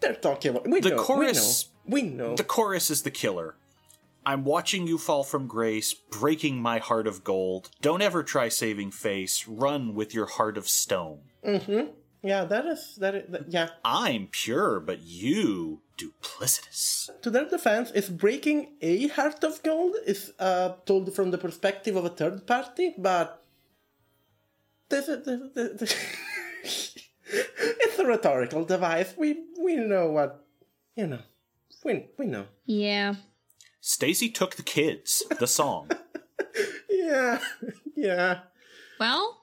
they're 0.01 0.15
talking 0.15 0.51
about 0.51 0.69
we 0.69 0.81
The 0.81 0.91
know, 0.91 1.03
chorus- 1.03 1.71
We 1.87 2.03
know. 2.03 2.09
We 2.09 2.17
know. 2.17 2.37
The 2.37 2.45
chorus 2.45 2.91
is 2.91 3.03
the 3.03 3.11
killer. 3.11 3.57
I'm 4.27 4.45
watching 4.45 4.87
you 4.87 4.99
fall 4.99 5.25
from 5.25 5.47
grace, 5.47 5.95
breaking 5.95 6.61
my 6.61 6.79
heart 6.81 7.07
of 7.07 7.25
gold. 7.25 7.71
Don't 7.81 8.03
ever 8.03 8.23
try 8.23 8.51
saving 8.51 8.91
face. 8.91 9.49
Run 9.49 9.95
with 9.95 10.13
your 10.13 10.27
heart 10.27 10.59
of 10.59 10.69
stone. 10.69 11.21
Mm-hmm. 11.43 11.93
yeah, 12.23 12.45
that 12.45 12.67
is 12.67 12.97
that. 13.01 13.15
Is, 13.15 13.31
that 13.31 13.45
yeah. 13.49 13.71
I'm 13.85 14.29
pure, 14.31 14.81
but 14.81 15.01
you 15.01 15.81
duplicitous. 15.99 17.11
To 17.23 17.31
their 17.31 17.49
defense, 17.49 17.91
is 17.91 18.09
breaking 18.09 18.77
a 18.81 19.09
heart 19.09 19.43
of 19.45 19.63
gold 19.63 19.97
is 20.07 20.33
uh, 20.39 20.75
told 20.87 21.13
from 21.15 21.31
the 21.31 21.39
perspective 21.39 21.97
of 21.97 22.05
a 22.05 22.11
third 22.11 22.47
party, 22.47 22.95
but 22.97 23.43
this 24.89 25.07
this, 25.07 25.25
this, 25.55 25.81
this- 25.81 25.97
it's 27.31 27.99
a 27.99 28.07
rhetorical 28.07 28.65
device. 28.65 29.15
We 29.17 29.45
we 29.63 29.77
know 29.77 30.11
what 30.11 30.45
you 30.97 31.07
know. 31.07 31.21
We 31.85 32.07
we 32.19 32.27
know. 32.27 32.47
Yeah. 32.65 33.15
Stacy 33.81 34.31
took 34.31 34.57
the 34.57 34.63
kids. 34.63 35.23
The 35.39 35.47
song. 35.47 35.91
Yeah, 36.91 37.39
yeah. 37.97 38.41
Well, 39.01 39.38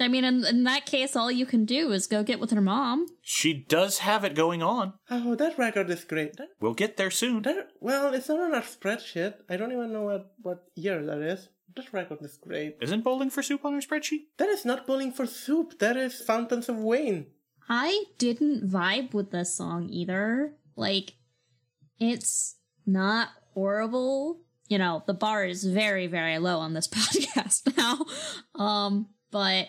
I 0.00 0.08
mean, 0.08 0.24
in, 0.24 0.44
in 0.44 0.64
that 0.64 0.86
case, 0.86 1.14
all 1.16 1.30
you 1.30 1.46
can 1.46 1.64
do 1.64 1.92
is 1.92 2.06
go 2.06 2.22
get 2.22 2.40
with 2.40 2.50
her 2.52 2.60
mom. 2.60 3.06
she 3.22 3.52
does 3.54 3.98
have 3.98 4.24
it 4.24 4.34
going 4.34 4.62
on. 4.62 4.94
Oh, 5.10 5.34
that 5.34 5.58
record 5.58 5.90
is 5.90 6.04
great. 6.04 6.36
That, 6.36 6.48
We'll 6.60 6.74
get 6.74 6.96
there 6.96 7.10
soon. 7.10 7.42
that 7.42 7.68
well, 7.80 8.12
it's 8.14 8.28
not 8.28 8.40
on 8.40 8.54
our 8.54 8.62
spreadsheet. 8.62 9.34
I 9.48 9.56
don't 9.56 9.72
even 9.72 9.92
know 9.92 10.02
what 10.02 10.32
what 10.42 10.64
year 10.74 11.04
that 11.04 11.20
is. 11.22 11.48
That 11.76 11.92
record 11.92 12.18
is 12.22 12.36
great. 12.36 12.76
Isn't 12.82 13.04
Bowling 13.04 13.30
for 13.30 13.42
Soup 13.42 13.64
on 13.64 13.74
our 13.74 13.80
spreadsheet? 13.80 14.22
That 14.38 14.48
is 14.48 14.64
not 14.64 14.86
Bowling 14.88 15.12
for 15.12 15.24
Soup. 15.26 15.78
That 15.78 15.96
is 15.96 16.20
Fountains 16.20 16.68
of 16.68 16.76
Wayne. 16.76 17.26
I 17.68 18.04
didn't 18.18 18.68
vibe 18.68 19.14
with 19.14 19.30
this 19.30 19.54
song 19.54 19.88
either. 19.88 20.54
Like, 20.74 21.12
it's 22.00 22.56
not 22.86 23.28
horrible. 23.54 24.40
You 24.68 24.78
know, 24.78 25.04
the 25.06 25.14
bar 25.14 25.44
is 25.44 25.64
very, 25.64 26.06
very 26.08 26.38
low 26.38 26.58
on 26.58 26.74
this 26.74 26.88
podcast 26.98 27.76
now. 27.76 28.04
Um, 28.60 29.06
but 29.30 29.68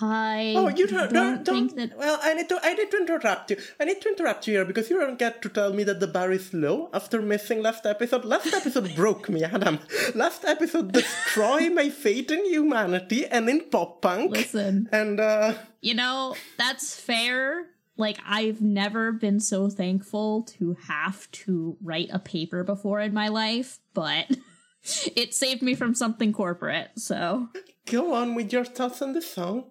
I 0.00 0.54
Oh, 0.56 0.68
you 0.68 0.86
don't, 0.86 1.12
don't, 1.12 1.44
don't, 1.44 1.68
think 1.68 1.76
that. 1.76 1.98
Well, 1.98 2.18
I 2.22 2.34
need 2.34 2.48
to. 2.48 2.58
I 2.62 2.74
need 2.74 2.90
to 2.90 2.96
interrupt 2.96 3.50
you. 3.50 3.56
I 3.78 3.84
need 3.84 4.00
to 4.00 4.08
interrupt 4.08 4.46
you 4.46 4.54
here 4.54 4.64
because 4.64 4.90
you 4.90 4.98
don't 4.98 5.18
get 5.18 5.42
to 5.42 5.48
tell 5.48 5.72
me 5.72 5.84
that 5.84 6.00
the 6.00 6.06
bar 6.06 6.32
is 6.32 6.52
low 6.54 6.90
after 6.92 7.20
missing 7.20 7.62
last 7.62 7.86
episode. 7.86 8.24
Last 8.24 8.52
episode 8.52 8.94
broke 8.96 9.28
me, 9.28 9.44
Adam. 9.44 9.78
Last 10.14 10.44
episode 10.44 10.92
destroyed 10.92 11.72
my 11.72 11.90
faith 11.90 12.30
in 12.30 12.44
humanity 12.46 13.26
and 13.26 13.48
in 13.48 13.68
pop 13.70 14.00
punk. 14.00 14.32
Listen, 14.32 14.88
And 14.92 15.20
uh, 15.20 15.54
you 15.80 15.94
know, 15.94 16.34
that's 16.56 16.98
fair. 16.98 17.66
Like, 17.96 18.18
I've 18.26 18.62
never 18.62 19.12
been 19.12 19.40
so 19.40 19.68
thankful 19.68 20.44
to 20.56 20.74
have 20.88 21.30
to 21.32 21.76
write 21.82 22.08
a 22.10 22.18
paper 22.18 22.64
before 22.64 23.00
in 23.00 23.12
my 23.12 23.28
life, 23.28 23.78
but 23.92 24.26
it 25.16 25.34
saved 25.34 25.60
me 25.60 25.74
from 25.74 25.94
something 25.94 26.32
corporate, 26.32 26.92
so. 26.96 27.48
go 27.84 28.14
on 28.14 28.34
with 28.34 28.54
your 28.54 28.64
thoughts 28.64 29.02
on 29.02 29.12
the 29.12 29.20
song. 29.20 29.64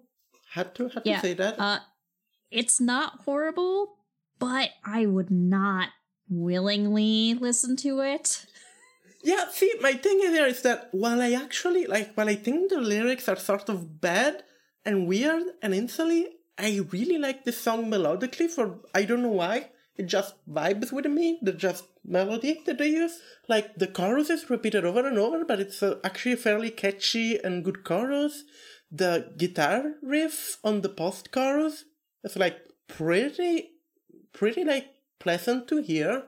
Had 0.53 0.75
to, 0.75 0.89
had 0.89 1.05
to 1.05 1.19
say 1.19 1.33
that. 1.33 1.59
Uh, 1.59 1.79
it's 2.51 2.81
not 2.81 3.21
horrible, 3.25 3.97
but 4.39 4.69
I 4.83 5.05
would 5.05 5.29
not 5.29 5.89
willingly 6.29 7.33
listen 7.33 7.75
to 7.77 8.01
it. 8.01 8.45
Yeah, 9.23 9.49
see, 9.51 9.73
my 9.81 9.93
thing 9.93 10.19
here 10.19 10.45
is 10.45 10.61
that 10.61 10.89
while 10.91 11.21
I 11.21 11.33
actually 11.33 11.85
like, 11.85 12.13
while 12.15 12.29
I 12.29 12.35
think 12.35 12.69
the 12.69 12.79
lyrics 12.79 13.27
are 13.27 13.35
sort 13.35 13.67
of 13.67 13.99
bad 13.99 14.43
and 14.85 15.07
weird 15.07 15.43
and 15.61 15.73
insully, 15.73 16.27
I 16.57 16.81
really 16.91 17.17
like 17.17 17.43
this 17.43 17.57
song 17.57 17.85
melodically. 17.91 18.49
For 18.49 18.79
I 18.95 19.03
don't 19.03 19.21
know 19.21 19.29
why, 19.29 19.69
it 19.97 20.05
just 20.05 20.35
vibes 20.49 20.93
with 20.93 21.05
me. 21.05 21.39
The 21.41 21.51
just 21.51 21.83
melody 22.05 22.61
that 22.65 22.77
they 22.77 22.87
use, 22.87 23.19
like 23.49 23.75
the 23.75 23.87
chorus 23.87 24.29
is 24.29 24.49
repeated 24.49 24.85
over 24.85 25.05
and 25.05 25.17
over, 25.17 25.43
but 25.43 25.59
it's 25.59 25.83
uh, 25.83 25.99
actually 26.03 26.33
a 26.33 26.37
fairly 26.37 26.69
catchy 26.69 27.37
and 27.37 27.65
good 27.65 27.83
chorus. 27.83 28.45
The 28.91 29.33
guitar 29.37 29.93
riff 30.01 30.57
on 30.63 30.81
the 30.81 30.89
post 30.89 31.31
chorus 31.31 31.85
is 32.23 32.35
like 32.35 32.57
pretty, 32.87 33.71
pretty 34.33 34.63
like 34.63 34.87
pleasant 35.19 35.67
to 35.67 35.81
hear. 35.81 36.23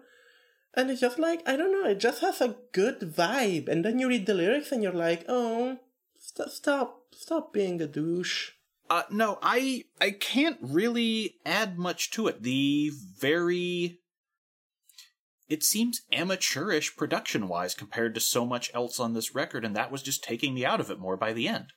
And 0.74 0.90
it's 0.90 1.02
just 1.02 1.20
like, 1.20 1.42
I 1.46 1.58
don't 1.58 1.72
know, 1.72 1.90
it 1.90 2.00
just 2.00 2.22
has 2.22 2.40
a 2.40 2.56
good 2.72 3.00
vibe. 3.00 3.68
And 3.68 3.84
then 3.84 4.00
you 4.00 4.08
read 4.08 4.26
the 4.26 4.34
lyrics 4.34 4.72
and 4.72 4.82
you're 4.82 4.94
like, 4.94 5.26
oh, 5.28 5.80
st- 6.18 6.50
stop, 6.50 7.02
stop 7.14 7.52
being 7.52 7.82
a 7.82 7.88
douche. 7.88 8.52
Uh, 8.90 9.04
no, 9.10 9.40
I 9.42 9.86
I 10.02 10.12
can't 10.12 10.58
really 10.62 11.36
add 11.46 11.78
much 11.78 12.12
to 12.12 12.28
it. 12.28 12.44
The 12.44 12.92
very 13.18 14.02
it 15.48 15.64
seems 15.64 16.02
amateurish 16.12 16.96
production 16.96 17.48
wise 17.48 17.74
compared 17.74 18.16
to 18.16 18.22
so 18.22 18.46
much 18.46 18.70
else 18.74 19.00
on 19.00 19.14
this 19.14 19.36
record, 19.36 19.66
and 19.66 19.76
that 19.76 19.92
was 19.92 20.02
just 20.02 20.24
taking 20.24 20.54
me 20.54 20.66
out 20.66 20.80
of 20.80 20.90
it 20.90 21.00
more 21.00 21.18
by 21.18 21.34
the 21.34 21.48
end. 21.48 21.68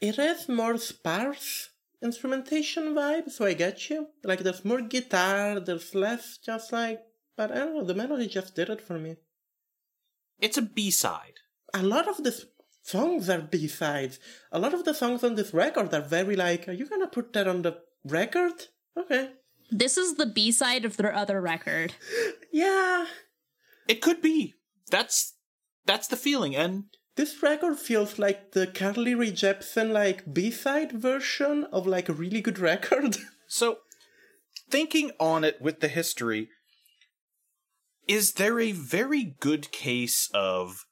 It 0.00 0.16
has 0.16 0.48
more 0.48 0.78
sparse 0.78 1.70
instrumentation 2.02 2.94
vibe, 2.94 3.30
so 3.30 3.44
I 3.44 3.54
get 3.54 3.90
you. 3.90 4.08
Like, 4.22 4.40
there's 4.40 4.64
more 4.64 4.80
guitar, 4.80 5.58
there's 5.60 5.94
less 5.94 6.38
just 6.38 6.72
like, 6.72 7.00
but 7.36 7.50
I 7.50 7.56
don't 7.56 7.74
know, 7.74 7.84
the 7.84 7.94
melody 7.94 8.28
just 8.28 8.54
did 8.54 8.68
it 8.70 8.80
for 8.80 8.98
me. 8.98 9.16
It's 10.40 10.56
a 10.56 10.62
B 10.62 10.90
side. 10.90 11.34
A 11.74 11.82
lot 11.82 12.08
of 12.08 12.22
the 12.22 12.32
songs 12.82 13.28
are 13.28 13.40
B-sides. 13.42 14.18
A 14.50 14.58
lot 14.58 14.72
of 14.72 14.84
the 14.84 14.94
songs 14.94 15.22
on 15.22 15.34
this 15.34 15.52
record 15.52 15.92
are 15.92 16.00
very 16.00 16.36
like, 16.36 16.68
are 16.68 16.72
you 16.72 16.86
gonna 16.88 17.08
put 17.08 17.32
that 17.34 17.46
on 17.46 17.62
the 17.62 17.78
record? 18.04 18.52
Okay. 18.96 19.30
This 19.70 19.98
is 19.98 20.14
the 20.14 20.26
B 20.26 20.50
side 20.50 20.84
of 20.84 20.96
their 20.96 21.14
other 21.14 21.40
record. 21.40 21.94
Yeah, 22.52 23.04
It 23.86 24.00
could 24.00 24.22
be. 24.22 24.54
That's 24.90 25.34
that's 25.84 26.08
the 26.08 26.16
feeling, 26.16 26.56
and 26.56 26.84
This 27.18 27.42
record 27.42 27.80
feels 27.80 28.16
like 28.16 28.52
the 28.52 28.68
Carly 28.68 29.12
Rae 29.12 29.32
Jepsen 29.32 29.90
like 29.90 30.32
B-side 30.32 30.92
version 30.92 31.64
of 31.72 31.84
like 31.84 32.08
a 32.08 32.12
really 32.12 32.40
good 32.40 32.60
record. 32.60 33.16
So, 33.48 33.78
thinking 34.70 35.10
on 35.18 35.42
it 35.42 35.60
with 35.60 35.80
the 35.80 35.88
history, 35.88 36.50
is 38.06 38.34
there 38.34 38.60
a 38.60 38.70
very 38.72 39.24
good 39.24 39.72
case 39.72 40.30
of 40.32 40.84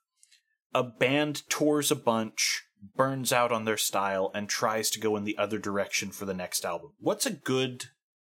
a 0.74 0.82
band 0.82 1.48
tours 1.48 1.92
a 1.92 1.94
bunch, 1.94 2.64
burns 2.96 3.30
out 3.30 3.52
on 3.52 3.64
their 3.64 3.76
style, 3.76 4.32
and 4.34 4.48
tries 4.48 4.90
to 4.90 5.00
go 5.00 5.14
in 5.16 5.24
the 5.24 5.38
other 5.38 5.58
direction 5.58 6.10
for 6.10 6.24
the 6.24 6.34
next 6.34 6.64
album? 6.64 6.94
What's 6.98 7.26
a 7.26 7.30
good 7.30 7.84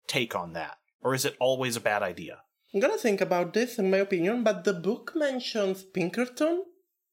take 0.06 0.34
on 0.34 0.52
that? 0.52 0.76
Or 1.00 1.14
is 1.14 1.24
it 1.24 1.36
always 1.40 1.76
a 1.76 1.80
bad 1.80 2.02
idea? 2.02 2.42
I'm 2.74 2.80
gonna 2.80 2.98
think 2.98 3.22
about 3.22 3.54
this 3.54 3.78
in 3.78 3.90
my 3.90 3.98
opinion, 3.98 4.42
but 4.42 4.64
the 4.64 4.74
book 4.74 5.12
mentions 5.14 5.82
Pinkerton 5.82 6.64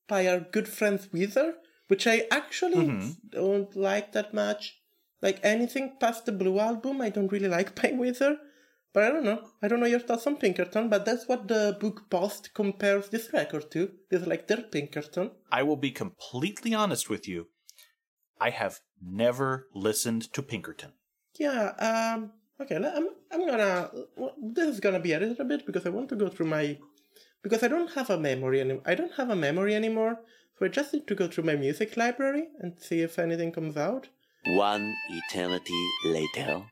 by 0.07 0.27
our 0.27 0.39
good 0.39 0.67
friend 0.67 0.99
Weezer, 1.13 1.53
which 1.87 2.07
I 2.07 2.27
actually 2.31 3.15
don't 3.29 3.75
like 3.75 4.11
that 4.13 4.33
much. 4.33 4.79
Like 5.21 5.39
anything 5.43 5.95
past 5.99 6.25
the 6.25 6.31
Blue 6.31 6.59
album, 6.59 7.01
I 7.01 7.09
don't 7.09 7.31
really 7.31 7.47
like 7.47 7.75
by 7.81 7.89
Weezer. 7.89 8.37
But 8.93 9.05
I 9.05 9.09
don't 9.09 9.23
know. 9.23 9.41
I 9.61 9.67
don't 9.67 9.79
know 9.79 9.87
your 9.87 9.99
thoughts 9.99 10.27
on 10.27 10.35
Pinkerton, 10.35 10.87
but 10.87 11.03
that's 11.03 11.27
what 11.27 11.47
the 11.47 11.75
book 11.79 12.03
post 12.11 12.53
compares 12.53 13.09
this 13.09 13.33
record 13.33 13.71
to. 13.71 13.91
It's 14.11 14.27
like 14.27 14.47
their 14.47 14.61
Pinkerton. 14.61 15.31
I 15.51 15.63
will 15.63 15.77
be 15.77 15.89
completely 15.89 16.75
honest 16.75 17.09
with 17.09 17.27
you. 17.27 17.47
I 18.39 18.51
have 18.51 18.81
never 19.01 19.67
listened 19.73 20.31
to 20.33 20.43
Pinkerton. 20.43 20.91
Yeah, 21.39 21.69
um, 21.79 22.33
okay, 22.61 22.75
I'm, 22.75 23.07
I'm 23.31 23.47
gonna, 23.47 23.89
well, 24.15 24.35
this 24.39 24.67
is 24.67 24.79
gonna 24.79 24.99
be 24.99 25.13
edited 25.13 25.39
a 25.39 25.45
bit 25.45 25.65
because 25.65 25.87
I 25.87 25.89
want 25.89 26.09
to 26.09 26.15
go 26.15 26.29
through 26.29 26.47
my, 26.47 26.77
because 27.43 27.61
I 27.61 27.67
don't 27.67 27.91
have 27.93 28.09
a 28.09 28.17
memory 28.17 28.61
any, 28.61 28.79
I 28.85 28.95
don't 28.95 29.13
have 29.17 29.29
a 29.29 29.35
memory 29.35 29.75
anymore, 29.75 30.19
so 30.57 30.65
I 30.65 30.69
just 30.69 30.93
need 30.93 31.07
to 31.07 31.15
go 31.15 31.27
through 31.27 31.43
my 31.43 31.55
music 31.55 31.97
library 31.97 32.47
and 32.59 32.79
see 32.79 33.01
if 33.01 33.19
anything 33.19 33.51
comes 33.51 33.77
out. 33.77 34.07
One 34.45 34.95
eternity 35.09 35.81
later. 36.05 36.63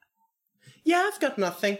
Yeah, 0.83 1.09
I've 1.11 1.19
got 1.19 1.37
nothing. 1.37 1.77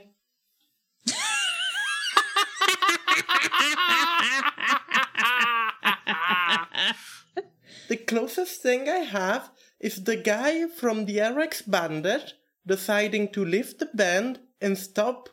The 7.87 7.97
closest 7.97 8.61
thing 8.61 8.87
I 8.87 8.99
have 8.99 9.51
is 9.81 10.05
the 10.05 10.15
guy 10.15 10.67
from 10.67 11.05
the 11.05 11.19
RX 11.19 11.63
Bandit 11.63 12.35
deciding 12.65 13.33
to 13.33 13.43
leave 13.43 13.79
the 13.79 13.87
band 13.87 14.39
and 14.61 14.77
stop 14.77 15.27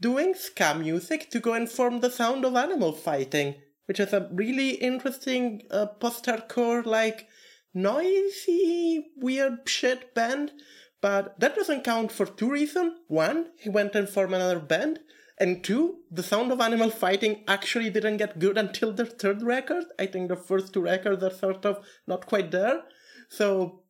doing 0.00 0.34
ska 0.34 0.74
music 0.74 1.30
to 1.30 1.40
go 1.40 1.52
and 1.52 1.68
form 1.68 2.00
the 2.00 2.10
sound 2.10 2.44
of 2.44 2.56
animal 2.56 2.92
fighting, 2.92 3.54
which 3.86 4.00
is 4.00 4.12
a 4.12 4.28
really 4.32 4.70
interesting 4.70 5.62
uh, 5.70 5.86
post-hardcore, 5.86 6.84
like 6.84 7.28
noisy, 7.74 9.12
weird 9.16 9.68
shit 9.68 10.14
band. 10.14 10.52
But 11.00 11.38
that 11.40 11.54
doesn't 11.54 11.84
count 11.84 12.12
for 12.12 12.26
two 12.26 12.50
reasons. 12.50 12.94
One, 13.08 13.46
he 13.58 13.68
went 13.70 13.94
and 13.94 14.08
formed 14.08 14.34
another 14.34 14.58
band, 14.58 15.00
And 15.40 15.64
two, 15.64 16.00
the 16.10 16.22
sound 16.22 16.52
of 16.52 16.60
animal 16.60 16.90
fighting 16.90 17.44
actually 17.48 17.88
didn't 17.88 18.18
get 18.18 18.38
good 18.38 18.58
until 18.58 18.92
the 18.92 19.06
third 19.06 19.42
record. 19.42 19.84
I 19.98 20.04
think 20.04 20.28
the 20.28 20.36
first 20.36 20.74
two 20.74 20.82
records 20.82 21.24
are 21.24 21.30
sort 21.30 21.64
of 21.64 21.82
not 22.06 22.26
quite 22.26 22.50
there. 22.50 22.82
So 23.30 23.84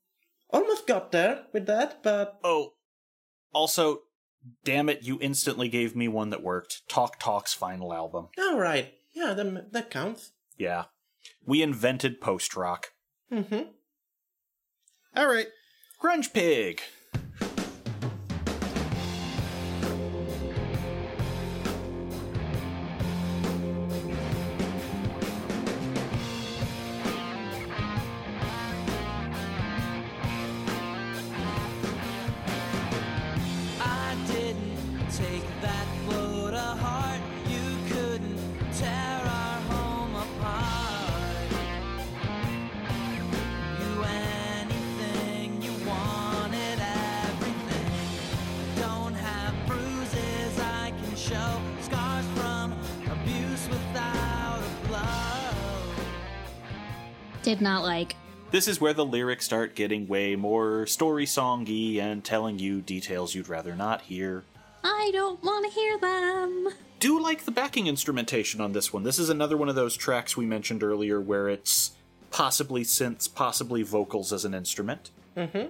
almost 0.50 0.86
got 0.86 1.10
there 1.10 1.46
with 1.52 1.66
that, 1.66 2.04
but 2.04 2.38
Oh, 2.44 2.74
also, 3.52 4.02
damn 4.64 4.88
it, 4.88 5.02
you 5.02 5.18
instantly 5.20 5.68
gave 5.68 5.94
me 5.96 6.08
one 6.08 6.30
that 6.30 6.42
worked. 6.42 6.88
Talk 6.88 7.18
Talk's 7.18 7.54
final 7.54 7.92
album. 7.92 8.28
all 8.38 8.58
right. 8.58 8.94
Yeah, 9.12 9.34
that, 9.34 9.72
that 9.72 9.90
counts. 9.90 10.32
Yeah. 10.56 10.84
We 11.44 11.62
invented 11.62 12.20
post 12.20 12.56
rock. 12.56 12.92
Mm-hmm. 13.32 13.62
All 15.16 15.26
right. 15.26 15.48
Grunge 16.02 16.32
Pig. 16.32 16.80
Did 57.60 57.64
not 57.64 57.82
like. 57.82 58.16
This 58.52 58.66
is 58.66 58.80
where 58.80 58.94
the 58.94 59.04
lyrics 59.04 59.44
start 59.44 59.74
getting 59.74 60.08
way 60.08 60.34
more 60.34 60.86
story 60.86 61.26
songy 61.26 61.98
and 61.98 62.24
telling 62.24 62.58
you 62.58 62.80
details 62.80 63.34
you'd 63.34 63.50
rather 63.50 63.76
not 63.76 64.00
hear. 64.00 64.44
I 64.82 65.10
don't 65.12 65.44
want 65.44 65.66
to 65.66 65.78
hear 65.78 65.98
them. 65.98 66.68
Do 67.00 67.22
like 67.22 67.44
the 67.44 67.50
backing 67.50 67.86
instrumentation 67.86 68.62
on 68.62 68.72
this 68.72 68.94
one. 68.94 69.02
This 69.02 69.18
is 69.18 69.28
another 69.28 69.58
one 69.58 69.68
of 69.68 69.74
those 69.74 69.94
tracks 69.94 70.38
we 70.38 70.46
mentioned 70.46 70.82
earlier 70.82 71.20
where 71.20 71.50
it's 71.50 71.90
possibly 72.30 72.82
synths, 72.82 73.28
possibly 73.32 73.82
vocals 73.82 74.32
as 74.32 74.46
an 74.46 74.54
instrument. 74.54 75.10
Mm-hmm. 75.36 75.66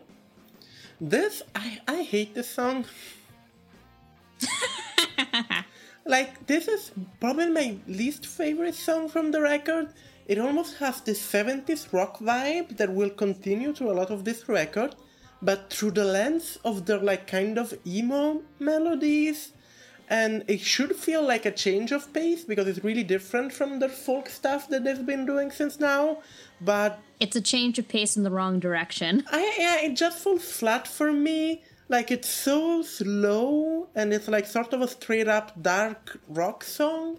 This 1.01 1.43
I 1.57 1.81
I 1.89 2.03
hate 2.03 2.37
this 2.37 2.49
song. 2.49 2.85
like 6.05 6.47
this 6.47 6.69
is 6.69 6.93
probably 7.19 7.51
my 7.51 7.79
least 7.89 8.27
favorite 8.27 8.77
song 8.77 9.09
from 9.09 9.33
the 9.33 9.41
record. 9.41 9.89
It 10.31 10.39
almost 10.39 10.77
has 10.77 11.01
this 11.01 11.21
70s 11.21 11.93
rock 11.93 12.21
vibe 12.21 12.77
that 12.77 12.95
will 12.95 13.11
continue 13.11 13.75
through 13.75 13.91
a 13.91 13.99
lot 14.01 14.11
of 14.11 14.25
this 14.25 14.49
record, 14.49 14.95
but 15.43 15.73
through 15.73 15.91
the 15.91 16.05
lens 16.05 16.57
of 16.65 16.87
their 16.87 16.99
like 17.01 17.27
kind 17.27 17.59
of 17.59 17.75
emo 17.85 18.41
melodies. 18.61 19.53
And 20.09 20.45
it 20.47 20.61
should 20.61 20.95
feel 20.95 21.23
like 21.27 21.47
a 21.47 21.51
change 21.51 21.91
of 21.91 22.13
pace 22.13 22.45
because 22.45 22.69
it's 22.69 22.85
really 22.85 23.03
different 23.03 23.53
from 23.53 23.81
the 23.81 23.89
folk 23.89 24.29
stuff 24.29 24.69
that 24.69 24.85
they've 24.85 25.05
been 25.05 25.27
doing 25.27 25.51
since 25.51 25.81
now. 25.81 26.23
But 26.61 27.01
It's 27.19 27.35
a 27.35 27.41
change 27.41 27.81
of 27.81 27.89
pace 27.89 28.17
in 28.17 28.23
the 28.23 28.31
wrong 28.31 28.61
direction. 28.61 29.25
I 29.33 29.57
yeah, 29.59 29.81
it 29.81 29.97
just 29.97 30.21
falls 30.21 30.45
flat 30.45 30.87
for 30.87 31.11
me. 31.11 31.65
Like 31.89 32.13
it's 32.13 32.29
so 32.29 32.83
slow 32.83 33.89
and 33.97 34.13
it's 34.13 34.29
like 34.29 34.47
sort 34.47 34.73
of 34.75 34.81
a 34.81 34.87
straight 34.87 35.27
up 35.27 35.61
dark 35.61 36.21
rock 36.29 36.63
song, 36.63 37.19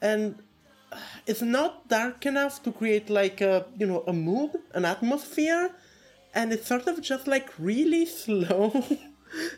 and 0.00 0.36
it's 1.26 1.42
not 1.42 1.88
dark 1.88 2.26
enough 2.26 2.62
to 2.62 2.72
create 2.72 3.10
like 3.10 3.40
a 3.40 3.66
you 3.78 3.86
know 3.86 4.04
a 4.06 4.12
mood, 4.12 4.50
an 4.72 4.84
atmosphere, 4.84 5.70
and 6.34 6.52
it's 6.52 6.66
sort 6.66 6.86
of 6.86 7.00
just 7.00 7.26
like 7.26 7.50
really 7.58 8.06
slow, 8.22 8.84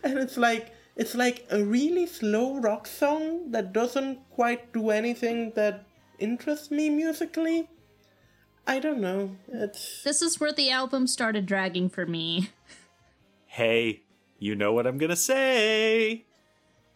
and 0.03 0.19
it's 0.19 0.37
like 0.37 0.75
it's 0.97 1.15
like 1.15 1.47
a 1.51 1.63
really 1.63 2.07
slow 2.07 2.61
rock 2.61 2.87
song 2.87 3.51
that 3.53 3.73
doesn't 3.73 4.19
quite 4.31 4.73
do 4.73 4.91
anything 4.91 5.53
that 5.55 5.87
interests 6.19 6.71
me 6.71 6.91
musically. 6.91 7.69
I 8.67 8.79
don't 8.79 9.01
know. 9.01 9.37
It's 9.49 10.03
This 10.05 10.23
is 10.23 10.39
where 10.39 10.53
the 10.53 10.71
album 10.71 11.07
started 11.07 11.47
dragging 11.47 11.89
for 11.89 12.07
me. 12.07 12.51
Hey, 13.47 14.03
you 14.39 14.55
know 14.55 14.73
what 14.73 14.87
I'm 14.87 14.99
gonna 14.99 15.17
say. 15.17 16.25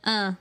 Uh, 0.05 0.35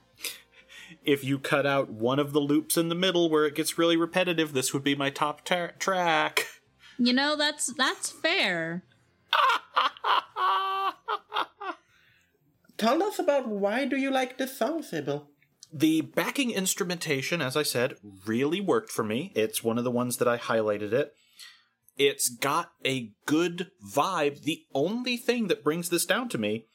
If 1.04 1.24
you 1.24 1.38
cut 1.39 1.66
out 1.66 1.89
one 1.89 2.20
of 2.20 2.34
the 2.34 2.39
loops 2.39 2.78
in 2.78 2.89
the 2.89 2.95
middle 2.95 3.30
where 3.30 3.45
it 3.45 3.56
gets 3.56 3.78
really 3.78 3.97
repetitive, 3.97 4.54
this 4.54 4.74
would 4.74 4.84
be 4.84 4.95
my 4.95 5.10
top 5.10 5.43
ta- 5.43 5.72
track. 5.80 6.47
you 6.97 7.14
know 7.14 7.36
that's 7.36 7.74
that's 7.74 8.10
fair. 8.10 8.84
Tell 12.78 13.04
us 13.04 13.20
about 13.20 13.47
why 13.47 13.86
do 13.86 13.95
you 13.97 14.12
like 14.12 14.38
this 14.38 14.58
song, 14.58 14.82
Sybil? 14.84 15.30
The 15.72 16.01
backing 16.01 16.51
instrumentation, 16.51 17.41
as 17.41 17.56
I 17.58 17.64
said, 17.64 17.95
really 18.26 18.62
worked 18.62 18.91
for 18.91 19.04
me. 19.04 19.32
It's 19.36 19.64
one 19.64 19.78
of 19.78 19.84
the 19.84 19.91
ones 19.91 20.18
that 20.18 20.28
I 20.28 20.38
highlighted 20.38 20.93
it. 20.93 21.14
It's 21.97 22.30
got 22.30 22.72
a 22.86 23.12
good 23.26 23.72
vibe. 23.88 24.41
The 24.43 24.64
only 24.74 25.18
thing 25.18 25.47
that 25.47 25.64
brings 25.64 25.89
this 25.89 26.06
down 26.06 26.30
to 26.30 26.38
me 26.38 26.66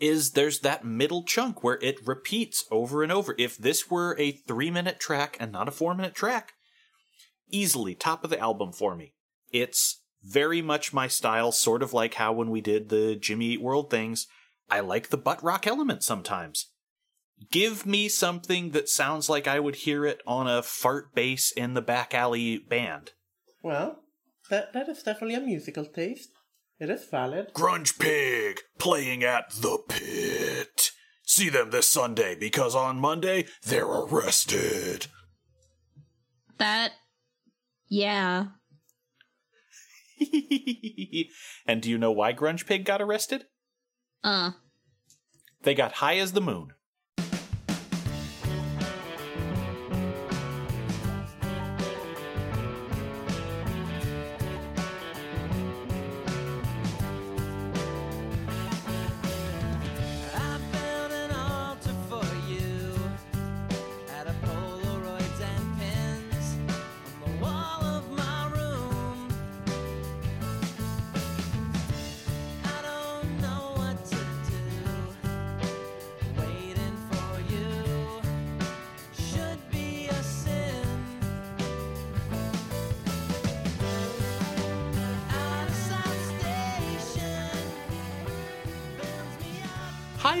is 0.00 0.32
there's 0.32 0.60
that 0.60 0.84
middle 0.84 1.24
chunk 1.24 1.62
where 1.62 1.78
it 1.82 2.06
repeats 2.06 2.64
over 2.70 3.02
and 3.02 3.12
over. 3.12 3.34
If 3.38 3.56
this 3.56 3.90
were 3.90 4.16
a 4.18 4.32
three 4.32 4.70
minute 4.70 4.98
track 4.98 5.36
and 5.38 5.52
not 5.52 5.68
a 5.68 5.72
four 5.72 5.94
minute 5.94 6.14
track, 6.14 6.52
easily 7.50 7.94
top 7.94 8.24
of 8.24 8.30
the 8.30 8.38
album 8.38 8.72
for 8.72 8.94
me. 8.96 9.14
It's 9.50 10.02
very 10.22 10.62
much 10.62 10.92
my 10.92 11.08
style, 11.08 11.52
sort 11.52 11.82
of 11.82 11.92
like 11.92 12.14
how 12.14 12.32
when 12.32 12.50
we 12.50 12.60
did 12.60 12.88
the 12.88 13.16
Jimmy 13.16 13.46
Eat 13.46 13.62
World 13.62 13.90
things, 13.90 14.26
I 14.70 14.80
like 14.80 15.08
the 15.08 15.16
butt 15.16 15.42
rock 15.42 15.66
element 15.66 16.02
sometimes 16.02 16.68
give 17.50 17.86
me 17.86 18.08
something 18.08 18.70
that 18.70 18.88
sounds 18.88 19.28
like 19.28 19.46
I 19.46 19.60
would 19.60 19.76
hear 19.76 20.04
it 20.04 20.20
on 20.26 20.46
a 20.46 20.62
fart 20.62 21.14
bass 21.14 21.52
in 21.52 21.74
the 21.74 21.82
back 21.82 22.14
alley 22.14 22.58
band. 22.58 23.12
Well, 23.62 24.00
that 24.50 24.72
that 24.72 24.88
is 24.88 25.02
definitely 25.02 25.36
a 25.36 25.40
musical 25.40 25.86
taste. 25.86 26.30
It 26.80 26.88
is 26.88 27.04
valid. 27.04 27.52
Grunge 27.52 27.98
Pig 27.98 28.60
playing 28.78 29.22
at 29.22 29.50
the 29.50 29.78
pit. 29.86 30.92
See 31.26 31.50
them 31.50 31.70
this 31.70 31.88
Sunday 31.88 32.34
because 32.34 32.74
on 32.74 32.98
Monday 32.98 33.44
they're 33.62 33.84
arrested. 33.84 35.06
That, 36.56 36.92
yeah. 37.88 38.46
and 41.66 41.82
do 41.82 41.90
you 41.90 41.98
know 41.98 42.12
why 42.12 42.32
Grunge 42.32 42.66
Pig 42.66 42.84
got 42.86 43.02
arrested? 43.02 43.44
Uh, 44.24 44.52
They 45.62 45.74
got 45.74 45.92
high 45.92 46.16
as 46.16 46.32
the 46.32 46.40
moon. 46.40 46.72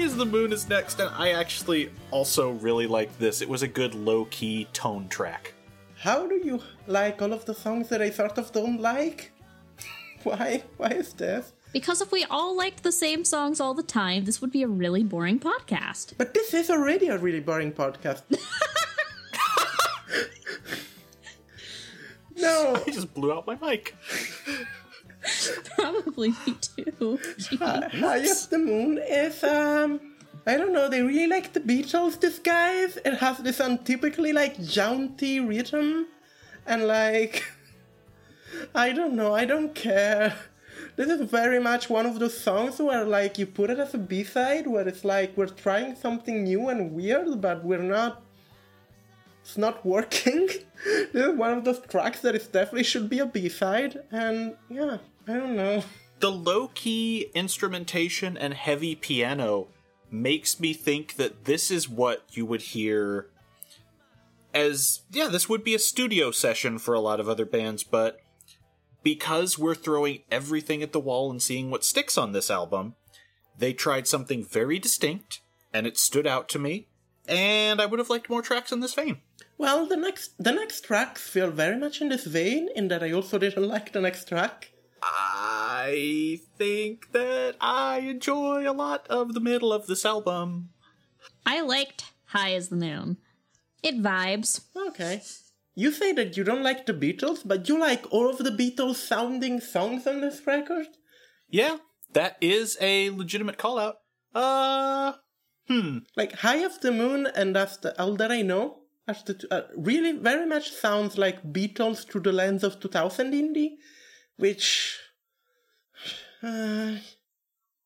High 0.00 0.06
as 0.06 0.16
the 0.16 0.26
moon 0.26 0.52
is 0.52 0.68
next, 0.68 1.00
and 1.00 1.10
I 1.14 1.32
actually 1.32 1.90
also 2.10 2.50
really 2.50 2.86
like 2.86 3.16
this. 3.18 3.42
It 3.42 3.48
was 3.48 3.62
a 3.62 3.68
good 3.68 3.94
low 3.94 4.26
key 4.26 4.66
tone 4.72 5.08
track. 5.08 5.54
How 5.96 6.26
do 6.26 6.36
you 6.36 6.60
like 6.86 7.20
all 7.22 7.32
of 7.32 7.44
the 7.44 7.54
songs 7.54 7.88
that 7.88 8.00
I 8.00 8.10
sort 8.10 8.38
of 8.38 8.52
don't 8.52 8.80
like? 8.80 9.32
Why? 10.22 10.62
Why 10.76 10.88
is 10.88 11.12
this? 11.12 11.52
because 11.72 12.00
if 12.00 12.10
we 12.10 12.24
all 12.24 12.56
liked 12.56 12.82
the 12.82 12.90
same 12.90 13.24
songs 13.24 13.60
all 13.60 13.74
the 13.74 13.82
time, 13.82 14.24
this 14.24 14.40
would 14.40 14.50
be 14.50 14.64
a 14.64 14.68
really 14.68 15.04
boring 15.04 15.38
podcast. 15.38 16.14
But 16.18 16.34
this 16.34 16.52
is 16.52 16.68
already 16.68 17.06
a 17.08 17.16
really 17.18 17.38
boring 17.38 17.72
podcast. 17.72 18.22
no, 22.36 22.74
I 22.86 22.90
just 22.90 23.14
blew 23.14 23.32
out 23.32 23.46
my 23.46 23.56
mic. 23.60 23.94
Probably 25.76 26.30
me 26.46 26.56
too. 26.60 27.18
High 27.58 28.20
as 28.20 28.46
the 28.46 28.58
Moon 28.58 28.98
is 28.98 29.42
um 29.44 30.00
I 30.46 30.56
don't 30.56 30.72
know, 30.72 30.88
they 30.88 31.02
really 31.02 31.26
like 31.26 31.52
the 31.52 31.60
Beatles 31.60 32.18
disguise. 32.18 32.96
It 33.04 33.18
has 33.18 33.38
this 33.38 33.58
untypically 33.58 34.32
like 34.32 34.60
jaunty 34.62 35.40
rhythm 35.40 36.06
and 36.66 36.86
like 36.86 37.44
I 38.74 38.92
don't 38.92 39.14
know, 39.14 39.34
I 39.34 39.44
don't 39.44 39.74
care. 39.74 40.34
This 40.96 41.08
is 41.08 41.30
very 41.30 41.60
much 41.60 41.88
one 41.88 42.06
of 42.06 42.18
those 42.18 42.38
songs 42.38 42.78
where 42.78 43.04
like 43.04 43.38
you 43.38 43.46
put 43.46 43.70
it 43.70 43.78
as 43.78 43.94
a 43.94 43.98
B-side 43.98 44.66
where 44.66 44.88
it's 44.88 45.04
like 45.04 45.36
we're 45.36 45.46
trying 45.46 45.94
something 45.94 46.44
new 46.44 46.68
and 46.68 46.92
weird, 46.92 47.40
but 47.40 47.64
we're 47.64 47.82
not 47.82 48.22
it's 49.42 49.58
not 49.58 49.84
working. 49.84 50.46
this 51.12 51.26
is 51.26 51.36
one 51.36 51.52
of 51.52 51.64
those 51.64 51.80
tracks 51.88 52.20
that 52.20 52.34
it 52.34 52.52
definitely 52.52 52.84
should 52.84 53.08
be 53.08 53.18
a 53.18 53.26
B-side, 53.26 54.00
and 54.10 54.54
yeah, 54.68 54.98
I 55.28 55.34
don't 55.34 55.56
know. 55.56 55.82
The 56.20 56.30
low 56.30 56.68
key 56.68 57.30
instrumentation 57.34 58.36
and 58.36 58.54
heavy 58.54 58.94
piano 58.94 59.68
makes 60.10 60.60
me 60.60 60.74
think 60.74 61.16
that 61.16 61.44
this 61.44 61.70
is 61.70 61.88
what 61.88 62.24
you 62.32 62.44
would 62.44 62.62
hear 62.62 63.28
as 64.52 65.02
yeah, 65.10 65.28
this 65.28 65.48
would 65.48 65.64
be 65.64 65.74
a 65.74 65.78
studio 65.78 66.30
session 66.30 66.78
for 66.78 66.94
a 66.94 67.00
lot 67.00 67.20
of 67.20 67.28
other 67.28 67.44
bands, 67.44 67.84
but 67.84 68.20
because 69.02 69.58
we're 69.58 69.74
throwing 69.74 70.20
everything 70.30 70.82
at 70.82 70.92
the 70.92 71.00
wall 71.00 71.30
and 71.30 71.42
seeing 71.42 71.70
what 71.70 71.84
sticks 71.84 72.18
on 72.18 72.32
this 72.32 72.50
album, 72.50 72.94
they 73.56 73.72
tried 73.72 74.06
something 74.06 74.44
very 74.44 74.78
distinct 74.78 75.40
and 75.72 75.86
it 75.86 75.96
stood 75.96 76.26
out 76.26 76.48
to 76.48 76.58
me, 76.58 76.88
and 77.28 77.80
I 77.80 77.86
would 77.86 78.00
have 78.00 78.10
liked 78.10 78.28
more 78.28 78.42
tracks 78.42 78.72
in 78.72 78.80
this 78.80 78.94
vein. 78.94 79.18
Well, 79.56 79.86
the 79.86 79.96
next 79.96 80.32
the 80.38 80.52
next 80.52 80.84
tracks 80.84 81.28
feel 81.28 81.50
very 81.50 81.78
much 81.78 82.00
in 82.00 82.08
this 82.08 82.24
vein, 82.24 82.68
in 82.74 82.88
that 82.88 83.02
I 83.02 83.12
also 83.12 83.38
didn't 83.38 83.68
like 83.74 83.92
the 83.92 84.00
next 84.00 84.28
track. 84.28 84.69
I 85.02 86.40
think 86.56 87.12
that 87.12 87.56
I 87.60 87.98
enjoy 88.00 88.68
a 88.68 88.72
lot 88.72 89.06
of 89.08 89.34
the 89.34 89.40
middle 89.40 89.72
of 89.72 89.86
this 89.86 90.04
album. 90.04 90.70
I 91.46 91.60
liked 91.62 92.12
High 92.26 92.54
as 92.54 92.68
the 92.68 92.76
Moon. 92.76 93.18
It 93.82 94.02
vibes. 94.02 94.60
Okay. 94.76 95.22
You 95.74 95.92
say 95.92 96.12
that 96.12 96.36
you 96.36 96.44
don't 96.44 96.62
like 96.62 96.86
the 96.86 96.92
Beatles, 96.92 97.40
but 97.44 97.68
you 97.68 97.78
like 97.78 98.04
all 98.12 98.28
of 98.28 98.38
the 98.38 98.50
Beatles 98.50 98.96
sounding 98.96 99.60
songs 99.60 100.06
on 100.06 100.20
this 100.20 100.46
record? 100.46 100.88
Yeah, 101.48 101.78
that 102.12 102.36
is 102.40 102.76
a 102.80 103.10
legitimate 103.10 103.56
call 103.56 103.78
out. 103.78 103.96
Uh, 104.34 105.14
hmm. 105.66 105.98
Like 106.16 106.32
High 106.32 106.64
of 106.64 106.80
the 106.80 106.92
Moon 106.92 107.26
and 107.34 107.56
That's 107.56 107.78
the 107.78 107.98
All 108.00 108.16
That 108.16 108.30
I 108.30 108.42
Know 108.42 108.80
as 109.10 109.22
the 109.24 109.34
two, 109.34 109.48
uh, 109.50 109.62
really 109.76 110.12
very 110.12 110.46
much 110.46 110.70
sounds 110.70 111.18
like 111.18 111.52
Beatles 111.52 112.06
through 112.06 112.22
the 112.22 112.32
lens 112.32 112.62
of 112.62 112.80
2000 112.80 113.32
indie, 113.32 113.76
which 114.40 114.98
uh, 116.42 116.96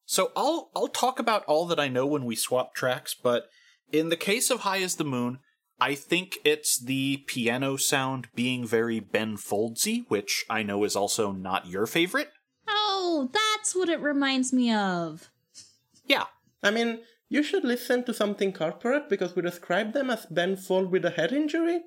So 0.07 0.33
I'll 0.37 0.71
I'll 0.75 0.89
talk 0.89 1.19
about 1.19 1.45
all 1.45 1.67
that 1.67 1.81
I 1.81 1.89
know 1.89 2.07
when 2.07 2.25
we 2.25 2.37
swap 2.37 2.75
tracks, 2.75 3.15
but 3.15 3.49
in 3.93 4.09
the 4.09 4.17
case 4.17 4.51
of 4.51 4.61
High 4.61 4.83
as 4.83 4.97
the 4.97 5.05
Moon, 5.05 5.39
I 5.81 5.95
think 5.95 6.39
it's 6.45 6.79
the 6.79 7.19
piano 7.27 7.77
sound 7.77 8.29
being 8.35 8.67
very 8.67 9.01
Ben 9.01 9.37
Foldsy, 9.37 10.05
which 10.09 10.45
I 10.49 10.63
know 10.63 10.85
is 10.85 10.97
also 10.97 11.33
not 11.33 11.67
your 11.67 11.87
favorite. 11.87 12.31
Oh, 12.69 13.29
that's 13.33 13.75
what 13.75 13.89
it 13.89 14.01
reminds 14.01 14.53
me 14.53 14.73
of. 14.73 15.31
Yeah. 16.07 16.25
I 16.63 16.71
mean, 16.71 17.01
you 17.29 17.43
should 17.43 17.65
listen 17.65 18.05
to 18.05 18.15
something 18.15 18.53
corporate 18.53 19.09
because 19.09 19.35
we 19.35 19.43
describe 19.43 19.93
them 19.93 20.11
as 20.11 20.27
Ben 20.27 20.57
Fold 20.57 20.91
with 20.91 21.05
a 21.05 21.11
head 21.11 21.33
injury, 21.33 21.81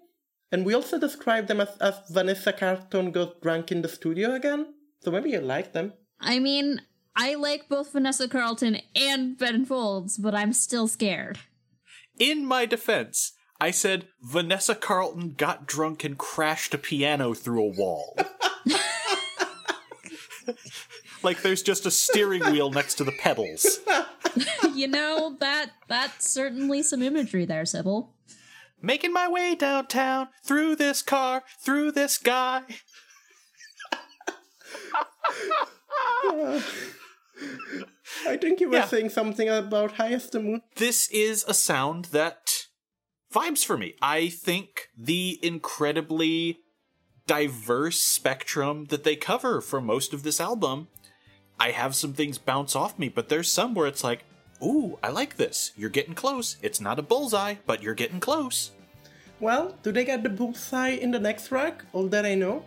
and 0.51 0.65
we 0.65 0.73
also 0.73 0.99
describe 0.99 1.47
them 1.47 1.61
as, 1.61 1.69
as 1.79 1.99
Vanessa 2.09 2.53
Carlton 2.53 3.11
got 3.11 3.41
drunk 3.41 3.71
in 3.71 3.81
the 3.81 3.89
studio 3.89 4.33
again. 4.33 4.73
So 5.01 5.11
maybe 5.11 5.31
you 5.31 5.41
like 5.41 5.73
them. 5.73 5.93
I 6.19 6.39
mean, 6.39 6.81
I 7.15 7.35
like 7.35 7.69
both 7.69 7.91
Vanessa 7.91 8.27
Carlton 8.27 8.79
and 8.95 9.37
Ben 9.37 9.65
Folds, 9.65 10.17
but 10.17 10.33
I'm 10.33 10.53
still 10.53 10.87
scared. 10.87 11.39
In 12.19 12.45
my 12.45 12.65
defense, 12.65 13.33
I 13.59 13.71
said 13.71 14.07
Vanessa 14.21 14.75
Carlton 14.75 15.35
got 15.37 15.67
drunk 15.67 16.03
and 16.03 16.17
crashed 16.17 16.73
a 16.73 16.77
piano 16.77 17.33
through 17.33 17.63
a 17.63 17.75
wall. 17.75 18.17
like 21.23 21.41
there's 21.41 21.63
just 21.63 21.85
a 21.85 21.91
steering 21.91 22.43
wheel 22.51 22.71
next 22.71 22.95
to 22.95 23.03
the 23.03 23.11
pedals. 23.11 23.79
you 24.73 24.87
know, 24.87 25.35
that 25.39 25.71
that's 25.87 26.29
certainly 26.29 26.83
some 26.83 27.01
imagery 27.01 27.45
there, 27.45 27.65
Sybil. 27.65 28.13
Making 28.81 29.11
my 29.13 29.27
way 29.27 29.55
downtown 29.55 30.29
through 30.43 30.75
this 30.75 31.01
car, 31.01 31.43
through 31.59 31.91
this 31.93 32.17
guy. 32.17 32.63
I 38.25 38.37
think 38.39 38.59
you 38.59 38.69
were 38.69 38.77
Yeah. 38.77 38.87
saying 38.87 39.09
something 39.09 39.47
about 39.49 39.93
High 39.93 40.13
as 40.13 40.29
the 40.29 40.39
Moon. 40.39 40.61
This 40.75 41.07
is 41.09 41.43
a 41.47 41.53
sound 41.53 42.05
that 42.05 42.67
vibes 43.33 43.65
for 43.65 43.77
me. 43.77 43.95
I 44.01 44.29
think 44.29 44.89
the 44.97 45.39
incredibly 45.41 46.59
diverse 47.25 48.01
spectrum 48.01 48.85
that 48.85 49.03
they 49.03 49.15
cover 49.15 49.61
for 49.61 49.81
most 49.81 50.13
of 50.13 50.23
this 50.23 50.39
album, 50.39 50.87
I 51.59 51.71
have 51.71 51.95
some 51.95 52.13
things 52.13 52.37
bounce 52.37 52.75
off 52.75 52.97
me, 52.97 53.09
but 53.09 53.29
there's 53.29 53.51
some 53.51 53.73
where 53.73 53.87
it's 53.87 54.03
like, 54.03 54.23
ooh, 54.63 54.97
I 55.03 55.09
like 55.09 55.37
this. 55.37 55.71
You're 55.75 55.89
getting 55.89 56.15
close. 56.15 56.57
It's 56.61 56.81
not 56.81 56.99
a 56.99 57.01
bullseye, 57.01 57.55
but 57.65 57.83
you're 57.83 57.93
getting 57.93 58.19
close. 58.19 58.71
Well, 59.39 59.75
do 59.83 59.91
they 59.91 60.03
get 60.03 60.23
the 60.23 60.29
bullseye 60.29 60.97
in 60.97 61.11
the 61.11 61.19
next 61.19 61.47
track? 61.47 61.83
All 61.93 62.07
that 62.07 62.25
I 62.25 62.35
know. 62.35 62.63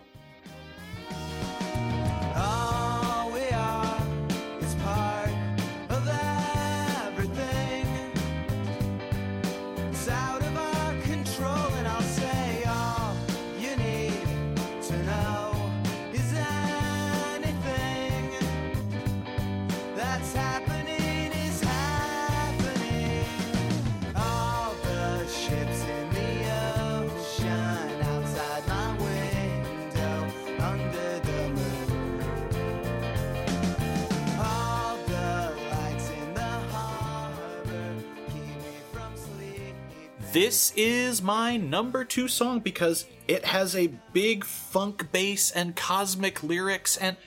This 40.31 40.71
is 40.77 41.21
my 41.21 41.57
number 41.57 42.05
two 42.05 42.29
song 42.29 42.61
because 42.61 43.05
it 43.27 43.43
has 43.43 43.75
a 43.75 43.87
big 44.13 44.45
funk 44.45 45.11
bass 45.11 45.51
and 45.51 45.75
cosmic 45.75 46.41
lyrics, 46.41 46.95
and 46.95 47.17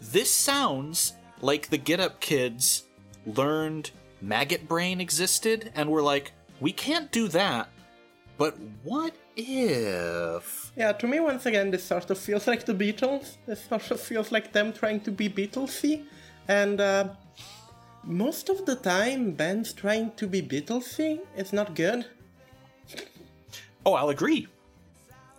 this 0.00 0.32
sounds 0.32 1.12
like 1.42 1.68
the 1.68 1.76
Get 1.76 2.00
Up 2.00 2.20
Kids 2.20 2.84
learned 3.26 3.90
Maggot 4.22 4.66
Brain 4.66 4.98
existed 4.98 5.70
and 5.74 5.90
were 5.90 6.00
like, 6.00 6.32
we 6.58 6.72
can't 6.72 7.12
do 7.12 7.28
that, 7.28 7.68
but 8.38 8.56
what 8.82 9.14
if? 9.36 10.72
Yeah, 10.74 10.92
to 10.92 11.06
me, 11.06 11.20
once 11.20 11.44
again, 11.44 11.70
this 11.70 11.84
sort 11.84 12.08
of 12.08 12.16
feels 12.16 12.46
like 12.46 12.64
the 12.64 12.72
Beatles. 12.72 13.36
This 13.44 13.62
sort 13.64 13.90
of 13.90 14.00
feels 14.00 14.32
like 14.32 14.54
them 14.54 14.72
trying 14.72 15.00
to 15.00 15.10
be 15.10 15.28
Beatlesy. 15.28 16.06
And 16.48 16.80
uh, 16.80 17.10
most 18.04 18.48
of 18.48 18.64
the 18.64 18.76
time, 18.76 19.32
bands 19.32 19.74
trying 19.74 20.12
to 20.12 20.26
be 20.26 20.40
Beatlesy 20.40 21.20
is 21.36 21.52
not 21.52 21.74
good. 21.74 22.06
Oh, 23.88 23.94
I'll 23.94 24.10
agree. 24.10 24.46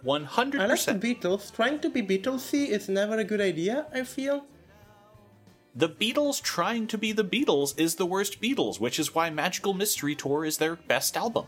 100%. 0.03 0.59
I 0.59 0.65
like 0.65 0.79
the 0.85 0.93
Beatles. 0.93 1.53
Trying 1.53 1.79
to 1.81 1.89
be 1.89 2.01
Beatlesy 2.01 2.69
is 2.69 2.89
never 2.89 3.15
a 3.19 3.23
good 3.23 3.39
idea, 3.39 3.85
I 3.93 4.03
feel. 4.03 4.45
The 5.75 5.87
Beatles 5.87 6.41
trying 6.41 6.87
to 6.87 6.97
be 6.97 7.11
the 7.11 7.23
Beatles 7.23 7.79
is 7.79 7.95
the 7.95 8.07
worst 8.07 8.41
Beatles, 8.41 8.79
which 8.79 8.97
is 8.97 9.13
why 9.13 9.29
Magical 9.29 9.75
Mystery 9.75 10.15
Tour 10.15 10.45
is 10.45 10.57
their 10.57 10.75
best 10.75 11.15
album. 11.15 11.45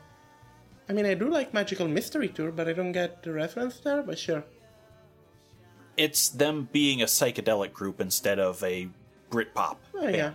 I 0.87 0.93
mean, 0.93 1.07
I 1.07 1.15
do 1.15 1.27
like 1.27 1.55
Magical 1.55 1.87
Mystery 1.87 2.27
Tour, 2.27 2.51
but 2.51 2.67
I 2.67 2.73
don't 2.73 2.91
get 2.91 3.23
the 3.23 3.31
reference 3.33 3.79
there, 3.79 4.03
but 4.03 4.19
sure. 4.19 4.43
It's 5.97 6.29
them 6.29 6.69
being 6.71 7.01
a 7.01 7.05
psychedelic 7.05 7.73
group 7.73 7.99
instead 7.99 8.37
of 8.37 8.61
a 8.63 8.89
Britpop 9.31 9.77
Oh, 9.95 10.01
band. 10.03 10.15
yeah. 10.15 10.31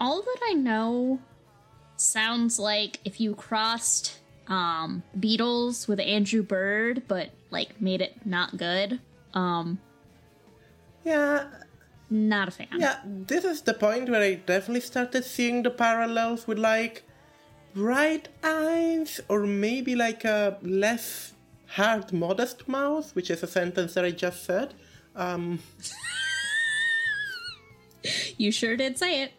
All 0.00 0.20
that 0.20 0.38
I 0.50 0.54
know 0.54 1.20
sounds 2.02 2.58
like 2.58 2.98
if 3.04 3.20
you 3.20 3.34
crossed 3.34 4.18
um 4.48 5.02
Beatles 5.18 5.86
with 5.88 6.00
Andrew 6.00 6.42
Bird, 6.42 7.02
but 7.08 7.30
like 7.50 7.80
made 7.80 8.00
it 8.00 8.26
not 8.26 8.56
good. 8.56 9.00
Um, 9.34 9.78
Yeah, 11.04 11.48
not 12.10 12.48
a 12.48 12.50
fan. 12.50 12.68
Yeah, 12.78 12.98
this 13.04 13.44
is 13.44 13.62
the 13.62 13.74
point 13.74 14.08
where 14.10 14.22
I 14.22 14.34
definitely 14.34 14.82
started 14.82 15.24
seeing 15.24 15.62
the 15.62 15.70
parallels 15.70 16.46
with 16.46 16.58
like 16.58 17.04
bright 17.74 18.28
eyes 18.44 19.20
or 19.28 19.46
maybe 19.46 19.94
like 19.96 20.24
a 20.24 20.58
less 20.62 21.32
hard 21.66 22.12
modest 22.12 22.68
mouth, 22.68 23.14
which 23.16 23.30
is 23.30 23.42
a 23.42 23.46
sentence 23.46 23.94
that 23.94 24.04
I 24.04 24.10
just 24.10 24.44
said. 24.44 24.74
Um, 25.16 25.60
You 28.36 28.50
sure 28.50 28.76
did 28.76 28.98
say 28.98 29.22
it. 29.22 29.32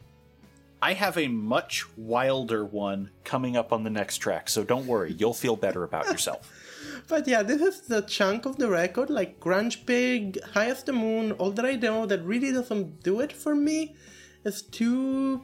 I 0.84 0.96
have 0.96 1.18
a 1.18 1.30
much 1.30 1.86
wilder 1.96 2.66
one 2.66 3.12
coming 3.24 3.56
up 3.56 3.72
on 3.72 3.86
the 3.86 3.90
next 3.90 4.18
track, 4.18 4.50
so 4.50 4.66
don't 4.66 4.86
worry, 4.86 5.16
you'll 5.18 5.34
feel 5.34 5.56
better 5.56 5.86
about 5.86 6.08
yourself. 6.08 6.52
But 7.08 7.26
yeah, 7.26 7.42
this 7.42 7.62
is 7.62 7.82
the 7.88 8.02
chunk 8.02 8.46
of 8.46 8.58
the 8.58 8.70
record, 8.70 9.10
like 9.10 9.40
Grunge 9.40 9.86
Pig, 9.86 10.44
High 10.54 10.70
as 10.72 10.84
the 10.84 10.92
Moon, 10.92 11.32
All 11.34 11.52
That 11.52 11.66
I 11.66 11.76
Know, 11.76 12.06
that 12.06 12.22
really 12.24 12.52
doesn't 12.52 13.02
do 13.02 13.22
it 13.22 13.32
for 13.32 13.56
me. 13.56 13.96
It's 14.44 14.62
too. 14.62 15.42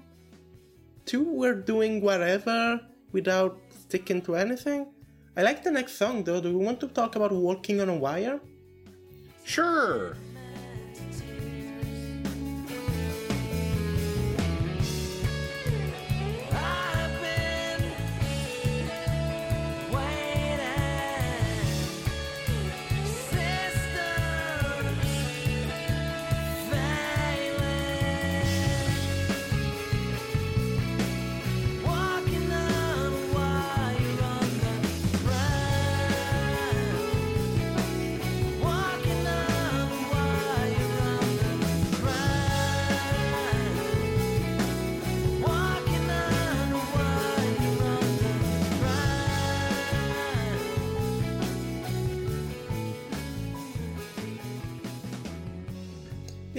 too 1.05 1.23
we're 1.23 1.61
doing 1.73 2.01
whatever 2.01 2.81
without 3.13 3.57
sticking 3.71 4.21
to 4.23 4.35
anything. 4.35 4.87
I 5.37 5.43
like 5.43 5.63
the 5.63 5.71
next 5.71 5.93
song 5.93 6.25
though. 6.25 6.41
Do 6.41 6.49
we 6.57 6.65
want 6.65 6.81
to 6.81 6.87
talk 6.89 7.15
about 7.15 7.31
Walking 7.31 7.79
on 7.79 7.87
a 7.87 7.95
Wire? 7.95 8.41
Sure. 9.45 10.17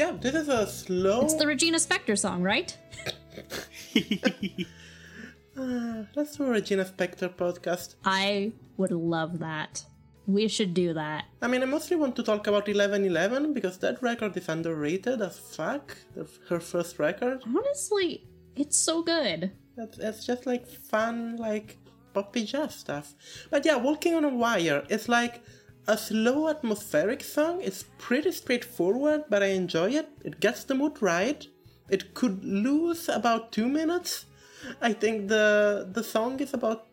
Yeah, 0.00 0.12
this 0.18 0.34
is 0.34 0.48
a 0.48 0.66
slow. 0.66 1.20
It's 1.20 1.34
the 1.34 1.46
Regina 1.46 1.76
Spektor 1.76 2.18
song, 2.18 2.40
right? 2.40 2.74
Uh, 5.54 6.04
let's 6.16 6.36
do 6.36 6.44
a 6.44 6.48
Regina 6.48 6.86
Spektor 6.86 7.28
podcast. 7.28 7.96
I 8.02 8.52
would 8.78 8.92
love 8.92 9.40
that. 9.40 9.84
We 10.26 10.48
should 10.48 10.72
do 10.72 10.94
that. 10.94 11.26
I 11.42 11.48
mean, 11.48 11.62
I 11.62 11.66
mostly 11.66 11.98
want 11.98 12.16
to 12.16 12.22
talk 12.22 12.46
about 12.46 12.66
1111 12.66 13.52
because 13.52 13.76
that 13.80 14.02
record 14.02 14.34
is 14.38 14.48
underrated 14.48 15.20
as 15.20 15.38
fuck. 15.38 15.94
Her 16.48 16.60
first 16.60 16.98
record. 16.98 17.42
Honestly, 17.46 18.26
it's 18.56 18.78
so 18.78 19.02
good. 19.02 19.52
It's, 19.76 19.98
it's 19.98 20.24
just 20.24 20.46
like 20.46 20.66
fun, 20.66 21.36
like 21.36 21.76
poppy 22.14 22.46
jazz 22.46 22.74
stuff. 22.74 23.14
But 23.50 23.66
yeah, 23.66 23.76
Walking 23.76 24.14
on 24.14 24.24
a 24.24 24.30
Wire 24.30 24.82
is 24.88 25.10
like 25.10 25.42
a 25.90 25.98
slow 25.98 26.48
atmospheric 26.48 27.22
song. 27.22 27.60
It's 27.62 27.84
pretty 27.98 28.32
straightforward, 28.32 29.24
but 29.28 29.42
I 29.42 29.46
enjoy 29.46 29.90
it. 29.90 30.08
It 30.24 30.40
gets 30.40 30.64
the 30.64 30.74
mood 30.74 31.02
right. 31.02 31.46
It 31.88 32.14
could 32.14 32.44
lose 32.44 33.08
about 33.08 33.52
two 33.52 33.68
minutes. 33.68 34.26
I 34.80 34.92
think 34.92 35.28
the 35.28 35.88
the 35.92 36.04
song 36.04 36.40
is 36.40 36.54
about 36.54 36.86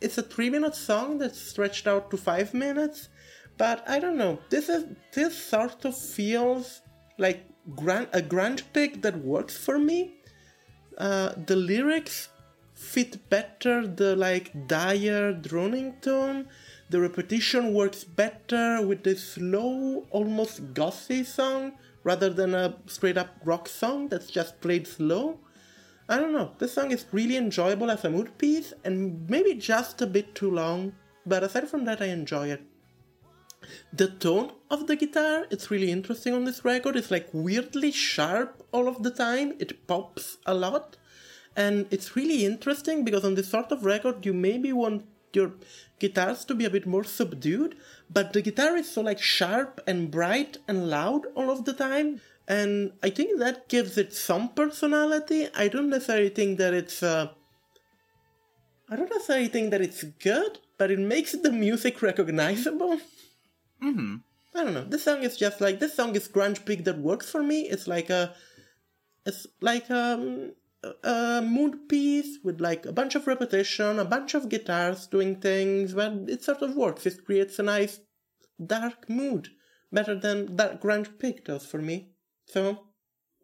it's 0.00 0.18
a 0.18 0.22
three 0.22 0.50
minute 0.50 0.76
song 0.76 1.18
that's 1.18 1.40
stretched 1.40 1.86
out 1.86 2.10
to 2.10 2.16
five 2.16 2.54
minutes. 2.54 3.08
But 3.56 3.88
I 3.88 3.98
don't 3.98 4.16
know. 4.16 4.38
This 4.50 4.68
is 4.68 4.84
this 5.12 5.36
sort 5.36 5.84
of 5.84 5.96
feels 5.96 6.82
like 7.18 7.40
gran- 7.74 8.12
a 8.12 8.20
grunge 8.20 8.62
pig 8.72 9.02
that 9.02 9.16
works 9.18 9.56
for 9.56 9.78
me 9.78 10.14
uh, 10.98 11.32
the 11.46 11.56
lyrics 11.56 12.28
fit 12.74 13.28
better 13.30 13.86
the 13.86 14.16
like 14.16 14.66
dire 14.66 15.32
droning 15.32 15.94
tone 16.00 16.48
the 16.90 17.00
repetition 17.00 17.72
works 17.72 18.04
better 18.04 18.86
with 18.86 19.04
this 19.04 19.32
slow 19.34 20.06
almost 20.10 20.74
gothy 20.74 21.24
song 21.24 21.72
rather 22.02 22.28
than 22.28 22.54
a 22.54 22.76
straight 22.86 23.16
up 23.16 23.36
rock 23.44 23.68
song 23.68 24.08
that's 24.08 24.30
just 24.30 24.60
played 24.60 24.86
slow. 24.86 25.40
I 26.08 26.18
don't 26.18 26.32
know 26.32 26.52
this 26.58 26.74
song 26.74 26.90
is 26.90 27.06
really 27.12 27.36
enjoyable 27.36 27.90
as 27.90 28.04
a 28.04 28.10
mood 28.10 28.36
piece 28.36 28.74
and 28.84 29.28
maybe 29.28 29.54
just 29.54 30.02
a 30.02 30.06
bit 30.06 30.34
too 30.34 30.50
long 30.50 30.92
but 31.24 31.42
aside 31.42 31.70
from 31.70 31.86
that 31.86 32.02
i 32.02 32.06
enjoy 32.06 32.48
it. 32.50 32.62
The 33.94 34.08
tone 34.08 34.52
of 34.70 34.86
the 34.86 34.96
guitar 34.96 35.46
it's 35.50 35.70
really 35.70 35.90
interesting 35.90 36.34
on 36.34 36.44
this 36.44 36.66
record. 36.66 36.96
It's 36.96 37.10
like 37.10 37.30
weirdly 37.32 37.92
sharp 37.92 38.62
all 38.72 38.88
of 38.88 39.02
the 39.02 39.10
time. 39.10 39.54
It 39.58 39.86
pops 39.86 40.36
a 40.44 40.52
lot. 40.52 40.98
And 41.56 41.86
it's 41.90 42.14
really 42.16 42.44
interesting 42.44 43.04
because 43.04 43.24
on 43.24 43.36
this 43.36 43.48
sort 43.48 43.72
of 43.72 43.86
record 43.86 44.26
you 44.26 44.34
maybe 44.34 44.72
want 44.72 45.06
your 45.34 45.52
guitars 45.98 46.44
to 46.44 46.54
be 46.54 46.64
a 46.64 46.70
bit 46.70 46.86
more 46.86 47.04
subdued 47.04 47.76
but 48.10 48.32
the 48.32 48.42
guitar 48.42 48.76
is 48.76 48.90
so 48.90 49.00
like 49.00 49.20
sharp 49.20 49.80
and 49.86 50.10
bright 50.10 50.58
and 50.66 50.88
loud 50.90 51.26
all 51.34 51.50
of 51.50 51.64
the 51.64 51.72
time 51.72 52.20
and 52.48 52.92
i 53.02 53.10
think 53.10 53.38
that 53.38 53.68
gives 53.68 53.96
it 53.96 54.12
some 54.12 54.48
personality 54.50 55.48
i 55.54 55.68
don't 55.68 55.90
necessarily 55.90 56.28
think 56.28 56.58
that 56.58 56.74
it's 56.74 57.02
uh 57.02 57.28
i 58.90 58.96
don't 58.96 59.10
necessarily 59.10 59.48
think 59.48 59.70
that 59.70 59.80
it's 59.80 60.02
good 60.20 60.58
but 60.76 60.90
it 60.90 60.98
makes 60.98 61.32
the 61.32 61.52
music 61.52 62.02
recognizable 62.10 62.98
Mm-hmm. 63.84 64.16
I 64.56 64.64
don't 64.64 64.74
know. 64.74 64.84
This 64.84 65.04
song 65.04 65.22
is 65.22 65.36
just 65.36 65.60
like 65.60 65.80
this 65.80 65.94
song 65.94 66.14
is 66.14 66.28
grunge 66.28 66.64
pig 66.64 66.84
that 66.84 66.98
works 66.98 67.30
for 67.30 67.42
me. 67.42 67.62
It's 67.62 67.86
like 67.86 68.08
a, 68.08 68.34
it's 69.26 69.46
like 69.60 69.90
um, 69.90 70.52
a, 70.84 71.08
a 71.08 71.42
mood 71.42 71.88
piece 71.88 72.38
with 72.42 72.60
like 72.60 72.86
a 72.86 72.92
bunch 72.92 73.14
of 73.14 73.26
repetition, 73.26 73.98
a 73.98 74.04
bunch 74.04 74.34
of 74.34 74.48
guitars 74.48 75.06
doing 75.06 75.40
things, 75.40 75.94
but 75.94 76.12
it 76.28 76.42
sort 76.42 76.62
of 76.62 76.76
works. 76.76 77.06
It 77.06 77.24
creates 77.24 77.58
a 77.58 77.62
nice 77.62 78.00
dark 78.64 79.08
mood, 79.08 79.48
better 79.92 80.18
than 80.18 80.56
that 80.56 80.80
grunge 80.80 81.18
pig 81.18 81.44
does 81.44 81.66
for 81.66 81.78
me. 81.78 82.10
So, 82.46 82.86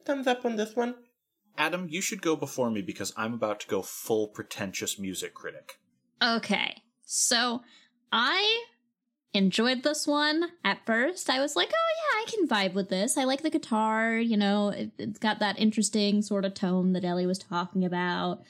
thumbs 0.04 0.26
up 0.26 0.44
on 0.44 0.56
this 0.56 0.76
one. 0.76 0.94
Adam, 1.56 1.88
you 1.90 2.00
should 2.00 2.22
go 2.22 2.36
before 2.36 2.70
me 2.70 2.80
because 2.80 3.12
I'm 3.16 3.34
about 3.34 3.60
to 3.60 3.66
go 3.66 3.82
full 3.82 4.28
pretentious 4.28 4.98
music 4.98 5.34
critic. 5.34 5.78
Okay, 6.22 6.82
so 7.04 7.62
I 8.12 8.64
enjoyed 9.32 9.82
this 9.82 10.06
one 10.06 10.44
at 10.64 10.84
first. 10.86 11.30
I 11.30 11.40
was 11.40 11.56
like, 11.56 11.70
oh 11.70 11.92
yeah, 11.98 11.99
I 12.20 12.30
can 12.30 12.46
vibe 12.46 12.74
with 12.74 12.90
this. 12.90 13.16
I 13.16 13.24
like 13.24 13.42
the 13.42 13.50
guitar, 13.50 14.16
you 14.16 14.36
know, 14.36 14.68
it, 14.68 14.90
it's 14.98 15.18
got 15.18 15.38
that 15.38 15.58
interesting 15.58 16.20
sort 16.20 16.44
of 16.44 16.54
tone 16.54 16.92
that 16.92 17.04
Ellie 17.04 17.26
was 17.26 17.38
talking 17.38 17.84
about. 17.84 18.42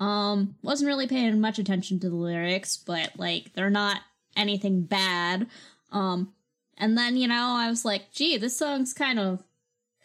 Um, 0.00 0.56
wasn't 0.62 0.88
really 0.88 1.06
paying 1.06 1.40
much 1.40 1.58
attention 1.58 2.00
to 2.00 2.08
the 2.08 2.16
lyrics, 2.16 2.76
but 2.76 3.10
like 3.18 3.52
they're 3.54 3.68
not 3.68 4.00
anything 4.36 4.82
bad. 4.82 5.46
Um, 5.92 6.32
and 6.78 6.96
then, 6.96 7.16
you 7.16 7.28
know, 7.28 7.54
I 7.58 7.68
was 7.68 7.84
like, 7.84 8.12
gee, 8.12 8.38
this 8.38 8.56
song's 8.56 8.94
kind 8.94 9.18
of 9.18 9.42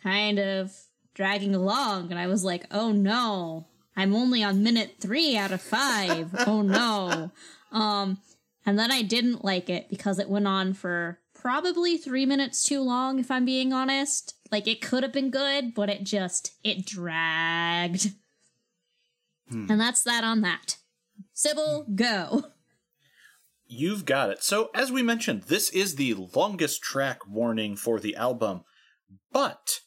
kind 0.01 0.39
of 0.39 0.73
dragging 1.13 1.55
along, 1.55 2.09
and 2.09 2.19
I 2.19 2.27
was 2.27 2.43
like, 2.43 2.65
oh 2.71 2.91
no. 2.91 3.67
I'm 3.95 4.15
only 4.15 4.43
on 4.43 4.63
minute 4.63 4.95
three 4.99 5.37
out 5.37 5.51
of 5.51 5.61
five. 5.61 6.35
oh 6.47 6.61
no. 6.61 7.31
Um, 7.71 8.19
and 8.67 8.77
then 8.77 8.91
I 8.91 9.01
didn't 9.01 9.43
like 9.43 9.67
it 9.67 9.89
because 9.89 10.19
it 10.19 10.29
went 10.29 10.45
on 10.45 10.75
for 10.75 11.17
probably 11.43 11.97
three 11.97 12.25
minutes 12.25 12.63
too 12.63 12.81
long, 12.81 13.19
if 13.19 13.29
I'm 13.29 13.43
being 13.43 13.73
honest. 13.73 14.35
Like 14.49 14.65
it 14.65 14.81
could 14.81 15.03
have 15.03 15.11
been 15.11 15.29
good, 15.29 15.73
but 15.73 15.89
it 15.89 16.05
just 16.05 16.53
it 16.63 16.85
dragged. 16.85 18.13
Hmm. 19.49 19.69
And 19.69 19.79
that's 19.79 20.03
that 20.03 20.23
on 20.23 20.41
that. 20.41 20.77
Sybil, 21.33 21.85
go. 21.93 22.45
You've 23.67 24.05
got 24.05 24.29
it. 24.29 24.41
So, 24.41 24.69
as 24.73 24.91
we 24.91 25.03
mentioned, 25.03 25.43
this 25.43 25.69
is 25.71 25.95
the 25.95 26.13
longest 26.13 26.81
track 26.81 27.27
warning 27.27 27.75
for 27.75 27.99
the 27.99 28.15
album. 28.15 28.61
But, 29.31 29.79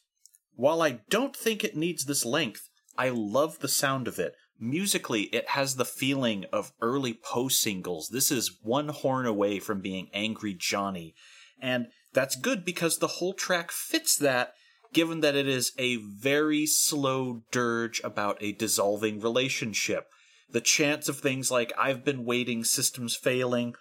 while 0.55 0.81
I 0.81 0.99
don't 1.09 1.35
think 1.35 1.63
it 1.63 1.75
needs 1.75 2.05
this 2.05 2.25
length, 2.25 2.69
I 2.97 3.09
love 3.09 3.59
the 3.59 3.67
sound 3.67 4.07
of 4.07 4.19
it. 4.19 4.35
Musically, 4.59 5.23
it 5.23 5.49
has 5.49 5.75
the 5.75 5.85
feeling 5.85 6.45
of 6.51 6.73
early 6.81 7.13
Poe's 7.13 7.59
singles. 7.59 8.09
This 8.09 8.29
is 8.29 8.59
one 8.61 8.89
horn 8.89 9.25
away 9.25 9.59
from 9.59 9.81
being 9.81 10.09
Angry 10.13 10.53
Johnny. 10.53 11.15
And 11.61 11.87
that's 12.13 12.35
good 12.35 12.63
because 12.63 12.97
the 12.97 13.07
whole 13.07 13.33
track 13.33 13.71
fits 13.71 14.15
that, 14.17 14.53
given 14.93 15.21
that 15.21 15.35
it 15.35 15.47
is 15.47 15.73
a 15.77 15.97
very 15.97 16.65
slow 16.65 17.43
dirge 17.51 18.01
about 18.03 18.37
a 18.41 18.53
dissolving 18.53 19.19
relationship. 19.19 20.07
The 20.49 20.61
chance 20.61 21.09
of 21.09 21.19
things 21.19 21.51
like 21.51 21.73
I've 21.77 22.05
been 22.05 22.23
waiting, 22.23 22.63
systems 22.63 23.15
failing. 23.15 23.75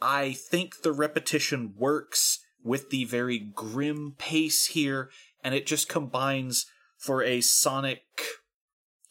I 0.00 0.32
think 0.32 0.82
the 0.82 0.92
repetition 0.92 1.74
works 1.76 2.40
with 2.62 2.90
the 2.90 3.04
very 3.04 3.38
grim 3.38 4.14
pace 4.18 4.66
here, 4.66 5.10
and 5.42 5.54
it 5.54 5.66
just 5.66 5.88
combines 5.88 6.66
for 6.98 7.22
a 7.22 7.40
sonic. 7.40 8.02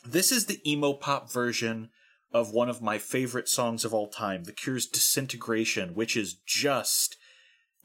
This 0.05 0.31
is 0.31 0.45
the 0.45 0.61
emo 0.69 0.93
pop 0.93 1.31
version 1.31 1.89
of 2.33 2.51
one 2.51 2.69
of 2.69 2.81
my 2.81 2.97
favorite 2.97 3.49
songs 3.49 3.83
of 3.83 3.93
all 3.93 4.07
time, 4.07 4.45
The 4.45 4.53
Cure's 4.53 4.87
Disintegration, 4.87 5.93
which 5.95 6.15
is 6.15 6.35
just 6.45 7.17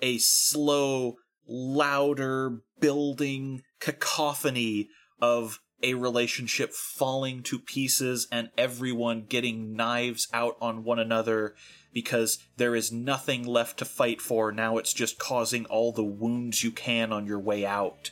a 0.01 0.19
slow, 0.19 1.17
louder, 1.47 2.61
building 2.81 3.63
cacophony 3.81 4.89
of 5.21 5.61
a 5.83 5.95
relationship 5.95 6.73
falling 6.73 7.43
to 7.43 7.59
pieces 7.59 8.27
and 8.33 8.51
everyone 8.57 9.25
getting 9.29 9.75
knives 9.75 10.27
out 10.33 10.57
on 10.61 10.85
one 10.85 10.99
another 10.99 11.55
because 11.93 12.39
there 12.57 12.75
is 12.75 12.91
nothing 12.91 13.45
left 13.45 13.79
to 13.79 13.85
fight 13.85 14.21
for. 14.21 14.53
Now 14.53 14.79
it's 14.79 14.93
just 14.93 15.19
causing 15.19 15.67
all 15.67 15.93
the 15.93 16.05
wounds 16.05 16.65
you 16.65 16.71
can 16.71 17.13
on 17.13 17.27
your 17.27 17.39
way 17.39 17.65
out. 17.67 18.11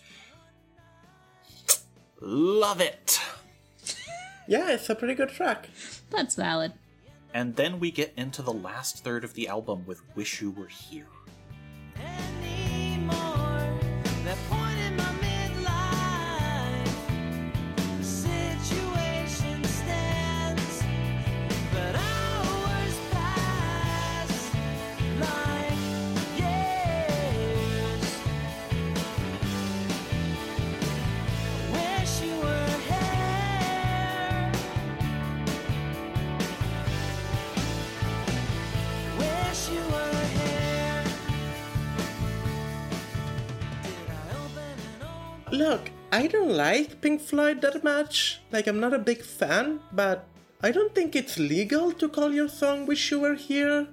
Love 2.21 2.81
it. 2.81 3.21
Yeah, 4.47 4.71
it's 4.71 4.91
a 4.91 4.95
pretty 4.95 5.15
good 5.15 5.31
track. 5.31 5.69
That's 6.11 6.35
valid. 6.35 6.73
And 7.33 7.57
then 7.57 7.81
we 7.81 7.91
get 7.91 8.13
into 8.17 8.43
the 8.43 8.53
last 8.53 9.03
third 9.03 9.25
of 9.25 9.35
the 9.35 9.49
album 9.49 9.85
with 9.87 10.03
Wish 10.15 10.41
You 10.41 10.51
Were 10.51 10.69
Here. 10.69 11.07
Look, 45.51 45.91
I 46.11 46.27
don't 46.27 46.57
like 46.57 47.01
Pink 47.01 47.21
Floyd 47.21 47.61
that 47.63 47.85
much. 47.85 48.41
Like, 48.51 48.67
I'm 48.67 48.81
not 48.81 48.95
a 48.95 48.99
big 48.99 49.23
fan, 49.23 49.81
but 49.93 50.27
I 50.63 50.71
don't 50.71 50.95
think 50.95 51.15
it's 51.15 51.39
legal 51.39 51.93
to 51.93 52.09
call 52.09 52.33
your 52.33 52.49
song 52.49 52.87
Wish 52.87 53.11
You 53.11 53.21
Were 53.21 53.35
Here. 53.35 53.87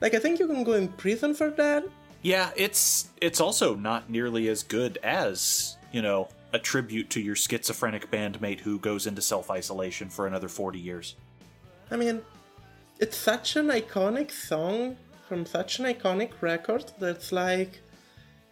Like, 0.00 0.14
I 0.14 0.18
think 0.18 0.40
you 0.40 0.46
can 0.46 0.64
go 0.64 0.74
in 0.74 0.88
prison 0.88 1.34
for 1.34 1.50
that. 1.50 1.84
Yeah, 2.22 2.50
it's 2.56 3.10
it's 3.20 3.40
also 3.40 3.74
not 3.76 4.10
nearly 4.10 4.48
as 4.48 4.62
good 4.62 4.98
as, 5.02 5.76
you 5.92 6.02
know, 6.02 6.28
a 6.52 6.58
tribute 6.58 7.10
to 7.10 7.20
your 7.20 7.36
schizophrenic 7.36 8.10
bandmate 8.10 8.60
who 8.60 8.78
goes 8.78 9.06
into 9.06 9.22
self-isolation 9.22 10.08
for 10.08 10.26
another 10.26 10.48
40 10.48 10.78
years. 10.78 11.14
I 11.90 11.96
mean, 11.96 12.22
it's 12.98 13.16
such 13.16 13.56
an 13.56 13.68
iconic 13.68 14.30
song 14.32 14.96
from 15.28 15.46
such 15.46 15.78
an 15.78 15.86
iconic 15.86 16.32
record 16.40 16.92
that's 16.98 17.30
like, 17.30 17.80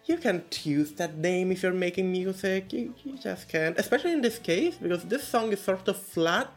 you 0.06 0.16
can't 0.18 0.66
use 0.66 0.92
that 0.92 1.16
name 1.16 1.50
if 1.52 1.62
you're 1.62 1.72
making 1.72 2.12
music. 2.12 2.72
You, 2.72 2.94
you 3.04 3.16
just 3.18 3.48
can't. 3.48 3.78
Especially 3.78 4.12
in 4.12 4.20
this 4.20 4.38
case, 4.38 4.76
because 4.76 5.04
this 5.04 5.26
song 5.26 5.52
is 5.52 5.60
sort 5.60 5.88
of 5.88 5.96
flat 5.96 6.50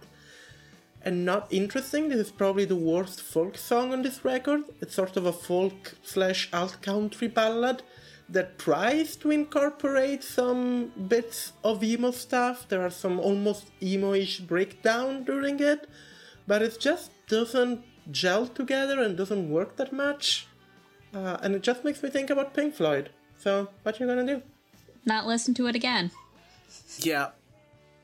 and 1.01 1.25
not 1.25 1.47
interesting. 1.49 2.09
This 2.09 2.27
is 2.27 2.31
probably 2.31 2.65
the 2.65 2.75
worst 2.75 3.21
folk 3.21 3.57
song 3.57 3.93
on 3.93 4.01
this 4.01 4.25
record. 4.25 4.63
It's 4.81 4.95
sort 4.95 5.15
of 5.15 5.25
a 5.25 5.31
folk 5.31 5.95
slash 6.03 6.49
alt 6.51 6.81
country 6.81 7.27
ballad 7.27 7.83
that 8.29 8.59
tries 8.59 9.15
to 9.15 9.31
incorporate 9.31 10.21
some 10.23 10.91
bits 11.07 11.53
of 11.63 11.81
emo 11.83 12.11
stuff. 12.11 12.67
There 12.67 12.81
are 12.81 12.89
some 12.89 13.19
almost 13.19 13.67
emo-ish 13.81 14.39
breakdown 14.39 15.23
during 15.23 15.61
it, 15.61 15.87
but 16.45 16.61
it 16.61 16.77
just 16.79 17.11
doesn't 17.27 17.85
gel 18.11 18.47
together 18.47 19.01
and 19.01 19.15
doesn't 19.15 19.49
work 19.49 19.77
that 19.77 19.93
much. 19.93 20.47
Uh, 21.13 21.37
and 21.41 21.55
it 21.55 21.63
just 21.63 21.85
makes 21.85 22.03
me 22.03 22.09
think 22.09 22.29
about 22.29 22.53
Pink 22.53 22.75
Floyd. 22.75 23.09
So, 23.47 23.69
what 23.83 23.97
you 23.97 24.05
gonna 24.05 24.25
do? 24.25 24.41
Not 25.05 25.25
listen 25.25 25.53
to 25.53 25.67
it 25.67 25.75
again. 25.77 26.11
Yeah. 26.99 27.29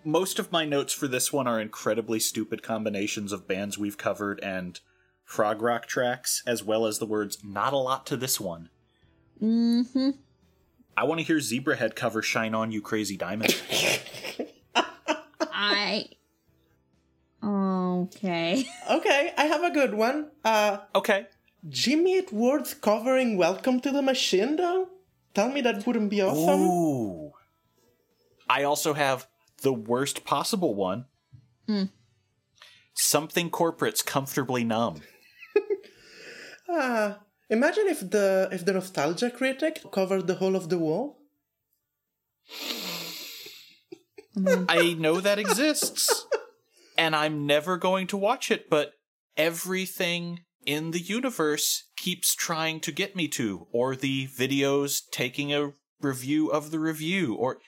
Most 0.06 0.40
of 0.40 0.54
my 0.54 0.64
notes 0.64 0.94
for 0.94 1.10
this 1.10 1.34
one 1.34 1.48
are 1.48 1.60
incredibly 1.60 2.22
stupid 2.22 2.64
combinations 2.64 3.34
of 3.34 3.46
bands 3.46 3.78
we've 3.78 3.98
covered 3.98 4.40
and 4.40 4.80
prog 5.26 5.62
rock 5.62 5.86
tracks, 5.86 6.44
as 6.48 6.64
well 6.64 6.86
as 6.86 7.00
the 7.00 7.06
words 7.06 7.40
"not 7.44 7.74
a 7.74 7.78
lot 7.78 8.06
to 8.06 8.16
this 8.16 8.40
one." 8.40 8.70
Mm-hmm. 9.42 10.12
I 10.96 11.04
want 11.04 11.20
to 11.20 11.26
hear 11.26 11.40
Zebrahead 11.40 11.94
cover 11.94 12.22
"Shine 12.22 12.56
On 12.56 12.72
You 12.72 12.82
Crazy 12.82 13.18
Diamond." 13.18 13.62
I. 15.42 16.06
Okay. 17.44 18.66
Okay, 18.90 19.34
I 19.38 19.44
have 19.44 19.64
a 19.64 19.72
good 19.72 19.94
one. 19.94 20.32
Uh, 20.46 20.78
okay, 20.96 21.28
Jimmy 21.68 22.18
Eat 22.20 22.32
World's 22.32 22.74
covering 22.74 23.36
Welcome 23.36 23.82
to 23.82 23.92
the 23.92 24.02
Machine, 24.02 24.56
though? 24.56 24.88
Tell 25.34 25.50
me 25.50 25.62
that 25.62 25.86
wouldn't 25.86 26.10
be 26.10 26.22
awesome. 26.22 26.62
Ooh. 26.62 27.32
I 28.50 28.64
also 28.64 28.94
have 28.94 29.28
the 29.62 29.74
worst 29.74 30.26
possible 30.26 30.76
one. 30.76 31.06
Something 32.94 33.50
corporate's 33.50 34.02
comfortably 34.02 34.64
numb. 34.64 35.02
Ah, 36.70 37.20
imagine 37.50 37.88
if 37.88 38.00
the 38.10 38.48
if 38.52 38.66
the 38.66 38.74
Nostalgia 38.74 39.30
Critic 39.30 39.84
covered 39.92 40.26
the 40.26 40.36
whole 40.36 40.56
of 40.56 40.70
the 40.70 40.80
wall. 40.80 41.20
I 44.68 44.96
know 44.98 45.20
that 45.20 45.38
exists. 45.38 46.26
and 46.98 47.16
I'm 47.16 47.46
never 47.46 47.78
going 47.78 48.08
to 48.08 48.18
watch 48.18 48.50
it, 48.50 48.70
but 48.70 48.94
everything 49.38 50.40
in 50.66 50.92
the 50.92 51.00
universe 51.00 51.86
keeps 51.98 52.36
trying 52.36 52.80
to 52.82 52.92
get 52.92 53.16
me 53.16 53.28
to, 53.30 53.68
or 53.72 53.96
the 53.96 54.28
videos 54.28 55.02
taking 55.12 55.54
a 55.54 55.74
review 56.02 56.50
of 56.50 56.72
the 56.72 56.80
review, 56.80 57.36
or 57.36 57.60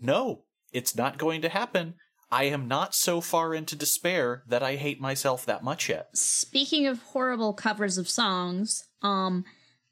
no, 0.00 0.44
it's 0.72 0.96
not 0.96 1.18
going 1.18 1.42
to 1.42 1.48
happen. 1.48 1.94
I 2.30 2.44
am 2.44 2.66
not 2.66 2.94
so 2.94 3.20
far 3.20 3.54
into 3.54 3.76
despair 3.76 4.42
that 4.48 4.62
I 4.62 4.76
hate 4.76 5.00
myself 5.00 5.44
that 5.44 5.62
much 5.62 5.90
yet. 5.90 6.16
Speaking 6.16 6.86
of 6.86 7.02
horrible 7.02 7.52
covers 7.52 7.98
of 7.98 8.08
songs, 8.08 8.84
um, 9.02 9.44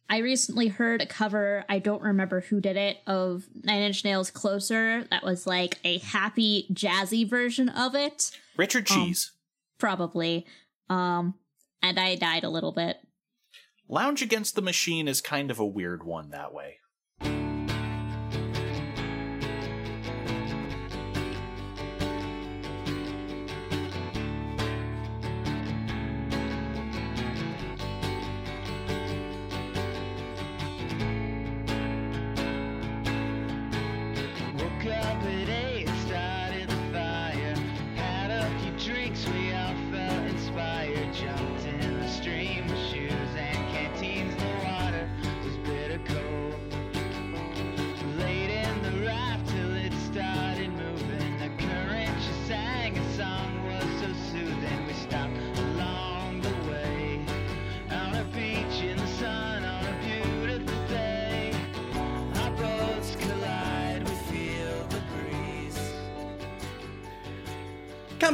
I 0.08 0.18
recently 0.18 0.68
heard 0.68 1.02
a 1.02 1.06
cover, 1.06 1.64
I 1.68 1.78
don't 1.78 2.02
remember 2.02 2.40
who 2.40 2.60
did 2.60 2.76
it, 2.76 2.96
of 3.06 3.44
Nine 3.62 3.82
Inch 3.82 4.04
Nails 4.04 4.30
Closer 4.30 5.04
that 5.10 5.22
was 5.22 5.46
like 5.46 5.78
a 5.84 5.98
happy, 5.98 6.66
jazzy 6.72 7.28
version 7.28 7.68
of 7.68 7.94
it. 7.94 8.30
Richard 8.56 8.86
Cheese. 8.86 9.32
Probably. 9.78 10.46
Um, 10.88 11.34
and 11.82 11.98
I 11.98 12.16
died 12.16 12.44
a 12.44 12.50
little 12.50 12.72
bit. 12.72 12.96
Lounge 13.88 14.22
Against 14.22 14.54
the 14.54 14.62
Machine 14.62 15.08
is 15.08 15.20
kind 15.20 15.50
of 15.50 15.58
a 15.58 15.66
weird 15.66 16.04
one 16.04 16.30
that 16.30 16.54
way. 16.54 16.78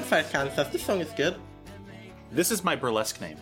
Campfire 0.08 0.30
Kansas, 0.30 0.68
this 0.68 0.84
song 0.84 1.00
is 1.00 1.10
good. 1.16 1.34
This 2.30 2.52
is 2.52 2.62
my 2.62 2.76
burlesque 2.76 3.20
name. 3.20 3.38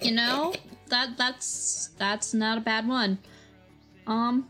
You 0.00 0.10
know, 0.10 0.54
that 0.88 1.16
that's 1.16 1.90
that's 1.98 2.34
not 2.34 2.58
a 2.58 2.60
bad 2.60 2.88
one. 2.88 3.18
Um 4.08 4.48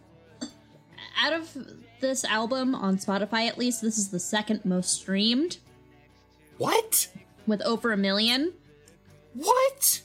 out 1.23 1.35
of 1.35 1.55
this 2.01 2.25
album 2.25 2.75
on 2.75 2.97
Spotify 2.97 3.47
at 3.47 3.59
least, 3.59 3.83
this 3.83 3.99
is 3.99 4.09
the 4.09 4.19
second 4.19 4.65
most 4.65 4.95
streamed 4.95 5.59
What? 6.57 7.09
with 7.47 7.61
over 7.61 7.93
a 7.93 7.99
million. 7.99 8.55
What? 9.35 10.01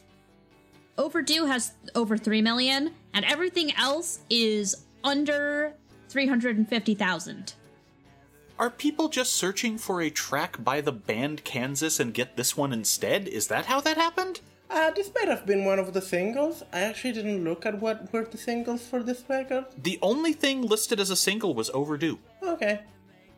Overdue 0.98 1.46
has 1.46 1.72
over 1.96 2.18
3 2.18 2.42
million, 2.42 2.92
and 3.14 3.24
everything 3.24 3.72
else 3.76 4.20
is 4.30 4.84
under 5.06 5.74
350,000. 6.10 7.54
Are 8.60 8.72
people 8.72 9.08
just 9.08 9.34
searching 9.34 9.78
for 9.78 10.02
a 10.02 10.10
track 10.10 10.64
by 10.64 10.82
the 10.82 10.92
band 10.92 11.44
Kansas 11.44 12.00
and 12.00 12.12
get 12.12 12.36
this 12.38 12.58
one 12.58 12.74
instead? 12.74 13.28
Is 13.28 13.48
that 13.50 13.68
how 13.68 13.82
that 13.82 13.98
happened? 13.98 14.42
Uh, 14.68 14.90
this 14.92 15.12
might 15.14 15.28
have 15.28 15.46
been 15.46 15.64
one 15.64 15.78
of 15.78 15.94
the 15.94 16.02
singles. 16.02 16.64
I 16.74 16.80
actually 16.80 17.14
didn't 17.14 17.44
look 17.44 17.68
at 17.68 17.80
what 17.80 18.12
were 18.12 18.26
the 18.26 18.38
singles 18.38 18.82
for 18.82 19.04
this 19.04 19.24
record. 19.30 19.66
The 19.78 20.00
only 20.02 20.34
thing 20.34 20.64
listed 20.64 21.00
as 21.00 21.12
a 21.12 21.16
single 21.16 21.54
was 21.54 21.70
Overdue. 21.70 22.18
Okay. 22.42 22.82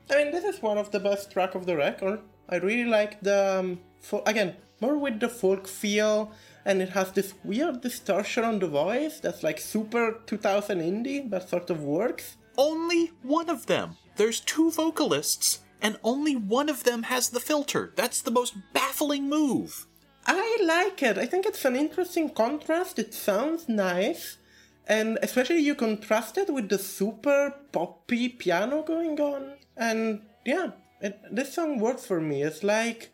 I 0.09 0.15
mean, 0.15 0.31
this 0.31 0.45
is 0.45 0.61
one 0.61 0.77
of 0.77 0.89
the 0.91 1.01
best 1.01 1.31
track 1.31 1.53
of 1.53 1.65
the 1.65 1.75
record. 1.75 2.21
I 2.47 2.55
really 2.55 2.89
like 2.89 3.19
the 3.19 3.59
um, 3.59 3.79
fo- 3.99 4.23
again 4.25 4.55
more 4.79 4.97
with 4.97 5.19
the 5.19 5.27
folk 5.27 5.67
feel, 5.67 6.31
and 6.63 6.81
it 6.81 6.89
has 6.89 7.11
this 7.11 7.33
weird 7.43 7.81
distortion 7.81 8.45
on 8.45 8.59
the 8.59 8.67
voice 8.67 9.19
that's 9.19 9.43
like 9.43 9.59
super 9.59 10.21
2000 10.25 10.79
indie, 10.79 11.29
but 11.29 11.49
sort 11.49 11.69
of 11.69 11.83
works. 11.83 12.37
Only 12.57 13.11
one 13.21 13.49
of 13.49 13.65
them. 13.65 13.97
There's 14.19 14.41
two 14.41 14.69
vocalists, 14.69 15.59
and 15.81 15.97
only 16.03 16.35
one 16.35 16.67
of 16.67 16.83
them 16.83 17.03
has 17.03 17.29
the 17.29 17.39
filter. 17.39 17.93
That's 17.95 18.21
the 18.21 18.31
most 18.31 18.53
baffling 18.73 19.29
move. 19.29 19.87
I 20.27 20.57
like 20.61 21.01
it. 21.01 21.17
I 21.17 21.25
think 21.25 21.45
it's 21.45 21.63
an 21.63 21.77
interesting 21.77 22.29
contrast. 22.29 22.99
It 22.99 23.13
sounds 23.13 23.69
nice. 23.69 24.37
And 24.85 25.19
especially 25.23 25.61
you 25.61 25.73
contrast 25.73 26.37
it 26.37 26.53
with 26.53 26.67
the 26.67 26.77
super 26.77 27.55
poppy 27.71 28.27
piano 28.27 28.83
going 28.83 29.17
on. 29.21 29.53
And 29.77 30.23
yeah, 30.45 30.71
it, 30.99 31.17
this 31.31 31.53
song 31.53 31.79
works 31.79 32.05
for 32.05 32.19
me. 32.19 32.43
It's 32.43 32.61
like, 32.61 33.11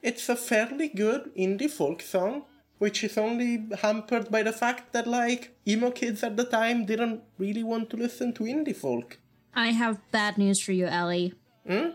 it's 0.00 0.30
a 0.30 0.36
fairly 0.36 0.88
good 0.88 1.30
indie 1.36 1.70
folk 1.70 2.00
song, 2.00 2.46
which 2.78 3.04
is 3.04 3.18
only 3.18 3.68
hampered 3.82 4.30
by 4.30 4.42
the 4.42 4.52
fact 4.54 4.94
that 4.94 5.06
like 5.06 5.58
emo 5.68 5.90
kids 5.90 6.22
at 6.22 6.38
the 6.38 6.44
time 6.44 6.86
didn't 6.86 7.20
really 7.36 7.62
want 7.62 7.90
to 7.90 7.98
listen 7.98 8.32
to 8.32 8.44
indie 8.44 8.74
folk. 8.74 9.18
I 9.56 9.68
have 9.68 9.98
bad 10.12 10.38
news 10.38 10.60
for 10.60 10.72
you, 10.72 10.86
Ellie. 10.86 11.32
Hmm? 11.66 11.88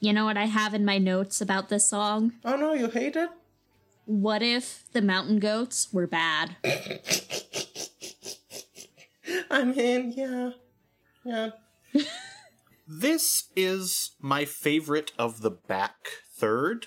You 0.00 0.12
know 0.12 0.24
what 0.24 0.36
I 0.36 0.46
have 0.46 0.74
in 0.74 0.84
my 0.84 0.98
notes 0.98 1.40
about 1.40 1.68
this 1.68 1.88
song? 1.88 2.32
Oh 2.44 2.56
no, 2.56 2.72
you 2.72 2.88
hate 2.88 3.14
it? 3.16 3.30
What 4.06 4.42
if 4.42 4.84
the 4.92 5.02
mountain 5.02 5.38
goats 5.38 5.92
were 5.92 6.06
bad? 6.06 6.56
I 9.50 9.64
mean, 9.64 10.12
yeah. 10.16 10.50
Yeah. 11.24 11.50
This 12.88 13.48
is 13.56 14.12
my 14.20 14.44
favorite 14.44 15.10
of 15.18 15.40
the 15.40 15.50
back 15.50 16.06
third. 16.36 16.86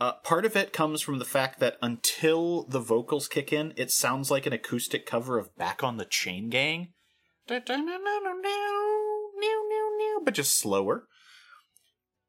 Uh, 0.00 0.14
part 0.24 0.46
of 0.46 0.56
it 0.56 0.72
comes 0.72 1.02
from 1.02 1.18
the 1.18 1.26
fact 1.26 1.60
that 1.60 1.76
until 1.82 2.62
the 2.62 2.80
vocals 2.80 3.28
kick 3.28 3.52
in, 3.52 3.74
it 3.76 3.90
sounds 3.90 4.30
like 4.30 4.46
an 4.46 4.54
acoustic 4.54 5.04
cover 5.04 5.38
of 5.38 5.54
Back 5.54 5.84
on 5.84 5.98
the 5.98 6.06
Chain 6.06 6.48
Gang. 6.48 6.94
But 10.24 10.34
just 10.34 10.56
slower. 10.56 11.04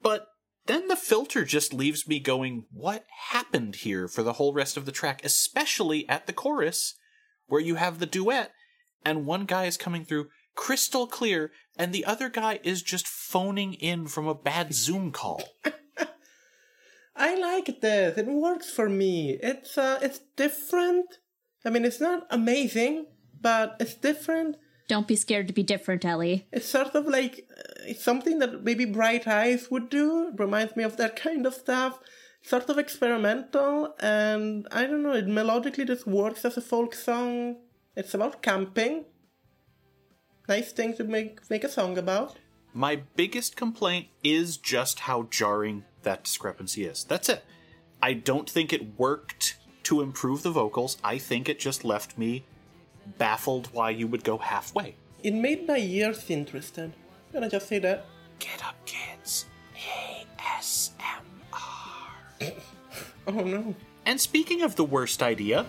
But 0.02 0.28
then 0.66 0.88
the 0.88 0.96
filter 0.96 1.46
just 1.46 1.74
leaves 1.74 2.08
me 2.08 2.20
going, 2.20 2.66
what 2.72 3.06
happened 3.30 3.78
here 3.78 4.08
for 4.08 4.24
the 4.24 4.34
whole 4.34 4.54
rest 4.54 4.78
of 4.78 4.86
the 4.86 4.92
track, 4.92 5.24
especially 5.24 6.08
at 6.10 6.28
the 6.28 6.34
chorus, 6.34 6.96
where 7.48 7.62
you 7.62 7.76
have 7.76 8.00
the 8.00 8.06
duet, 8.06 8.52
and 9.06 9.26
one 9.26 9.46
guy 9.46 9.66
is 9.66 9.78
coming 9.78 10.06
through 10.06 10.30
crystal 10.56 11.08
clear, 11.08 11.52
and 11.78 11.94
the 11.94 12.06
other 12.06 12.30
guy 12.30 12.60
is 12.64 12.82
just 12.82 13.08
phoning 13.08 13.74
in 13.74 14.08
from 14.08 14.28
a 14.28 14.36
bad 14.36 14.74
Zoom 14.74 15.12
call. 15.12 15.44
I 17.16 17.36
like 17.36 17.82
this. 17.82 18.18
It 18.18 18.28
works 18.28 18.70
for 18.70 18.90
me. 18.90 19.38
It's 19.42 19.78
uh, 19.78 20.00
it's 20.02 20.20
different. 20.36 21.06
I 21.64 21.70
mean, 21.70 21.86
it's 21.86 22.02
not 22.02 22.26
amazing, 22.30 23.06
but 23.40 23.76
it's 23.80 23.94
different. 23.94 24.56
Don't 24.88 25.08
be 25.08 25.16
scared 25.16 25.48
to 25.48 25.54
be 25.54 25.64
different, 25.64 26.04
Ellie. 26.06 26.48
It's 26.52 26.68
sort 26.68 26.96
of 26.96 27.08
like 27.08 27.48
uh, 27.58 27.88
it's 27.88 28.04
something 28.04 28.40
that 28.40 28.64
maybe 28.64 28.86
Bright 28.86 29.28
Eyes 29.28 29.70
would 29.72 29.90
do. 29.90 30.30
It 30.30 30.40
reminds 30.40 30.76
me 30.76 30.84
of 30.84 30.98
that 30.98 31.16
kind 31.16 31.46
of 31.46 31.54
stuff. 31.54 32.00
Sort 32.44 32.70
of 32.70 32.80
experimental, 32.80 33.96
and 34.00 34.68
I 34.72 34.88
don't 34.88 35.04
know. 35.04 35.14
It 35.14 35.28
melodically 35.28 35.86
just 35.86 36.08
works 36.08 36.44
as 36.44 36.58
a 36.58 36.62
folk 36.62 36.96
song. 36.96 37.58
It's 37.96 38.16
about 38.16 38.42
camping. 38.42 39.06
Nice 40.50 40.72
thing 40.72 40.96
to 40.98 41.04
make 41.04 41.50
make 41.50 41.64
a 41.64 41.70
song 41.70 41.98
about. 41.98 42.38
My 42.74 43.02
biggest 43.16 43.56
complaint 43.56 44.08
is 44.24 44.58
just 44.58 45.02
how 45.02 45.28
jarring 45.30 45.84
that 46.04 46.24
discrepancy 46.24 46.86
is. 46.86 47.04
That's 47.04 47.30
it. 47.30 47.44
I 48.02 48.14
don't 48.14 48.50
think 48.50 48.74
it 48.74 48.98
worked 48.98 49.58
to 49.84 50.02
improve 50.02 50.42
the 50.42 50.52
vocals. 50.52 50.98
I 51.04 51.18
think 51.18 51.48
it 51.48 51.60
just 51.60 51.84
left 51.84 52.18
me 52.18 52.46
baffled 53.18 53.70
why 53.74 53.90
you 53.90 54.08
would 54.08 54.24
go 54.24 54.38
halfway. 54.38 54.96
It 55.24 55.34
made 55.34 55.68
my 55.68 55.78
ears 55.78 56.30
interested. 56.30 56.94
Can 57.32 57.44
I 57.44 57.50
just 57.50 57.68
say 57.68 57.80
that? 57.80 58.06
Get 58.40 58.64
up, 58.66 58.76
kids. 58.86 59.46
ASMR. 59.76 60.92
Oh 63.28 63.44
no. 63.44 63.76
And 64.08 64.20
speaking 64.20 64.64
of 64.64 64.76
the 64.76 64.84
worst 64.84 65.22
idea, 65.22 65.66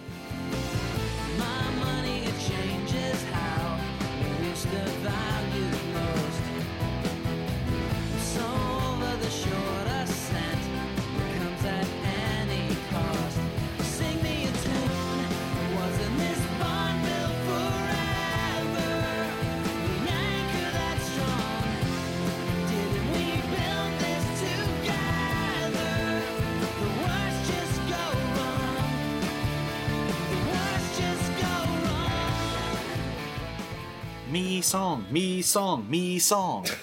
me 34.43 34.61
song, 34.61 35.07
me 35.11 35.41
song, 35.41 35.89
me 35.89 36.19
song. 36.19 36.67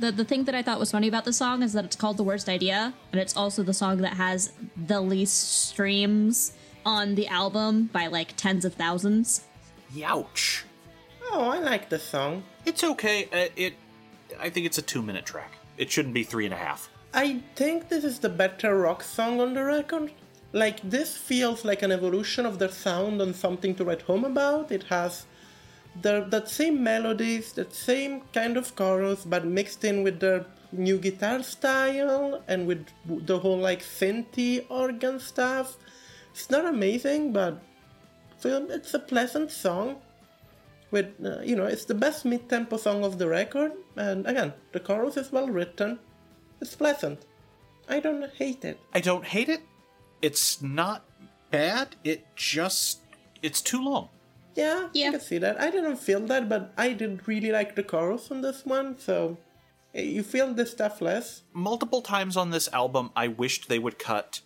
The 0.00 0.12
the 0.12 0.24
thing 0.24 0.44
that 0.44 0.54
I 0.54 0.62
thought 0.62 0.78
was 0.78 0.92
funny 0.92 1.08
about 1.08 1.24
the 1.24 1.32
song 1.32 1.60
is 1.64 1.72
that 1.72 1.84
it's 1.84 1.96
called 1.96 2.18
The 2.18 2.22
Worst 2.22 2.48
Idea, 2.48 2.94
and 3.10 3.20
it's 3.20 3.36
also 3.36 3.64
the 3.64 3.74
song 3.74 3.96
that 4.06 4.14
has 4.14 4.52
the 4.76 5.00
least 5.00 5.66
streams 5.70 6.52
on 6.86 7.16
the 7.16 7.26
album 7.26 7.90
by 7.92 8.06
like 8.06 8.36
tens 8.36 8.64
of 8.64 8.74
thousands. 8.74 9.42
Youch. 9.92 10.62
Oh, 11.32 11.48
I 11.48 11.58
like 11.58 11.88
the 11.88 11.98
song. 11.98 12.44
It's 12.64 12.84
okay. 12.84 13.24
Uh, 13.32 13.48
it. 13.56 13.74
I 14.38 14.50
think 14.50 14.66
it's 14.66 14.78
a 14.78 14.86
two-minute 14.92 15.26
track. 15.26 15.52
It 15.78 15.90
shouldn't 15.90 16.14
be 16.14 16.22
three 16.22 16.44
and 16.44 16.54
a 16.54 16.62
half. 16.68 16.88
I 17.12 17.42
think 17.56 17.88
this 17.88 18.04
is 18.04 18.20
the 18.20 18.28
better 18.28 18.78
rock 18.78 19.02
song 19.02 19.40
on 19.40 19.54
the 19.54 19.64
record. 19.64 20.12
Like, 20.52 20.78
this 20.88 21.16
feels 21.16 21.64
like 21.64 21.82
an 21.82 21.90
evolution 21.90 22.46
of 22.46 22.60
their 22.60 22.70
sound 22.70 23.20
and 23.20 23.34
something 23.34 23.74
to 23.74 23.84
write 23.84 24.02
home 24.02 24.24
about. 24.24 24.70
It 24.70 24.84
has 24.84 25.26
the, 26.02 26.26
that 26.30 26.48
same 26.48 26.82
melodies, 26.82 27.52
that 27.54 27.74
same 27.74 28.22
kind 28.32 28.56
of 28.56 28.74
chorus, 28.76 29.24
but 29.24 29.44
mixed 29.44 29.84
in 29.84 30.02
with 30.02 30.20
their 30.20 30.46
new 30.72 30.98
guitar 30.98 31.42
style 31.42 32.42
and 32.48 32.66
with 32.66 32.86
the 33.06 33.38
whole, 33.38 33.58
like, 33.58 33.82
synthy 33.82 34.64
organ 34.68 35.18
stuff. 35.18 35.76
It's 36.32 36.50
not 36.50 36.66
amazing, 36.66 37.32
but 37.32 37.60
it's 38.44 38.94
a 38.94 38.98
pleasant 38.98 39.50
song. 39.50 39.96
With, 40.90 41.12
uh, 41.22 41.40
you 41.42 41.54
know, 41.54 41.66
it's 41.66 41.84
the 41.84 41.94
best 41.94 42.24
mid 42.24 42.48
tempo 42.48 42.78
song 42.78 43.04
of 43.04 43.18
the 43.18 43.28
record, 43.28 43.72
and 43.96 44.26
again, 44.26 44.54
the 44.72 44.80
chorus 44.80 45.18
is 45.18 45.30
well 45.30 45.46
written. 45.46 45.98
It's 46.62 46.74
pleasant. 46.74 47.26
I 47.88 48.00
don't 48.00 48.30
hate 48.32 48.64
it. 48.64 48.78
I 48.94 49.00
don't 49.00 49.24
hate 49.24 49.48
it. 49.48 49.60
It's 50.22 50.62
not 50.62 51.04
bad. 51.50 51.96
It 52.04 52.26
just. 52.36 53.00
It's 53.42 53.60
too 53.60 53.82
long. 53.82 54.08
Yeah, 54.58 54.88
Yeah. 54.92 55.08
I 55.08 55.10
can 55.12 55.20
see 55.20 55.38
that. 55.38 55.60
I 55.60 55.70
didn't 55.70 55.96
feel 56.08 56.20
that, 56.32 56.48
but 56.48 56.62
I 56.76 56.92
did 57.00 57.26
really 57.28 57.52
like 57.58 57.74
the 57.76 57.82
chorus 57.92 58.30
on 58.32 58.40
this 58.40 58.66
one, 58.66 58.98
so 58.98 59.38
eh, 59.94 60.02
you 60.02 60.22
feel 60.22 60.52
this 60.52 60.70
stuff 60.72 61.00
less. 61.00 61.42
Multiple 61.52 62.02
times 62.02 62.36
on 62.36 62.50
this 62.50 62.68
album, 62.72 63.10
I 63.14 63.28
wished 63.28 63.68
they 63.68 63.78
would 63.78 63.98
cut 63.98 64.40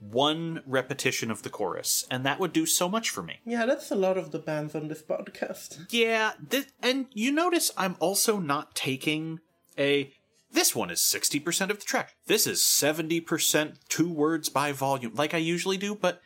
one 0.00 0.62
repetition 0.66 1.30
of 1.30 1.42
the 1.42 1.50
chorus, 1.50 2.06
and 2.10 2.24
that 2.24 2.38
would 2.38 2.52
do 2.52 2.66
so 2.66 2.88
much 2.88 3.10
for 3.10 3.22
me. 3.22 3.40
Yeah, 3.44 3.66
that's 3.66 3.90
a 3.90 3.96
lot 3.96 4.16
of 4.16 4.30
the 4.30 4.38
bands 4.38 4.74
on 4.74 4.88
this 4.88 5.02
podcast. 5.02 5.86
Yeah, 5.90 6.32
th- 6.50 6.68
and 6.82 7.06
you 7.12 7.32
notice 7.32 7.72
I'm 7.76 7.96
also 7.98 8.38
not 8.38 8.74
taking 8.74 9.40
a. 9.78 10.12
This 10.50 10.74
one 10.74 10.90
is 10.90 11.00
60% 11.00 11.68
of 11.70 11.78
the 11.78 11.84
track. 11.84 12.14
This 12.26 12.46
is 12.46 12.60
70% 12.60 13.76
two 13.90 14.10
words 14.10 14.48
by 14.48 14.72
volume, 14.72 15.14
like 15.14 15.34
I 15.34 15.38
usually 15.38 15.76
do, 15.76 15.94
but 15.94 16.20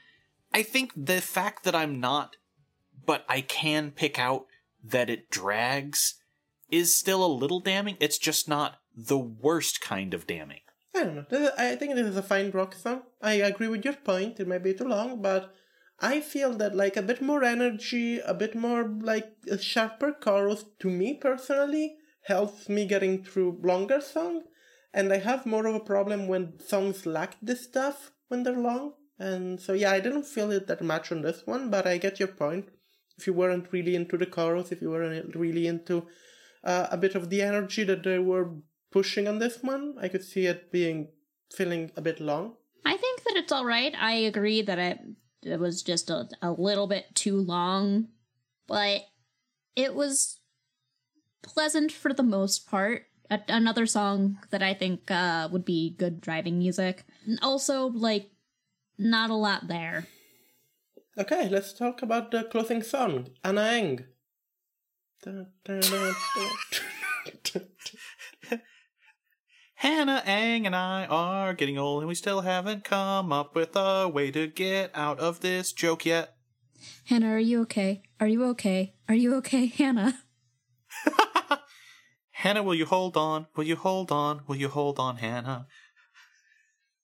I 0.54 0.62
think 0.62 0.92
the 0.94 1.20
fact 1.20 1.64
that 1.64 1.74
I'm 1.74 1.98
not, 1.98 2.36
but 3.04 3.24
I 3.28 3.40
can 3.40 3.90
pick 3.90 4.18
out 4.18 4.46
that 4.84 5.10
it 5.10 5.30
drags, 5.30 6.14
is 6.70 6.96
still 6.96 7.24
a 7.24 7.26
little 7.26 7.60
damning. 7.60 7.96
It's 8.00 8.18
just 8.18 8.48
not 8.48 8.80
the 8.96 9.18
worst 9.18 9.80
kind 9.80 10.14
of 10.14 10.26
damning. 10.26 10.60
I 10.94 11.04
don't 11.04 11.32
know. 11.32 11.50
I 11.56 11.76
think 11.76 11.94
this 11.94 12.06
is 12.06 12.16
a 12.16 12.22
fine 12.22 12.50
rock 12.50 12.74
song. 12.74 13.02
I 13.20 13.34
agree 13.34 13.68
with 13.68 13.84
your 13.84 13.94
point. 13.94 14.40
It 14.40 14.48
might 14.48 14.62
be 14.62 14.74
too 14.74 14.84
long, 14.84 15.22
but 15.22 15.54
I 16.00 16.20
feel 16.20 16.52
that 16.54 16.74
like 16.74 16.96
a 16.96 17.02
bit 17.02 17.22
more 17.22 17.44
energy, 17.44 18.18
a 18.18 18.34
bit 18.34 18.54
more 18.54 18.84
like 18.84 19.32
a 19.50 19.58
sharper 19.58 20.12
chorus 20.12 20.64
to 20.80 20.90
me 20.90 21.14
personally 21.14 21.96
helps 22.24 22.68
me 22.68 22.86
getting 22.86 23.24
through 23.24 23.60
longer 23.62 24.00
songs. 24.00 24.44
And 24.92 25.12
I 25.12 25.18
have 25.18 25.46
more 25.46 25.66
of 25.66 25.74
a 25.74 25.80
problem 25.80 26.28
when 26.28 26.58
songs 26.58 27.06
lack 27.06 27.36
this 27.40 27.64
stuff 27.64 28.12
when 28.28 28.42
they're 28.42 28.58
long. 28.58 28.94
And 29.18 29.60
so 29.60 29.72
yeah, 29.72 29.92
I 29.92 30.00
didn't 30.00 30.26
feel 30.26 30.50
it 30.50 30.66
that 30.66 30.82
much 30.82 31.10
on 31.12 31.22
this 31.22 31.46
one, 31.46 31.70
but 31.70 31.86
I 31.86 31.96
get 31.96 32.18
your 32.18 32.28
point. 32.28 32.68
If 33.18 33.26
you 33.26 33.32
weren't 33.32 33.72
really 33.72 33.94
into 33.94 34.16
the 34.16 34.26
chorus, 34.26 34.72
if 34.72 34.80
you 34.82 34.90
weren't 34.90 35.34
really 35.34 35.66
into 35.66 36.06
uh, 36.64 36.86
a 36.90 36.96
bit 36.96 37.14
of 37.14 37.30
the 37.30 37.42
energy 37.42 37.84
that 37.84 38.02
they 38.02 38.18
were 38.18 38.50
pushing 38.90 39.26
on 39.26 39.38
this 39.38 39.62
one. 39.62 39.94
I 40.00 40.08
could 40.08 40.22
see 40.24 40.46
it 40.46 40.70
being 40.70 41.08
feeling 41.54 41.90
a 41.96 42.00
bit 42.02 42.20
long. 42.20 42.54
I 42.84 42.96
think 42.96 43.22
that 43.24 43.36
it's 43.36 43.52
all 43.52 43.64
right. 43.64 43.94
I 43.98 44.12
agree 44.12 44.62
that 44.62 44.78
it 44.78 44.98
it 45.42 45.58
was 45.58 45.82
just 45.82 46.08
a, 46.10 46.28
a 46.40 46.52
little 46.52 46.86
bit 46.86 47.14
too 47.14 47.36
long, 47.36 48.08
but 48.68 49.02
it 49.74 49.94
was 49.94 50.38
pleasant 51.42 51.90
for 51.90 52.12
the 52.12 52.22
most 52.22 52.68
part. 52.68 53.06
A- 53.30 53.40
another 53.48 53.86
song 53.86 54.38
that 54.50 54.62
I 54.62 54.74
think 54.74 55.10
uh, 55.10 55.48
would 55.50 55.64
be 55.64 55.96
good 55.98 56.20
driving 56.20 56.58
music. 56.58 57.04
And 57.26 57.38
Also, 57.42 57.86
like, 57.86 58.30
not 58.98 59.30
a 59.30 59.34
lot 59.34 59.66
there. 59.66 60.06
Okay, 61.18 61.46
let's 61.50 61.74
talk 61.74 62.00
about 62.00 62.30
the 62.30 62.44
closing 62.44 62.82
song, 62.82 63.28
Anna 63.44 63.60
Eng. 63.64 64.04
Da, 65.22 65.44
da, 65.62 65.80
da, 65.80 66.12
da. 67.44 68.56
Hannah 69.74 70.22
Ang 70.24 70.64
and 70.64 70.74
I 70.74 71.04
are 71.04 71.52
getting 71.52 71.76
old 71.76 72.02
and 72.02 72.08
we 72.08 72.14
still 72.14 72.40
haven't 72.40 72.84
come 72.84 73.30
up 73.30 73.54
with 73.54 73.76
a 73.76 74.08
way 74.08 74.30
to 74.30 74.46
get 74.46 74.90
out 74.94 75.18
of 75.20 75.40
this 75.40 75.72
joke 75.72 76.06
yet. 76.06 76.34
Hannah, 77.04 77.32
are 77.32 77.38
you 77.38 77.60
okay? 77.62 78.04
Are 78.18 78.26
you 78.26 78.44
okay? 78.50 78.94
Are 79.06 79.14
you 79.14 79.34
okay, 79.34 79.66
Hannah? 79.66 80.18
Hannah, 82.30 82.62
will 82.62 82.74
you 82.74 82.86
hold 82.86 83.18
on? 83.18 83.48
Will 83.54 83.64
you 83.64 83.76
hold 83.76 84.10
on? 84.10 84.42
Will 84.46 84.56
you 84.56 84.68
hold 84.68 84.98
on, 84.98 85.16
Hannah? 85.16 85.66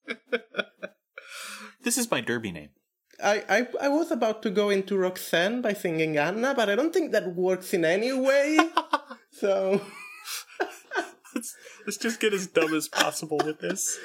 this 1.83 1.99
is 1.99 2.11
my 2.11 2.23
derby 2.23 2.53
name. 2.53 2.71
I, 3.23 3.45
I, 3.49 3.69
I 3.83 3.89
was 3.89 4.11
about 4.11 4.43
to 4.43 4.51
go 4.51 4.71
into 4.71 4.97
Roxanne 4.97 5.61
by 5.61 5.73
singing 5.73 6.17
Anna, 6.17 6.55
but 6.55 6.69
I 6.71 6.77
don't 6.77 6.93
think 6.93 7.13
that 7.13 7.35
works 7.35 7.75
in 7.75 7.85
any 7.85 8.13
way. 8.13 8.59
so, 9.33 9.81
Let's, 11.35 11.57
let's 11.87 11.97
just 11.99 12.21
get 12.21 12.33
as 12.33 12.47
dumb 12.47 12.75
as 12.75 12.89
possible 12.89 13.41
with 13.45 13.61
this. 13.61 13.99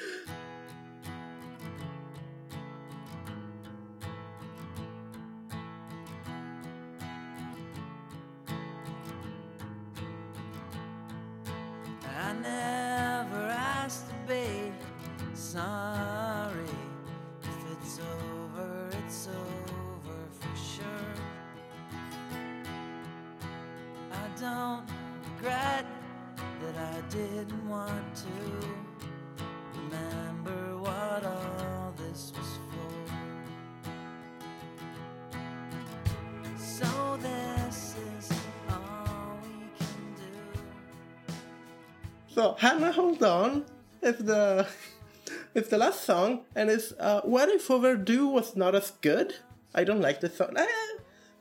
Song 46.06 46.42
and 46.56 46.70
it's 46.70 46.94
uh, 47.00 47.22
what 47.24 47.50
if 47.50 47.70
overdue 47.70 48.28
was 48.28 48.56
not 48.56 48.76
as 48.76 48.92
good? 49.02 49.36
I 49.74 49.84
don't 49.84 50.02
like 50.02 50.22
the 50.22 50.30
song. 50.30 50.54
Eh, 50.56 50.68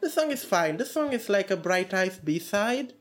the 0.01 0.11
song 0.11 0.31
is 0.31 0.45
fine. 0.45 0.77
The 0.79 0.87
song 0.87 1.13
is 1.13 1.29
like 1.29 1.51
a 1.51 1.57
bright 1.57 1.93
eyes 1.95 2.19
B 2.19 2.39
side. 2.39 2.95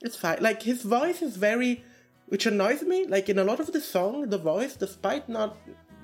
It's 0.00 0.16
fine. 0.16 0.38
Like 0.40 0.62
his 0.62 0.82
voice 0.82 1.22
is 1.22 1.36
very, 1.36 1.84
which 2.26 2.46
annoys 2.46 2.82
me. 2.82 3.06
Like 3.06 3.28
in 3.28 3.38
a 3.38 3.44
lot 3.44 3.60
of 3.60 3.72
the 3.72 3.80
song, 3.80 4.28
the 4.30 4.38
voice, 4.38 4.76
despite 4.76 5.28
not 5.28 5.56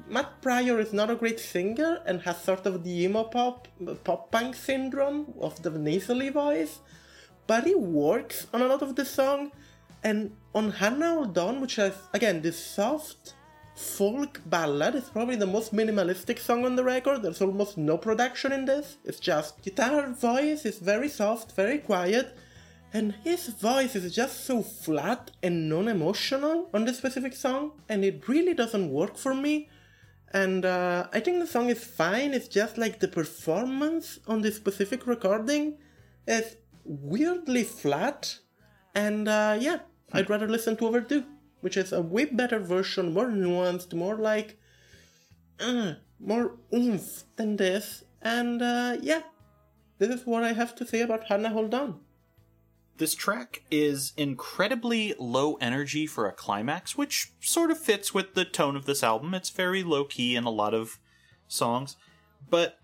Matt 0.09 0.43
Pryor 0.43 0.79
is 0.79 0.93
not 0.93 1.11
a 1.11 1.15
great 1.15 1.41
singer 1.41 2.03
and 2.05 2.21
has 2.23 2.43
sort 2.43 2.67
of 2.67 2.85
the 2.85 3.05
emo 3.05 3.25
pop 3.25 3.69
pop 4.05 4.31
punk 4.31 4.55
syndrome 4.55 5.33
of 5.41 5.63
the 5.63 5.71
nasally 5.71 6.29
voice, 6.29 6.81
but 7.47 7.65
he 7.65 7.75
works 7.75 8.47
on 8.53 8.63
a 8.63 8.67
lot 8.67 8.83
of 8.83 8.97
the 8.97 9.05
song. 9.05 9.53
And 10.05 10.33
on 10.53 10.73
Hannah 10.73 11.15
Hold 11.15 11.39
On, 11.39 11.61
which 11.61 11.77
has 11.77 11.95
again 12.13 12.43
this 12.43 12.59
soft 12.59 13.35
folk 13.75 14.41
ballad, 14.47 14.95
is 14.95 15.09
probably 15.09 15.37
the 15.37 15.47
most 15.47 15.75
minimalistic 15.75 16.39
song 16.39 16.65
on 16.65 16.77
the 16.77 16.85
record. 16.85 17.23
There's 17.23 17.43
almost 17.43 17.79
no 17.79 17.97
production 17.97 18.53
in 18.53 18.65
this. 18.65 18.97
It's 19.05 19.21
just 19.21 19.63
guitar 19.63 20.11
voice 20.11 20.65
is 20.65 20.79
very 20.79 21.09
soft, 21.09 21.53
very 21.53 21.79
quiet, 21.79 22.37
and 22.93 23.15
his 23.25 23.49
voice 23.49 23.97
is 23.97 24.15
just 24.15 24.45
so 24.45 24.63
flat 24.63 25.31
and 25.43 25.69
non-emotional 25.69 26.69
on 26.75 26.85
this 26.85 26.99
specific 26.99 27.35
song, 27.35 27.73
and 27.89 28.05
it 28.05 28.29
really 28.29 28.55
doesn't 28.55 28.91
work 28.91 29.17
for 29.17 29.35
me. 29.35 29.69
And 30.35 30.65
uh, 30.65 31.09
I 31.13 31.21
think 31.21 31.41
the 31.41 31.47
song 31.47 31.69
is 31.69 31.85
fine. 31.85 32.33
It's 32.33 32.49
just 32.49 32.79
like 32.79 33.01
the 33.01 33.09
performance 33.09 34.19
on 34.27 34.41
this 34.41 34.57
specific 34.57 35.07
recording 35.07 35.79
is 36.27 36.57
weirdly 36.85 37.65
flat. 37.65 38.39
And 38.95 39.29
uh, 39.29 39.59
yeah, 39.61 39.81
I'd 40.13 40.31
rather 40.31 40.49
listen 40.49 40.77
to 40.77 40.87
Overdue, 40.87 41.25
which 41.63 41.77
is 41.77 41.93
a 41.93 42.03
way 42.03 42.27
better 42.27 42.59
version, 42.59 43.15
more 43.15 43.29
nuanced, 43.29 43.95
more 43.95 44.17
like, 44.17 44.59
uh, 45.59 45.95
more 46.21 46.59
oomph 46.75 47.25
than 47.37 47.57
this. 47.57 48.05
And 48.21 48.61
uh, 48.61 48.99
yeah, 49.01 49.23
this 49.99 50.11
is 50.11 50.27
what 50.27 50.45
I 50.45 50.53
have 50.53 50.75
to 50.77 50.87
say 50.87 51.01
about 51.01 51.25
Hannah 51.25 51.51
Hold 51.51 51.75
On. 51.75 52.01
This 52.99 53.15
track 53.15 53.63
is 53.71 54.13
incredibly 54.17 55.15
low 55.19 55.55
energy 55.55 56.07
for 56.07 56.29
a 56.29 56.33
climax, 56.33 56.97
which 56.97 57.33
sort 57.41 57.71
of 57.71 57.79
fits 57.79 58.13
with 58.13 58.35
the 58.35 58.45
tone 58.45 58.77
of 58.77 58.85
this 58.85 59.03
album. 59.03 59.33
It's 59.35 59.51
very 59.51 59.83
low 59.83 60.05
key 60.05 60.37
in 60.37 60.45
a 60.45 60.51
lot 60.51 60.75
of 60.75 60.99
songs. 61.49 61.97
But 62.49 62.79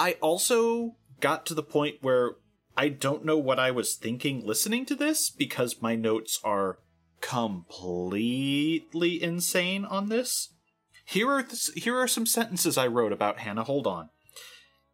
I 0.00 0.12
also 0.14 0.96
got 1.20 1.46
to 1.46 1.54
the 1.54 1.62
point 1.62 1.96
where 2.00 2.36
I 2.76 2.88
don't 2.88 3.24
know 3.24 3.38
what 3.38 3.58
I 3.58 3.70
was 3.70 3.94
thinking 3.94 4.44
listening 4.44 4.86
to 4.86 4.94
this 4.94 5.30
because 5.30 5.82
my 5.82 5.94
notes 5.94 6.40
are 6.42 6.78
completely 7.24 9.22
insane 9.22 9.86
on 9.86 10.10
this. 10.10 10.50
Here 11.06 11.30
are 11.30 11.42
th- 11.42 11.70
here 11.74 11.96
are 11.98 12.06
some 12.06 12.26
sentences 12.26 12.76
I 12.76 12.86
wrote 12.86 13.12
about 13.12 13.38
Hannah 13.38 13.64
Hold 13.64 13.86
On. 13.86 14.10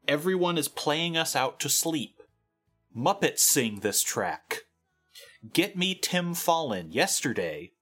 Everyone 0.07 0.57
is 0.57 0.69
playing 0.69 1.17
us 1.17 1.35
out 1.35 1.59
to 1.61 1.69
sleep. 1.69 2.23
Muppets 2.97 3.41
sing 3.41 3.81
this 3.81 4.03
track. 4.03 4.61
Get 5.53 5.77
me 5.77 5.95
Tim 5.95 6.35
Fallon 6.35 6.93
yesterday. 6.93 7.73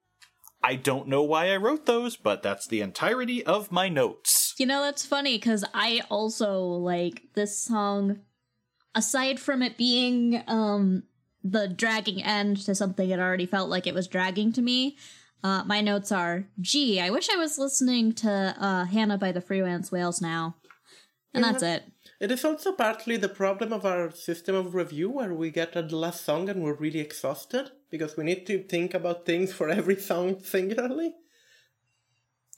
I 0.63 0.77
don't 0.77 1.09
know 1.09 1.23
why 1.23 1.53
I 1.53 1.57
wrote 1.57 1.85
those, 1.87 2.17
but 2.17 2.43
that's 2.43 2.67
the 2.67 2.81
entirety 2.81 3.45
of 3.45 3.71
my 3.71 3.89
notes. 3.89 4.55
You 4.59 4.67
know, 4.67 4.83
that's 4.83 5.05
funny 5.05 5.37
because 5.37 5.65
I 5.75 6.03
also 6.11 6.61
like 6.61 7.23
this 7.35 7.63
song. 7.63 8.21
Aside 8.95 9.39
from 9.41 9.63
it 9.63 9.77
being 9.77 10.43
um 10.47 11.03
the 11.51 11.69
dragging 11.69 12.23
end 12.23 12.59
to 12.67 12.75
something 12.75 13.09
it 13.11 13.19
already 13.19 13.47
felt 13.47 13.71
like 13.71 13.87
it 13.87 13.95
was 13.95 14.07
dragging 14.07 14.53
to 14.53 14.63
me, 14.63 14.97
uh, 15.43 15.65
my 15.65 15.81
notes 15.81 16.11
are: 16.13 16.45
Gee, 16.61 17.01
I 17.01 17.11
wish 17.11 17.29
I 17.31 17.37
was 17.37 17.59
listening 17.59 18.13
to 18.15 18.55
uh, 18.59 18.85
Hannah 18.85 19.19
by 19.19 19.33
the 19.33 19.41
Freelance 19.41 19.93
Whales 19.93 20.21
now, 20.21 20.57
and 21.33 21.45
that's 21.45 21.63
it. 21.63 21.85
It 22.21 22.33
is 22.33 22.45
also 22.45 22.73
partly 22.73 23.17
the 23.17 23.29
problem 23.29 23.73
of 23.73 23.87
our 23.87 24.11
system 24.11 24.57
of 24.57 24.75
review 24.75 25.09
where 25.11 25.33
we 25.33 25.51
get 25.51 25.73
to 25.75 25.83
the 25.83 25.97
last 25.97 26.25
song 26.25 26.49
and 26.49 26.63
we're 26.63 26.75
really 26.75 26.99
exhausted 26.99 27.71
because 27.91 28.17
we 28.17 28.25
need 28.25 28.45
to 28.47 28.65
think 28.65 28.93
about 28.93 29.25
things 29.25 29.53
for 29.53 29.69
every 29.69 29.97
song 29.97 30.43
singularly. 30.43 31.15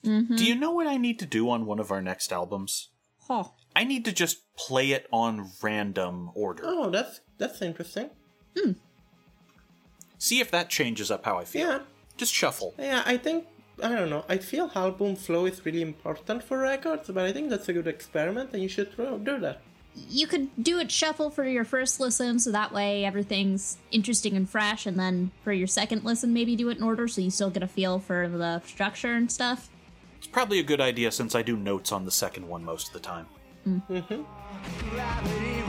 Do 0.02 0.46
you 0.46 0.54
know 0.54 0.70
what 0.70 0.86
I 0.86 0.96
need 0.96 1.18
to 1.18 1.26
do 1.26 1.50
on 1.50 1.66
one 1.66 1.78
of 1.78 1.90
our 1.90 2.00
next 2.00 2.32
albums? 2.32 2.88
Huh. 3.28 3.44
I 3.76 3.84
need 3.84 4.06
to 4.06 4.12
just 4.12 4.38
play 4.56 4.92
it 4.92 5.06
on 5.12 5.50
random 5.62 6.30
order. 6.34 6.62
Oh, 6.64 6.88
that's 6.88 7.20
that's 7.36 7.60
interesting. 7.60 8.08
Hmm. 8.56 8.72
See 10.18 10.40
if 10.40 10.50
that 10.50 10.68
changes 10.68 11.10
up 11.10 11.24
how 11.24 11.38
I 11.38 11.44
feel. 11.44 11.68
Yeah. 11.68 11.78
Just 12.16 12.34
shuffle. 12.34 12.74
Yeah, 12.78 13.02
I 13.06 13.16
think 13.16 13.46
I 13.82 13.88
don't 13.88 14.10
know. 14.10 14.24
I 14.28 14.38
feel 14.38 14.70
album 14.74 15.16
flow 15.16 15.46
is 15.46 15.64
really 15.64 15.82
important 15.82 16.42
for 16.44 16.58
records, 16.58 17.08
but 17.08 17.24
I 17.24 17.32
think 17.32 17.50
that's 17.50 17.68
a 17.68 17.72
good 17.72 17.86
experiment, 17.86 18.50
and 18.52 18.62
you 18.62 18.68
should 18.68 18.94
do 18.96 19.38
that. 19.38 19.60
You 20.08 20.26
could 20.26 20.50
do 20.62 20.78
it 20.78 20.90
shuffle 20.90 21.30
for 21.30 21.44
your 21.44 21.64
first 21.64 21.98
listen, 21.98 22.38
so 22.38 22.52
that 22.52 22.72
way 22.72 23.04
everything's 23.04 23.78
interesting 23.90 24.36
and 24.36 24.48
fresh, 24.48 24.86
and 24.86 24.98
then 24.98 25.30
for 25.42 25.52
your 25.52 25.66
second 25.66 26.04
listen, 26.04 26.32
maybe 26.32 26.56
do 26.56 26.68
it 26.68 26.76
in 26.76 26.82
order 26.82 27.08
so 27.08 27.20
you 27.20 27.30
still 27.30 27.50
get 27.50 27.62
a 27.62 27.66
feel 27.66 27.98
for 27.98 28.28
the 28.28 28.60
structure 28.66 29.14
and 29.14 29.32
stuff. 29.32 29.70
It's 30.18 30.26
probably 30.26 30.58
a 30.58 30.64
good 30.64 30.80
idea 30.80 31.10
since 31.10 31.34
I 31.34 31.42
do 31.42 31.56
notes 31.56 31.92
on 31.92 32.04
the 32.04 32.10
second 32.10 32.46
one 32.46 32.64
most 32.64 32.88
of 32.88 32.92
the 32.92 33.00
time. 33.00 33.26
Mm-hmm. 33.66 34.22
Gravity 34.90 35.60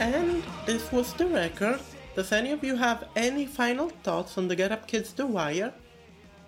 And 0.00 0.42
this 0.66 0.90
was 0.90 1.12
the 1.14 1.26
record. 1.26 1.80
Does 2.16 2.32
any 2.32 2.52
of 2.52 2.64
you 2.64 2.76
have 2.76 3.04
any 3.14 3.46
final 3.46 3.90
thoughts 4.02 4.36
on 4.38 4.48
the 4.48 4.56
Get 4.56 4.72
Up 4.72 4.86
Kids 4.86 5.12
The 5.12 5.26
Wire? 5.26 5.72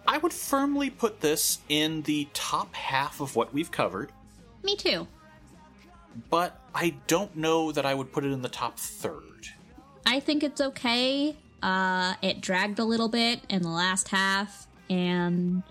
I 0.06 0.18
would 0.18 0.32
firmly 0.32 0.90
put 0.90 1.20
this 1.20 1.60
in 1.68 2.02
the 2.02 2.28
top 2.32 2.74
half 2.74 3.20
of 3.20 3.36
what 3.36 3.52
we've 3.54 3.70
covered, 3.70 4.10
Me 4.64 4.74
too. 4.74 5.06
but 6.28 6.60
I 6.74 6.94
don't 7.06 7.36
know 7.36 7.70
that 7.72 7.86
I 7.86 7.94
would 7.94 8.10
put 8.12 8.24
it 8.24 8.32
in 8.32 8.42
the 8.42 8.48
top 8.48 8.78
third. 8.78 9.48
I 10.04 10.18
think 10.18 10.42
it's 10.42 10.60
okay. 10.60 11.36
Uh, 11.62 12.14
it 12.22 12.40
dragged 12.40 12.80
a 12.80 12.84
little 12.84 13.08
bit 13.08 13.40
in 13.48 13.62
the 13.62 13.68
last 13.68 14.08
half, 14.08 14.66
and 14.90 15.62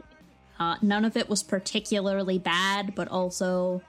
uh, 0.60 0.78
none 0.82 1.04
of 1.04 1.18
it 1.18 1.28
was 1.30 1.44
particularly 1.44 2.40
bad, 2.40 2.96
but 2.96 3.10
also 3.10 3.82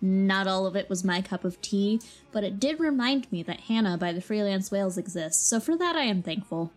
not 0.00 0.46
all 0.46 0.66
of 0.66 0.76
it 0.76 0.88
was 0.88 1.04
my 1.04 1.20
cup 1.22 1.44
of 1.44 1.60
tea. 1.60 2.00
But 2.32 2.44
it 2.44 2.58
did 2.60 2.80
remind 2.80 3.30
me 3.32 3.42
that 3.44 3.60
Hannah 3.60 3.98
by 3.98 4.12
the 4.12 4.20
Freelance 4.20 4.70
Whales 4.70 4.98
exists, 4.98 5.46
so 5.48 5.60
for 5.60 5.76
that 5.76 5.96
I 5.96 6.02
am 6.04 6.22
thankful. 6.22 6.72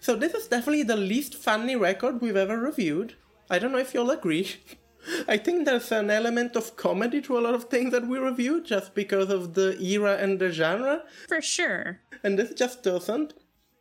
So 0.00 0.16
this 0.16 0.32
is 0.34 0.46
definitely 0.48 0.84
the 0.84 0.96
least 0.96 1.34
funny 1.34 1.76
record 1.76 2.20
we've 2.20 2.36
ever 2.36 2.58
reviewed. 2.58 3.14
I 3.50 3.58
don't 3.58 3.72
know 3.72 3.78
if 3.78 3.92
you'll 3.92 4.10
agree. 4.10 4.56
I 5.28 5.38
think 5.38 5.64
there's 5.64 5.90
an 5.92 6.10
element 6.10 6.56
of 6.56 6.76
comedy 6.76 7.20
to 7.22 7.38
a 7.38 7.40
lot 7.40 7.54
of 7.54 7.64
things 7.64 7.90
that 7.92 8.06
we 8.06 8.18
review 8.18 8.62
just 8.62 8.94
because 8.94 9.30
of 9.30 9.54
the 9.54 9.80
era 9.82 10.16
and 10.18 10.38
the 10.38 10.52
genre, 10.52 11.02
For 11.28 11.40
sure. 11.40 12.00
and 12.22 12.38
this 12.38 12.52
just 12.52 12.82
doesn't. 12.82 13.32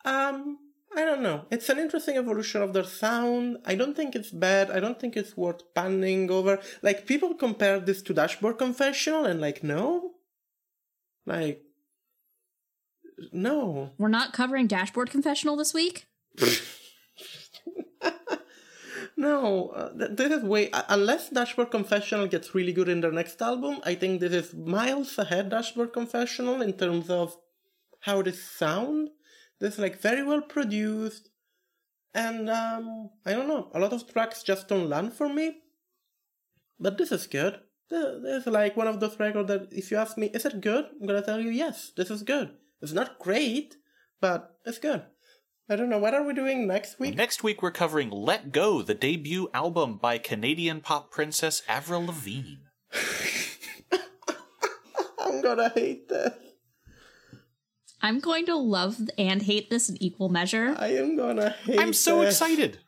Um, 0.04 0.58
I 0.96 1.04
don't 1.04 1.22
know. 1.22 1.46
It's 1.50 1.68
an 1.68 1.78
interesting 1.78 2.16
evolution 2.16 2.62
of 2.62 2.72
their 2.72 2.84
sound. 2.84 3.58
I 3.64 3.76
don't 3.76 3.94
think 3.96 4.16
it's 4.16 4.30
bad. 4.30 4.70
I 4.70 4.80
don't 4.80 4.98
think 4.98 5.16
it's 5.16 5.36
worth 5.36 5.62
panning 5.74 6.30
over. 6.30 6.60
Like, 6.82 7.06
people 7.06 7.34
compare 7.34 7.78
this 7.78 8.02
to 8.02 8.14
Dashboard 8.14 8.58
Confessional 8.58 9.24
and, 9.24 9.40
like, 9.40 9.62
no. 9.62 10.14
Like, 11.26 11.62
no. 13.32 13.90
We're 13.98 14.08
not 14.08 14.32
covering 14.32 14.66
Dashboard 14.66 15.10
Confessional 15.10 15.56
this 15.56 15.72
week? 15.72 16.06
No, 19.20 19.68
uh, 19.76 19.92
th- 19.98 20.12
this 20.16 20.32
is 20.32 20.42
way. 20.42 20.70
Uh, 20.70 20.82
unless 20.88 21.28
Dashboard 21.28 21.70
Confessional 21.70 22.26
gets 22.26 22.54
really 22.54 22.72
good 22.72 22.88
in 22.88 23.02
their 23.02 23.12
next 23.12 23.42
album, 23.42 23.80
I 23.84 23.94
think 23.94 24.18
this 24.18 24.32
is 24.32 24.54
miles 24.54 25.18
ahead 25.18 25.50
Dashboard 25.50 25.92
Confessional 25.92 26.62
in 26.62 26.72
terms 26.72 27.10
of 27.10 27.36
how 28.00 28.22
this 28.22 28.42
sound. 28.42 29.10
This 29.60 29.74
is 29.74 29.78
like 29.80 30.00
very 30.00 30.22
well 30.22 30.40
produced, 30.40 31.28
and 32.14 32.48
um, 32.48 33.10
I 33.26 33.32
don't 33.32 33.48
know. 33.48 33.70
A 33.74 33.78
lot 33.78 33.92
of 33.92 34.10
tracks 34.10 34.42
just 34.42 34.68
don't 34.68 34.88
land 34.88 35.12
for 35.12 35.28
me, 35.28 35.58
but 36.78 36.96
this 36.98 37.12
is 37.12 37.26
good. 37.26 37.60
Th- 37.90 38.22
This 38.22 38.46
is 38.46 38.52
like 38.52 38.76
one 38.76 38.86
of 38.88 39.00
those 39.00 39.18
records 39.20 39.48
that 39.48 39.68
if 39.72 39.90
you 39.90 39.96
ask 39.98 40.16
me, 40.16 40.28
is 40.32 40.46
it 40.46 40.60
good? 40.60 40.86
I'm 41.00 41.06
gonna 41.06 41.22
tell 41.22 41.40
you 41.40 41.50
yes. 41.50 41.92
This 41.96 42.10
is 42.10 42.22
good. 42.22 42.50
It's 42.80 42.92
not 42.92 43.18
great, 43.18 43.76
but 44.20 44.56
it's 44.64 44.78
good. 44.78 45.02
I 45.68 45.76
don't 45.76 45.90
know. 45.90 45.98
What 45.98 46.14
are 46.14 46.24
we 46.24 46.34
doing 46.34 46.66
next 46.66 46.98
week? 46.98 47.14
Next 47.14 47.44
week, 47.44 47.62
we're 47.62 47.70
covering 47.70 48.10
Let 48.10 48.50
Go, 48.52 48.82
the 48.82 48.94
debut 48.94 49.48
album 49.54 49.98
by 49.98 50.18
Canadian 50.18 50.80
pop 50.80 51.10
princess 51.12 51.62
Avril 51.68 52.06
Lavigne. 52.06 52.56
I'm 55.20 55.42
gonna 55.42 55.68
hate 55.68 56.08
this. 56.08 56.32
I'm 58.02 58.20
going 58.20 58.46
to 58.46 58.56
love 58.56 58.98
and 59.18 59.42
hate 59.42 59.70
this 59.70 59.88
in 59.88 60.02
equal 60.02 60.28
measure. 60.28 60.74
I 60.78 60.88
am 60.88 61.16
gonna 61.16 61.50
hate 61.50 61.74
it. 61.74 61.80
I'm 61.80 61.92
so 61.92 62.20
this. 62.20 62.34
excited. 62.34 62.78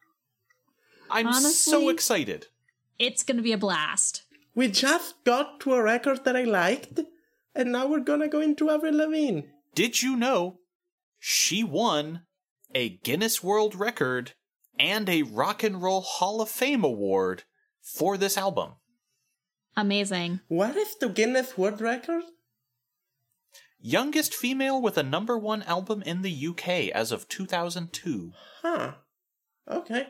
I'm 1.11 1.33
so 1.33 1.91
excited. 1.91 2.47
It's 2.99 3.23
going 3.23 3.37
to 3.37 3.43
be 3.43 3.53
a 3.53 3.59
blast. 3.59 4.23
We 4.55 4.69
just 4.69 5.23
got 5.25 5.61
to 5.61 5.75
a 5.75 5.83
record 5.83 6.25
that 6.25 6.37
I 6.37 6.45
liked, 6.45 7.01
and 7.55 7.73
now 7.73 7.87
we're 7.87 8.01
gonna 8.01 8.29
go 8.29 8.41
into 8.41 8.71
Avril 8.71 8.97
Lavigne. 8.97 9.43
Did 9.75 10.03
you 10.03 10.17
know 10.17 10.59
she 11.19 11.65
won 11.65 12.23
a 12.75 12.91
Guinness 12.91 13.43
World 13.43 13.75
Record 13.75 14.33
and 14.79 15.09
a 15.09 15.23
Rock 15.23 15.63
and 15.63 15.83
Roll 15.83 16.03
Hall 16.03 16.41
of 16.41 16.51
Fame 16.51 16.85
award 16.85 17.45
for 17.81 18.17
this 18.17 18.37
album? 18.37 18.73
Amazing. 19.77 20.41
What 20.49 20.77
is 20.77 20.97
the 20.99 21.09
Guinness 21.09 21.57
World 21.57 21.81
Record? 21.81 22.25
Youngest 23.85 24.33
female 24.33 24.81
with 24.81 24.97
a 24.97 25.03
number 25.03 25.37
one 25.37 25.65
album 25.65 26.03
in 26.03 26.23
the 26.23 26.47
UK 26.47 26.95
as 26.95 27.11
of 27.11 27.27
2002. 27.27 28.31
Huh. 28.63 28.93
Okay. 29.69 30.07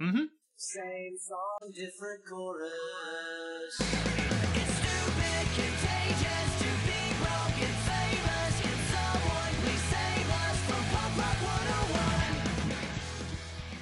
Mm-hmm. 0.00 0.26
Same 0.56 1.16
song, 1.18 1.72
different 1.74 2.24
chorus. 2.24 2.70
It's 3.80 3.88
stupid, 4.78 5.46
contagious 5.58 6.50
to 6.62 6.70
be 6.86 7.02
broken, 7.18 7.74
famous. 7.82 8.52
Can 8.62 8.78
someone 8.94 9.54
please 9.66 9.84
save 9.90 10.30
us 10.30 10.58
from 10.70 10.82
Pop 10.94 11.18
Rock 11.18 11.38
101? 11.42 12.78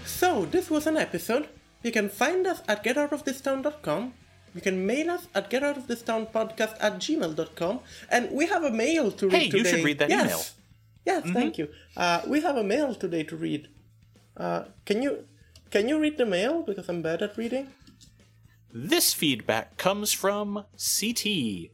So, 0.07 0.47
this 0.47 0.71
was 0.71 0.87
an 0.87 0.97
episode. 0.97 1.51
You 1.83 1.93
can 1.93 2.09
find 2.09 2.47
us 2.47 2.63
at 2.67 2.83
getoutofThisTown.com. 2.83 4.15
You 4.55 4.61
can 4.61 4.87
mail 4.87 5.11
us 5.11 5.27
at 5.35 5.51
getoutofThisTownPodcast 5.51 6.77
at 6.81 6.95
gmail.com. 6.99 7.81
And 8.11 8.31
we 8.31 8.47
have 8.47 8.65
a 8.65 8.71
mail 8.71 9.11
to 9.13 9.29
read 9.29 9.35
Hey, 9.37 9.49
today. 9.49 9.59
you 9.59 9.65
should 9.65 9.85
read 9.85 9.99
that 9.99 10.11
yes. 10.11 10.25
email. 10.25 10.43
Yes, 11.05 11.31
thank 11.33 11.59
you. 11.59 11.69
Uh, 11.97 12.23
we 12.29 12.41
have 12.43 12.57
a 12.57 12.63
mail 12.65 12.95
today 12.95 13.25
to 13.25 13.37
read. 13.37 13.69
Uh, 14.37 14.65
can 14.85 15.03
you 15.03 15.25
can 15.71 15.89
you 15.89 15.99
read 15.99 16.17
the 16.19 16.27
mail? 16.27 16.63
Because 16.63 16.89
I'm 16.89 17.03
bad 17.03 17.23
at 17.23 17.37
reading. 17.37 17.69
This 18.73 19.13
feedback 19.13 19.77
comes 19.77 20.13
from 20.13 20.65
CT. 20.77 21.71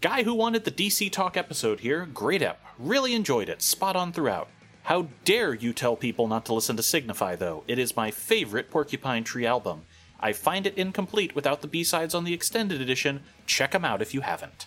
Guy 0.00 0.22
who 0.22 0.34
wanted 0.34 0.64
the 0.64 0.70
DC 0.70 1.10
Talk 1.12 1.36
episode 1.36 1.80
here. 1.80 2.06
Great 2.06 2.42
ep. 2.42 2.60
Really 2.78 3.14
enjoyed 3.14 3.48
it. 3.48 3.60
Spot 3.60 3.94
on 3.96 4.12
throughout. 4.12 4.48
How 4.84 5.08
dare 5.24 5.52
you 5.54 5.72
tell 5.74 5.94
people 5.94 6.26
not 6.26 6.46
to 6.46 6.54
listen 6.54 6.76
to 6.76 6.82
Signify, 6.82 7.36
though? 7.36 7.64
It 7.68 7.78
is 7.78 7.94
my 7.96 8.10
favorite 8.10 8.70
Porcupine 8.70 9.24
Tree 9.24 9.46
album. 9.46 9.82
I 10.20 10.32
find 10.32 10.66
it 10.66 10.74
incomplete 10.76 11.34
without 11.34 11.60
the 11.62 11.66
B-sides 11.68 12.14
on 12.14 12.24
the 12.24 12.34
extended 12.34 12.80
edition. 12.80 13.22
Check 13.46 13.74
'em 13.74 13.84
out 13.84 14.02
if 14.02 14.14
you 14.14 14.20
haven't. 14.20 14.66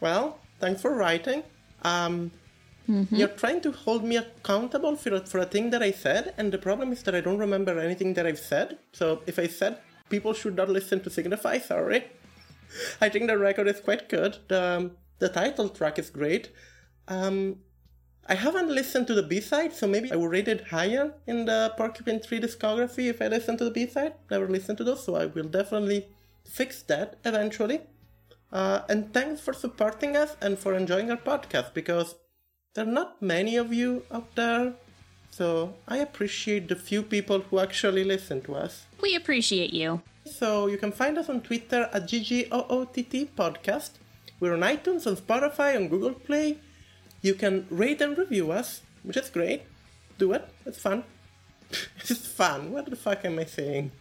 Well, 0.00 0.38
thanks 0.60 0.80
for 0.82 0.94
writing. 0.94 1.42
Um, 1.82 2.30
You're 3.10 3.28
trying 3.28 3.60
to 3.60 3.70
hold 3.70 4.02
me 4.02 4.16
accountable 4.16 4.96
for 4.96 5.14
a, 5.14 5.20
for 5.24 5.38
a 5.38 5.44
thing 5.44 5.70
that 5.70 5.80
I 5.82 5.92
said, 5.92 6.34
and 6.36 6.50
the 6.50 6.58
problem 6.58 6.90
is 6.92 7.02
that 7.04 7.14
I 7.14 7.20
don't 7.20 7.38
remember 7.38 7.78
anything 7.78 8.14
that 8.14 8.26
I've 8.26 8.38
said. 8.40 8.78
So 8.92 9.22
if 9.26 9.38
I 9.38 9.46
said 9.46 9.78
people 10.08 10.32
should 10.34 10.56
not 10.56 10.68
listen 10.68 11.00
to 11.02 11.10
Signify, 11.10 11.58
sorry. 11.58 12.04
I 13.00 13.08
think 13.08 13.28
the 13.28 13.38
record 13.38 13.68
is 13.68 13.80
quite 13.80 14.08
good. 14.08 14.38
The, 14.48 14.62
um, 14.62 14.90
the 15.20 15.28
title 15.28 15.68
track 15.68 15.98
is 16.00 16.10
great. 16.10 16.50
Um, 17.06 17.58
I 18.26 18.34
haven't 18.34 18.68
listened 18.68 19.06
to 19.08 19.14
the 19.14 19.22
B 19.22 19.40
side, 19.40 19.72
so 19.72 19.86
maybe 19.86 20.12
I 20.12 20.16
will 20.16 20.28
rate 20.28 20.46
it 20.48 20.68
higher 20.68 21.14
in 21.26 21.46
the 21.46 21.74
Porcupine 21.76 22.22
Tree 22.22 22.40
discography 22.40 23.08
if 23.08 23.20
I 23.20 23.28
listen 23.28 23.56
to 23.58 23.64
the 23.64 23.70
B 23.70 23.86
side. 23.86 24.14
Never 24.30 24.48
listened 24.48 24.78
to 24.78 24.84
those, 24.84 25.04
so 25.04 25.16
I 25.16 25.26
will 25.26 25.48
definitely 25.48 26.06
fix 26.44 26.82
that 26.82 27.16
eventually. 27.24 27.80
Uh, 28.52 28.82
and 28.88 29.12
thanks 29.12 29.40
for 29.40 29.52
supporting 29.52 30.16
us 30.16 30.36
and 30.40 30.58
for 30.58 30.74
enjoying 30.74 31.10
our 31.10 31.16
podcast 31.16 31.72
because 31.74 32.16
there 32.74 32.84
are 32.84 32.90
not 32.90 33.20
many 33.22 33.56
of 33.56 33.72
you 33.72 34.04
out 34.10 34.34
there. 34.34 34.74
So 35.30 35.74
I 35.86 35.98
appreciate 35.98 36.68
the 36.68 36.76
few 36.76 37.02
people 37.02 37.40
who 37.40 37.58
actually 37.60 38.04
listen 38.04 38.42
to 38.42 38.54
us. 38.56 38.86
We 39.00 39.14
appreciate 39.14 39.72
you. 39.72 40.02
So 40.24 40.66
you 40.66 40.76
can 40.78 40.92
find 40.92 41.18
us 41.18 41.28
on 41.28 41.40
Twitter 41.40 41.88
at 41.92 42.06
GGOOTT 42.08 43.28
Podcast. 43.36 43.92
We're 44.40 44.54
on 44.54 44.60
iTunes, 44.60 45.06
on 45.06 45.16
Spotify, 45.16 45.76
on 45.76 45.88
Google 45.88 46.14
Play. 46.14 46.58
You 47.22 47.34
can 47.34 47.66
rate 47.70 48.00
and 48.00 48.16
review 48.16 48.50
us, 48.50 48.82
which 49.02 49.16
is 49.16 49.30
great. 49.30 49.62
Do 50.18 50.32
it. 50.32 50.48
It's 50.64 50.80
fun. 50.80 51.04
it's 51.98 52.26
fun. 52.26 52.72
What 52.72 52.88
the 52.88 52.96
fuck 52.96 53.24
am 53.24 53.38
I 53.38 53.44
saying? 53.44 53.92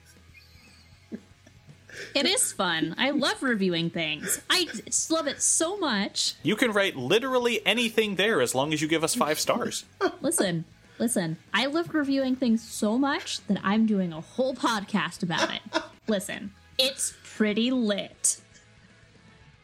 It 2.16 2.26
is 2.26 2.52
fun. 2.52 2.96
I 2.98 3.12
love 3.12 3.44
reviewing 3.44 3.90
things. 3.90 4.42
I 4.50 4.66
just 4.66 5.12
love 5.12 5.28
it 5.28 5.42
so 5.42 5.78
much. 5.78 6.36
You 6.44 6.56
can 6.56 6.72
write 6.72 6.96
literally 6.96 7.66
anything 7.66 8.16
there 8.16 8.42
as 8.42 8.56
long 8.56 8.74
as 8.74 8.82
you 8.82 8.88
give 8.88 9.04
us 9.04 9.16
five 9.16 9.40
stars. 9.40 9.86
Listen, 10.22 10.66
listen. 10.98 11.38
I 11.54 11.66
love 11.66 11.94
reviewing 11.94 12.36
things 12.36 12.62
so 12.62 12.98
much 12.98 13.46
that 13.48 13.60
I'm 13.64 13.86
doing 13.86 14.14
a 14.14 14.22
whole 14.22 14.54
podcast 14.54 15.24
about 15.24 15.54
it. 15.54 15.62
Listen, 16.08 16.52
it's 16.78 17.14
pretty 17.24 17.72
lit. 17.72 18.42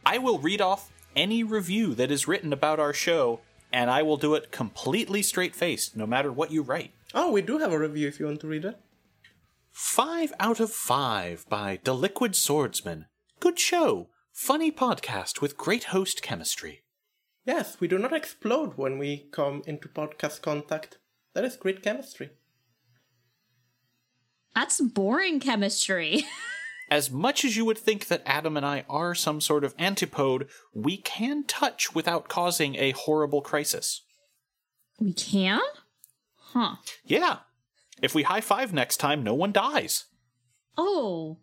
I 0.04 0.18
will 0.18 0.38
read 0.38 0.60
off 0.60 0.90
any 1.16 1.42
review 1.42 1.94
that 1.94 2.10
is 2.10 2.28
written 2.28 2.52
about 2.52 2.78
our 2.78 2.92
show, 2.92 3.40
and 3.72 3.90
I 3.90 4.02
will 4.02 4.16
do 4.16 4.34
it 4.34 4.52
completely 4.52 5.22
straight 5.22 5.56
faced, 5.56 5.96
no 5.96 6.06
matter 6.06 6.30
what 6.30 6.52
you 6.52 6.62
write. 6.62 6.92
Oh, 7.14 7.32
we 7.32 7.42
do 7.42 7.58
have 7.58 7.72
a 7.72 7.78
review 7.78 8.06
if 8.06 8.20
you 8.20 8.26
want 8.26 8.40
to 8.40 8.46
read 8.46 8.64
it. 8.64 8.78
Five 9.72 10.32
out 10.38 10.60
of 10.60 10.70
five 10.70 11.46
by 11.48 11.78
Deliquid 11.84 12.34
Swordsman. 12.34 13.06
Good 13.40 13.58
show. 13.58 14.08
Funny 14.32 14.70
podcast 14.70 15.40
with 15.40 15.56
great 15.56 15.84
host 15.84 16.22
chemistry. 16.22 16.82
Yes, 17.44 17.78
we 17.80 17.88
do 17.88 17.98
not 17.98 18.12
explode 18.12 18.74
when 18.76 18.98
we 18.98 19.28
come 19.30 19.62
into 19.66 19.88
podcast 19.88 20.42
contact. 20.42 20.98
That 21.34 21.44
is 21.44 21.56
great 21.56 21.82
chemistry. 21.82 22.30
That's 24.54 24.80
boring 24.80 25.40
chemistry. 25.40 26.24
As 26.88 27.10
much 27.10 27.44
as 27.44 27.56
you 27.56 27.64
would 27.64 27.78
think 27.78 28.06
that 28.06 28.22
Adam 28.24 28.56
and 28.56 28.64
I 28.64 28.84
are 28.88 29.14
some 29.14 29.40
sort 29.40 29.64
of 29.64 29.74
antipode, 29.78 30.48
we 30.72 30.96
can 30.96 31.44
touch 31.44 31.94
without 31.94 32.28
causing 32.28 32.76
a 32.76 32.92
horrible 32.92 33.40
crisis. 33.42 34.02
we 35.00 35.12
can? 35.12 35.60
Huh. 36.36 36.76
Yeah. 37.04 37.38
If 38.00 38.14
we 38.14 38.22
high 38.22 38.40
five 38.40 38.72
next 38.72 38.98
time, 38.98 39.24
no 39.24 39.34
one 39.34 39.52
dies. 39.52 40.04
Oh. 40.78 41.38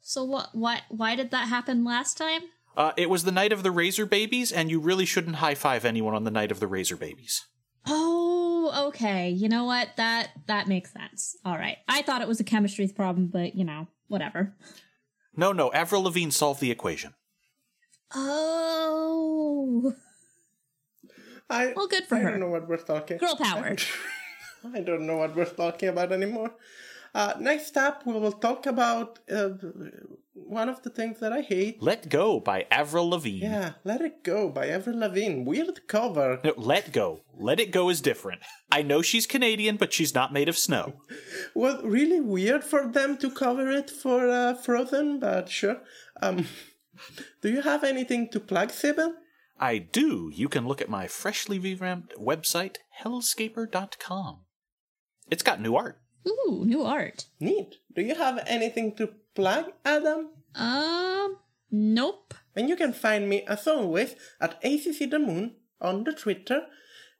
So 0.00 0.24
what 0.24 0.50
why 0.52 0.82
why 0.88 1.16
did 1.16 1.30
that 1.30 1.48
happen 1.48 1.84
last 1.84 2.16
time? 2.18 2.42
Uh, 2.76 2.92
it 2.96 3.08
was 3.08 3.24
the 3.24 3.32
night 3.32 3.52
of 3.52 3.62
the 3.62 3.70
Razor 3.70 4.04
Babies, 4.04 4.52
and 4.52 4.70
you 4.70 4.78
really 4.78 5.06
shouldn't 5.06 5.36
high 5.36 5.54
five 5.54 5.84
anyone 5.84 6.14
on 6.14 6.24
the 6.24 6.30
night 6.30 6.50
of 6.52 6.60
the 6.60 6.66
Razor 6.66 6.96
Babies. 6.96 7.46
Oh, 7.86 8.88
okay. 8.88 9.30
You 9.30 9.48
know 9.48 9.64
what? 9.64 9.88
That 9.96 10.30
that 10.46 10.68
makes 10.68 10.92
sense. 10.92 11.36
All 11.44 11.56
right. 11.56 11.78
I 11.88 12.02
thought 12.02 12.20
it 12.20 12.28
was 12.28 12.40
a 12.40 12.44
chemistry 12.44 12.86
problem, 12.88 13.28
but 13.28 13.54
you 13.54 13.64
know, 13.64 13.88
whatever. 14.08 14.54
No, 15.36 15.52
no, 15.52 15.72
Avril 15.72 16.02
Lavigne 16.02 16.30
solved 16.30 16.60
the 16.60 16.70
equation. 16.70 17.14
Oh. 18.14 19.92
I 21.48 21.72
Well, 21.76 21.86
good 21.88 22.04
for 22.04 22.16
I 22.16 22.20
her. 22.20 22.30
don't 22.30 22.40
know 22.40 22.48
what 22.48 22.68
we're 22.68 22.76
talking. 22.78 23.18
Girl 23.18 23.36
power. 23.36 23.76
I 24.74 24.80
don't 24.80 25.06
know 25.06 25.18
what 25.18 25.36
we're 25.36 25.44
talking 25.44 25.88
about 25.90 26.12
anymore. 26.12 26.52
Uh, 27.14 27.34
next 27.38 27.76
up, 27.76 28.04
we 28.06 28.12
will 28.14 28.32
talk 28.32 28.66
about 28.66 29.18
uh, 29.30 29.50
one 30.36 30.68
of 30.68 30.82
the 30.82 30.90
things 30.90 31.18
that 31.20 31.32
I 31.32 31.40
hate. 31.40 31.82
Let 31.82 32.08
Go 32.08 32.38
by 32.40 32.66
Avril 32.70 33.10
Lavigne. 33.10 33.42
Yeah, 33.42 33.72
Let 33.84 34.00
It 34.00 34.22
Go 34.22 34.48
by 34.48 34.68
Avril 34.68 34.98
Lavigne. 34.98 35.44
Weird 35.44 35.86
cover. 35.88 36.40
No, 36.44 36.52
let 36.56 36.92
go. 36.92 37.22
Let 37.38 37.58
it 37.60 37.70
go 37.70 37.88
is 37.88 38.00
different. 38.00 38.42
I 38.70 38.82
know 38.82 39.02
she's 39.02 39.26
Canadian, 39.26 39.76
but 39.76 39.92
she's 39.92 40.14
not 40.14 40.32
made 40.32 40.48
of 40.48 40.58
snow. 40.58 41.00
Was 41.54 41.82
really 41.82 42.20
weird 42.20 42.64
for 42.64 42.86
them 42.86 43.16
to 43.18 43.30
cover 43.30 43.70
it 43.70 43.90
for 43.90 44.28
uh, 44.28 44.54
Frozen, 44.54 45.20
but 45.20 45.48
sure. 45.48 45.80
Um, 46.20 46.46
do 47.42 47.50
you 47.50 47.62
have 47.62 47.82
anything 47.82 48.28
to 48.30 48.40
plug, 48.40 48.70
Sybil? 48.70 49.14
I 49.58 49.78
do. 49.78 50.30
You 50.34 50.48
can 50.48 50.66
look 50.66 50.82
at 50.82 50.90
my 50.90 51.06
freshly 51.06 51.58
revamped 51.58 52.14
website, 52.16 52.76
hellscaper.com. 53.02 54.40
It's 55.30 55.42
got 55.42 55.60
new 55.60 55.74
art. 55.74 55.98
Ooh, 56.28 56.64
new 56.64 56.82
art. 56.82 57.26
Neat. 57.40 57.76
Do 57.94 58.02
you 58.02 58.14
have 58.14 58.42
anything 58.46 58.94
to 58.96 59.10
plug, 59.36 59.66
Adam? 59.84 60.30
Um, 60.56 61.36
nope. 61.70 62.34
And 62.56 62.68
you 62.68 62.74
can 62.74 62.92
find 62.92 63.28
me, 63.28 63.42
as 63.46 63.68
always, 63.68 64.16
at 64.40 64.58
ACC 64.64 65.10
The 65.10 65.18
Moon 65.18 65.54
on 65.80 66.04
the 66.04 66.12
Twitter. 66.12 66.62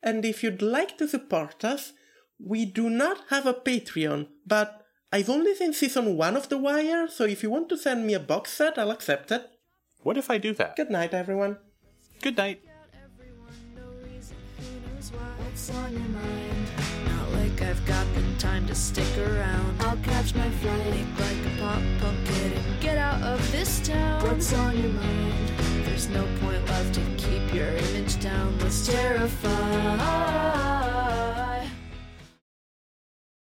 And 0.02 0.24
if 0.24 0.42
you'd 0.42 0.62
like 0.62 0.98
to 0.98 1.06
support 1.06 1.64
us, 1.64 1.92
we 2.38 2.64
do 2.64 2.90
not 2.90 3.18
have 3.28 3.46
a 3.46 3.54
Patreon, 3.54 4.28
but 4.46 4.82
I've 5.12 5.30
only 5.30 5.54
seen 5.54 5.72
season 5.72 6.16
one 6.16 6.36
of 6.36 6.48
The 6.48 6.58
Wire, 6.58 7.06
so 7.08 7.24
if 7.24 7.42
you 7.42 7.50
want 7.50 7.68
to 7.70 7.78
send 7.78 8.06
me 8.06 8.14
a 8.14 8.20
box 8.20 8.52
set, 8.52 8.78
I'll 8.78 8.90
accept 8.90 9.30
it. 9.30 9.46
What 10.02 10.18
if 10.18 10.30
I 10.30 10.38
do 10.38 10.52
that? 10.54 10.76
Good 10.76 10.90
night, 10.90 11.14
everyone. 11.14 11.58
Good 12.22 12.36
night. 12.36 12.60
I've 17.66 17.84
got 17.84 18.06
the 18.14 18.22
time 18.38 18.64
to 18.68 18.74
stick 18.76 19.18
around. 19.18 19.80
I'll 19.80 19.96
catch 19.96 20.36
my 20.36 20.48
flight, 20.50 20.90
make 20.90 21.18
like 21.18 21.52
a 21.52 21.56
pop 21.58 21.82
pumpkin 21.98 22.52
and 22.52 22.80
get 22.80 22.96
out 22.96 23.20
of 23.22 23.40
this 23.50 23.80
town. 23.80 24.22
What's 24.22 24.54
on 24.54 24.78
your 24.78 24.92
mind? 24.92 25.48
There's 25.84 26.08
no 26.08 26.24
point 26.40 26.64
left 26.68 26.94
to 26.94 27.00
keep 27.16 27.52
your 27.52 27.68
image 27.68 28.20
down. 28.20 28.56
Let's 28.60 28.86
terrify. 28.86 30.85